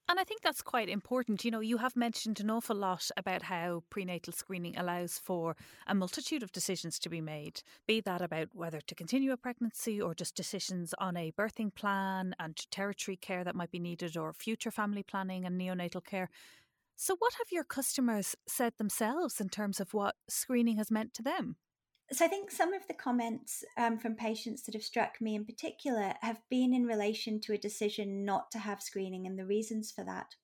And 0.08 0.20
I 0.20 0.24
think 0.24 0.42
that's 0.42 0.62
quite 0.62 0.88
important. 0.88 1.44
You 1.44 1.50
know, 1.50 1.60
you 1.60 1.78
have 1.78 1.96
mentioned 1.96 2.38
an 2.38 2.48
awful 2.48 2.76
lot 2.76 3.10
about 3.16 3.42
how 3.42 3.82
prenatal 3.90 4.32
screening 4.32 4.76
allows 4.76 5.18
for 5.18 5.56
a 5.86 5.96
multitude 5.96 6.44
of 6.44 6.52
decisions 6.52 7.00
to 7.00 7.08
be 7.08 7.20
made, 7.20 7.62
be 7.88 8.00
that 8.02 8.22
about 8.22 8.54
whether 8.54 8.80
to 8.80 8.94
continue 8.94 9.32
a 9.32 9.36
pregnancy 9.36 10.00
or 10.00 10.14
just 10.14 10.36
decisions 10.36 10.94
on 10.98 11.16
a 11.16 11.32
birthing 11.32 11.74
plan 11.74 12.36
and 12.38 12.56
territory 12.70 13.16
care 13.16 13.42
that 13.42 13.56
might 13.56 13.72
be 13.72 13.80
needed 13.80 14.16
or 14.16 14.32
future 14.32 14.70
family 14.70 15.02
planning 15.02 15.44
and 15.44 15.60
neonatal 15.60 16.04
care. 16.04 16.30
So, 16.96 17.16
what 17.18 17.34
have 17.34 17.52
your 17.52 17.64
customers 17.64 18.36
said 18.46 18.74
themselves 18.78 19.40
in 19.40 19.48
terms 19.50 19.80
of 19.80 19.94
what 19.94 20.16
screening 20.28 20.78
has 20.78 20.90
meant 20.90 21.14
to 21.14 21.22
them? 21.22 21.56
So 22.12 22.24
I 22.24 22.28
think 22.28 22.52
some 22.52 22.72
of 22.72 22.86
the 22.86 22.94
comments 22.94 23.64
um, 23.76 23.98
from 23.98 24.14
patients 24.14 24.62
that 24.62 24.74
have 24.74 24.84
struck 24.84 25.20
me 25.20 25.34
in 25.34 25.44
particular 25.44 26.14
have 26.20 26.40
been 26.48 26.72
in 26.72 26.86
relation 26.86 27.40
to 27.40 27.52
a 27.52 27.58
decision 27.58 28.24
not 28.24 28.50
to 28.52 28.58
have 28.58 28.80
screening 28.80 29.26
and 29.26 29.36
the 29.36 29.46
reasons 29.46 29.90
for 29.90 30.04
that. 30.04 30.36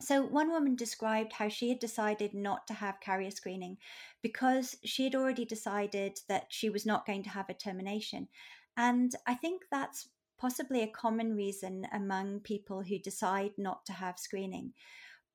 So, 0.00 0.22
one 0.22 0.50
woman 0.50 0.76
described 0.76 1.32
how 1.32 1.48
she 1.48 1.68
had 1.70 1.80
decided 1.80 2.32
not 2.32 2.68
to 2.68 2.74
have 2.74 3.00
carrier 3.00 3.32
screening 3.32 3.78
because 4.22 4.76
she 4.84 5.02
had 5.02 5.16
already 5.16 5.44
decided 5.44 6.20
that 6.28 6.46
she 6.50 6.70
was 6.70 6.86
not 6.86 7.04
going 7.04 7.24
to 7.24 7.30
have 7.30 7.48
a 7.48 7.54
termination. 7.54 8.28
And 8.76 9.12
I 9.26 9.34
think 9.34 9.62
that's 9.72 10.08
possibly 10.38 10.82
a 10.82 10.92
common 10.92 11.34
reason 11.34 11.88
among 11.92 12.40
people 12.40 12.84
who 12.84 13.00
decide 13.00 13.50
not 13.58 13.84
to 13.86 13.92
have 13.92 14.20
screening 14.20 14.72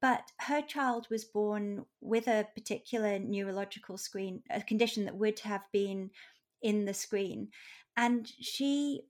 but 0.03 0.33
her 0.41 0.61
child 0.61 1.07
was 1.09 1.23
born 1.23 1.85
with 2.01 2.27
a 2.27 2.45
particular 2.53 3.17
neurological 3.19 3.97
screen, 3.97 4.43
a 4.49 4.61
condition 4.61 5.05
that 5.05 5.15
would 5.15 5.39
have 5.39 5.63
been 5.71 6.09
in 6.61 6.83
the 6.83 6.93
screen. 6.93 7.47
And 7.95 8.29
she, 8.41 9.03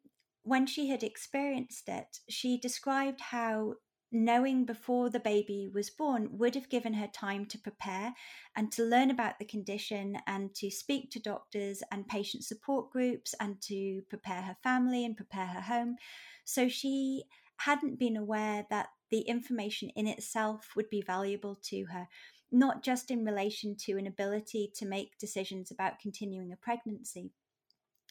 when 0.44 0.68
she 0.68 0.90
had 0.90 1.02
experienced 1.02 1.90
it, 1.90 2.20
she 2.30 2.60
described 2.60 3.22
how 3.22 3.74
knowing 4.12 4.66
before 4.66 5.10
the 5.10 5.20
baby 5.20 5.68
was 5.74 5.90
born 5.90 6.38
would 6.38 6.54
have 6.54 6.70
given 6.70 6.94
her 6.94 7.08
time 7.08 7.48
to 7.48 7.58
prepare 7.58 8.14
and 8.56 8.72
to 8.74 8.84
learn 8.84 9.10
about 9.10 9.40
the 9.40 9.46
condition 9.46 10.16
and 10.28 10.54
to 10.54 10.70
speak 10.70 11.10
to 11.10 11.20
doctors 11.20 11.82
and 11.92 12.08
patient 12.08 12.44
support 12.44 12.92
groups 12.92 13.34
and 13.40 13.60
to 13.64 14.04
prepare 14.12 14.44
her 14.44 14.58
family 14.62 15.04
and 15.06 15.18
prepare 15.18 15.48
her 15.48 15.62
home. 15.62 15.96
So 16.46 16.70
she 16.70 17.24
hadn't 17.58 17.98
been 17.98 18.18
aware 18.18 18.68
that 18.70 18.90
the 19.14 19.22
information 19.22 19.92
in 19.96 20.08
itself 20.08 20.70
would 20.76 20.90
be 20.90 21.00
valuable 21.00 21.56
to 21.62 21.86
her, 21.86 22.08
not 22.52 22.82
just 22.82 23.12
in 23.12 23.24
relation 23.24 23.76
to 23.76 23.96
an 24.00 24.08
ability 24.08 24.72
to 24.74 24.88
make 24.88 25.20
decisions 25.20 25.70
about 25.70 26.00
continuing 26.00 26.52
a 26.52 26.56
pregnancy. 26.56 27.30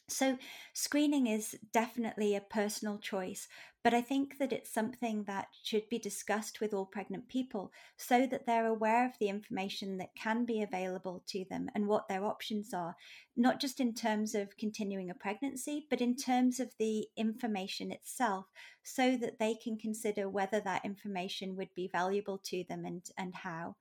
So, 0.09 0.37
screening 0.73 1.27
is 1.27 1.55
definitely 1.71 2.35
a 2.35 2.41
personal 2.41 2.99
choice, 2.99 3.47
but 3.83 3.93
I 3.93 4.01
think 4.01 4.37
that 4.37 4.51
it's 4.51 4.69
something 4.69 5.23
that 5.25 5.47
should 5.63 5.87
be 5.89 5.97
discussed 5.97 6.59
with 6.59 6.73
all 6.73 6.85
pregnant 6.85 7.29
people 7.29 7.71
so 7.95 8.27
that 8.27 8.45
they're 8.45 8.67
aware 8.67 9.05
of 9.05 9.17
the 9.19 9.29
information 9.29 9.97
that 9.97 10.15
can 10.15 10.45
be 10.45 10.61
available 10.61 11.23
to 11.27 11.45
them 11.49 11.69
and 11.73 11.87
what 11.87 12.07
their 12.09 12.25
options 12.25 12.73
are, 12.73 12.95
not 13.37 13.61
just 13.61 13.79
in 13.79 13.93
terms 13.93 14.35
of 14.35 14.57
continuing 14.57 15.09
a 15.09 15.15
pregnancy, 15.15 15.87
but 15.89 16.01
in 16.01 16.15
terms 16.15 16.59
of 16.59 16.73
the 16.79 17.07
information 17.15 17.91
itself, 17.91 18.47
so 18.83 19.15
that 19.17 19.39
they 19.39 19.55
can 19.55 19.77
consider 19.77 20.29
whether 20.29 20.59
that 20.59 20.85
information 20.85 21.55
would 21.55 21.73
be 21.75 21.89
valuable 21.91 22.37
to 22.37 22.63
them 22.69 22.85
and, 22.85 23.09
and 23.17 23.35
how. 23.35 23.75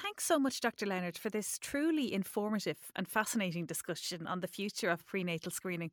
Thanks 0.00 0.24
so 0.24 0.38
much, 0.38 0.60
Dr. 0.60 0.86
Leonard, 0.86 1.18
for 1.18 1.28
this 1.28 1.58
truly 1.58 2.14
informative 2.14 2.78
and 2.94 3.08
fascinating 3.08 3.66
discussion 3.66 4.28
on 4.28 4.38
the 4.38 4.46
future 4.46 4.90
of 4.90 5.04
prenatal 5.04 5.50
screening. 5.50 5.90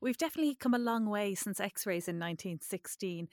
We've 0.00 0.16
definitely 0.16 0.54
come 0.54 0.74
a 0.74 0.78
long 0.78 1.06
way 1.06 1.34
since 1.34 1.58
x 1.58 1.84
rays 1.84 2.06
in 2.06 2.20
1916. 2.20 3.26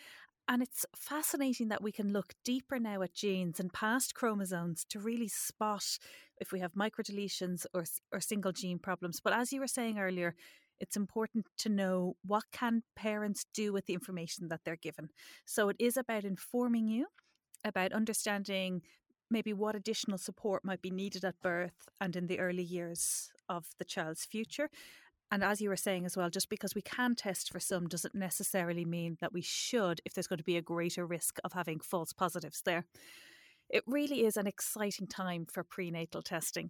And 0.47 0.63
it's 0.63 0.83
fascinating 0.95 1.67
that 1.67 1.83
we 1.83 1.91
can 1.91 2.11
look 2.11 2.33
deeper 2.43 2.79
now 2.79 3.03
at 3.03 3.13
genes 3.13 3.59
and 3.59 3.71
past 3.71 4.15
chromosomes 4.15 4.83
to 4.89 4.99
really 4.99 5.27
spot 5.27 5.99
if 6.39 6.51
we 6.51 6.59
have 6.59 6.73
microdeletions 6.73 7.67
or, 7.75 7.83
or 8.11 8.19
single 8.19 8.51
gene 8.51 8.79
problems. 8.79 9.19
But 9.23 9.33
as 9.33 9.53
you 9.53 9.59
were 9.59 9.67
saying 9.67 9.99
earlier, 9.99 10.33
it's 10.79 10.97
important 10.97 11.45
to 11.59 11.69
know 11.69 12.15
what 12.25 12.45
can 12.51 12.81
parents 12.95 13.45
do 13.53 13.71
with 13.71 13.85
the 13.85 13.93
information 13.93 14.47
that 14.47 14.61
they're 14.65 14.75
given. 14.75 15.09
So 15.45 15.69
it 15.69 15.77
is 15.77 15.97
about 15.97 16.23
informing 16.25 16.87
you 16.87 17.05
about 17.65 17.91
understanding 17.91 18.81
maybe 19.29 19.53
what 19.53 19.75
additional 19.75 20.17
support 20.17 20.63
might 20.63 20.81
be 20.81 20.91
needed 20.91 21.25
at 21.25 21.41
birth 21.41 21.89
and 21.99 22.15
in 22.15 22.27
the 22.27 22.39
early 22.39 22.63
years 22.63 23.31
of 23.49 23.67
the 23.79 23.85
child's 23.85 24.25
future. 24.25 24.69
And 25.31 25.43
as 25.43 25.59
you 25.59 25.69
were 25.69 25.75
saying 25.75 26.05
as 26.05 26.15
well, 26.15 26.29
just 26.29 26.49
because 26.49 26.75
we 26.75 26.81
can 26.81 27.15
test 27.15 27.51
for 27.51 27.59
some 27.59 27.87
doesn't 27.87 28.15
necessarily 28.15 28.85
mean 28.85 29.17
that 29.21 29.33
we 29.33 29.41
should 29.41 29.99
if 30.05 30.13
there's 30.13 30.27
going 30.27 30.37
to 30.37 30.43
be 30.43 30.57
a 30.57 30.61
greater 30.61 31.05
risk 31.05 31.39
of 31.43 31.53
having 31.53 31.79
false 31.79 32.13
positives 32.13 32.61
there. 32.63 32.85
It 33.69 33.83
really 33.87 34.25
is 34.25 34.37
an 34.37 34.47
exciting 34.47 35.07
time 35.07 35.47
for 35.51 35.63
prenatal 35.63 36.21
testing. 36.21 36.69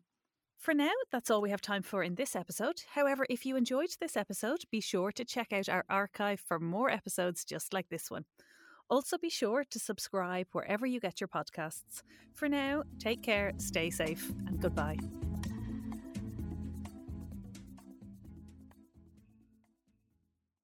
For 0.57 0.73
now, 0.73 0.93
that's 1.11 1.29
all 1.29 1.41
we 1.41 1.49
have 1.49 1.61
time 1.61 1.83
for 1.83 2.01
in 2.01 2.15
this 2.15 2.35
episode. 2.35 2.83
However, 2.93 3.25
if 3.29 3.45
you 3.45 3.57
enjoyed 3.57 3.89
this 3.99 4.15
episode, 4.15 4.63
be 4.71 4.79
sure 4.79 5.11
to 5.11 5.25
check 5.25 5.51
out 5.51 5.67
our 5.67 5.83
archive 5.89 6.39
for 6.39 6.57
more 6.57 6.89
episodes 6.89 7.43
just 7.43 7.73
like 7.73 7.89
this 7.89 8.09
one. 8.09 8.25
Also, 8.89 9.17
be 9.17 9.29
sure 9.29 9.63
to 9.71 9.79
subscribe 9.79 10.47
wherever 10.51 10.85
you 10.85 10.99
get 10.99 11.19
your 11.19 11.27
podcasts. 11.27 12.03
For 12.33 12.47
now, 12.47 12.83
take 12.99 13.23
care, 13.23 13.51
stay 13.57 13.89
safe, 13.89 14.29
and 14.45 14.61
goodbye. 14.61 14.97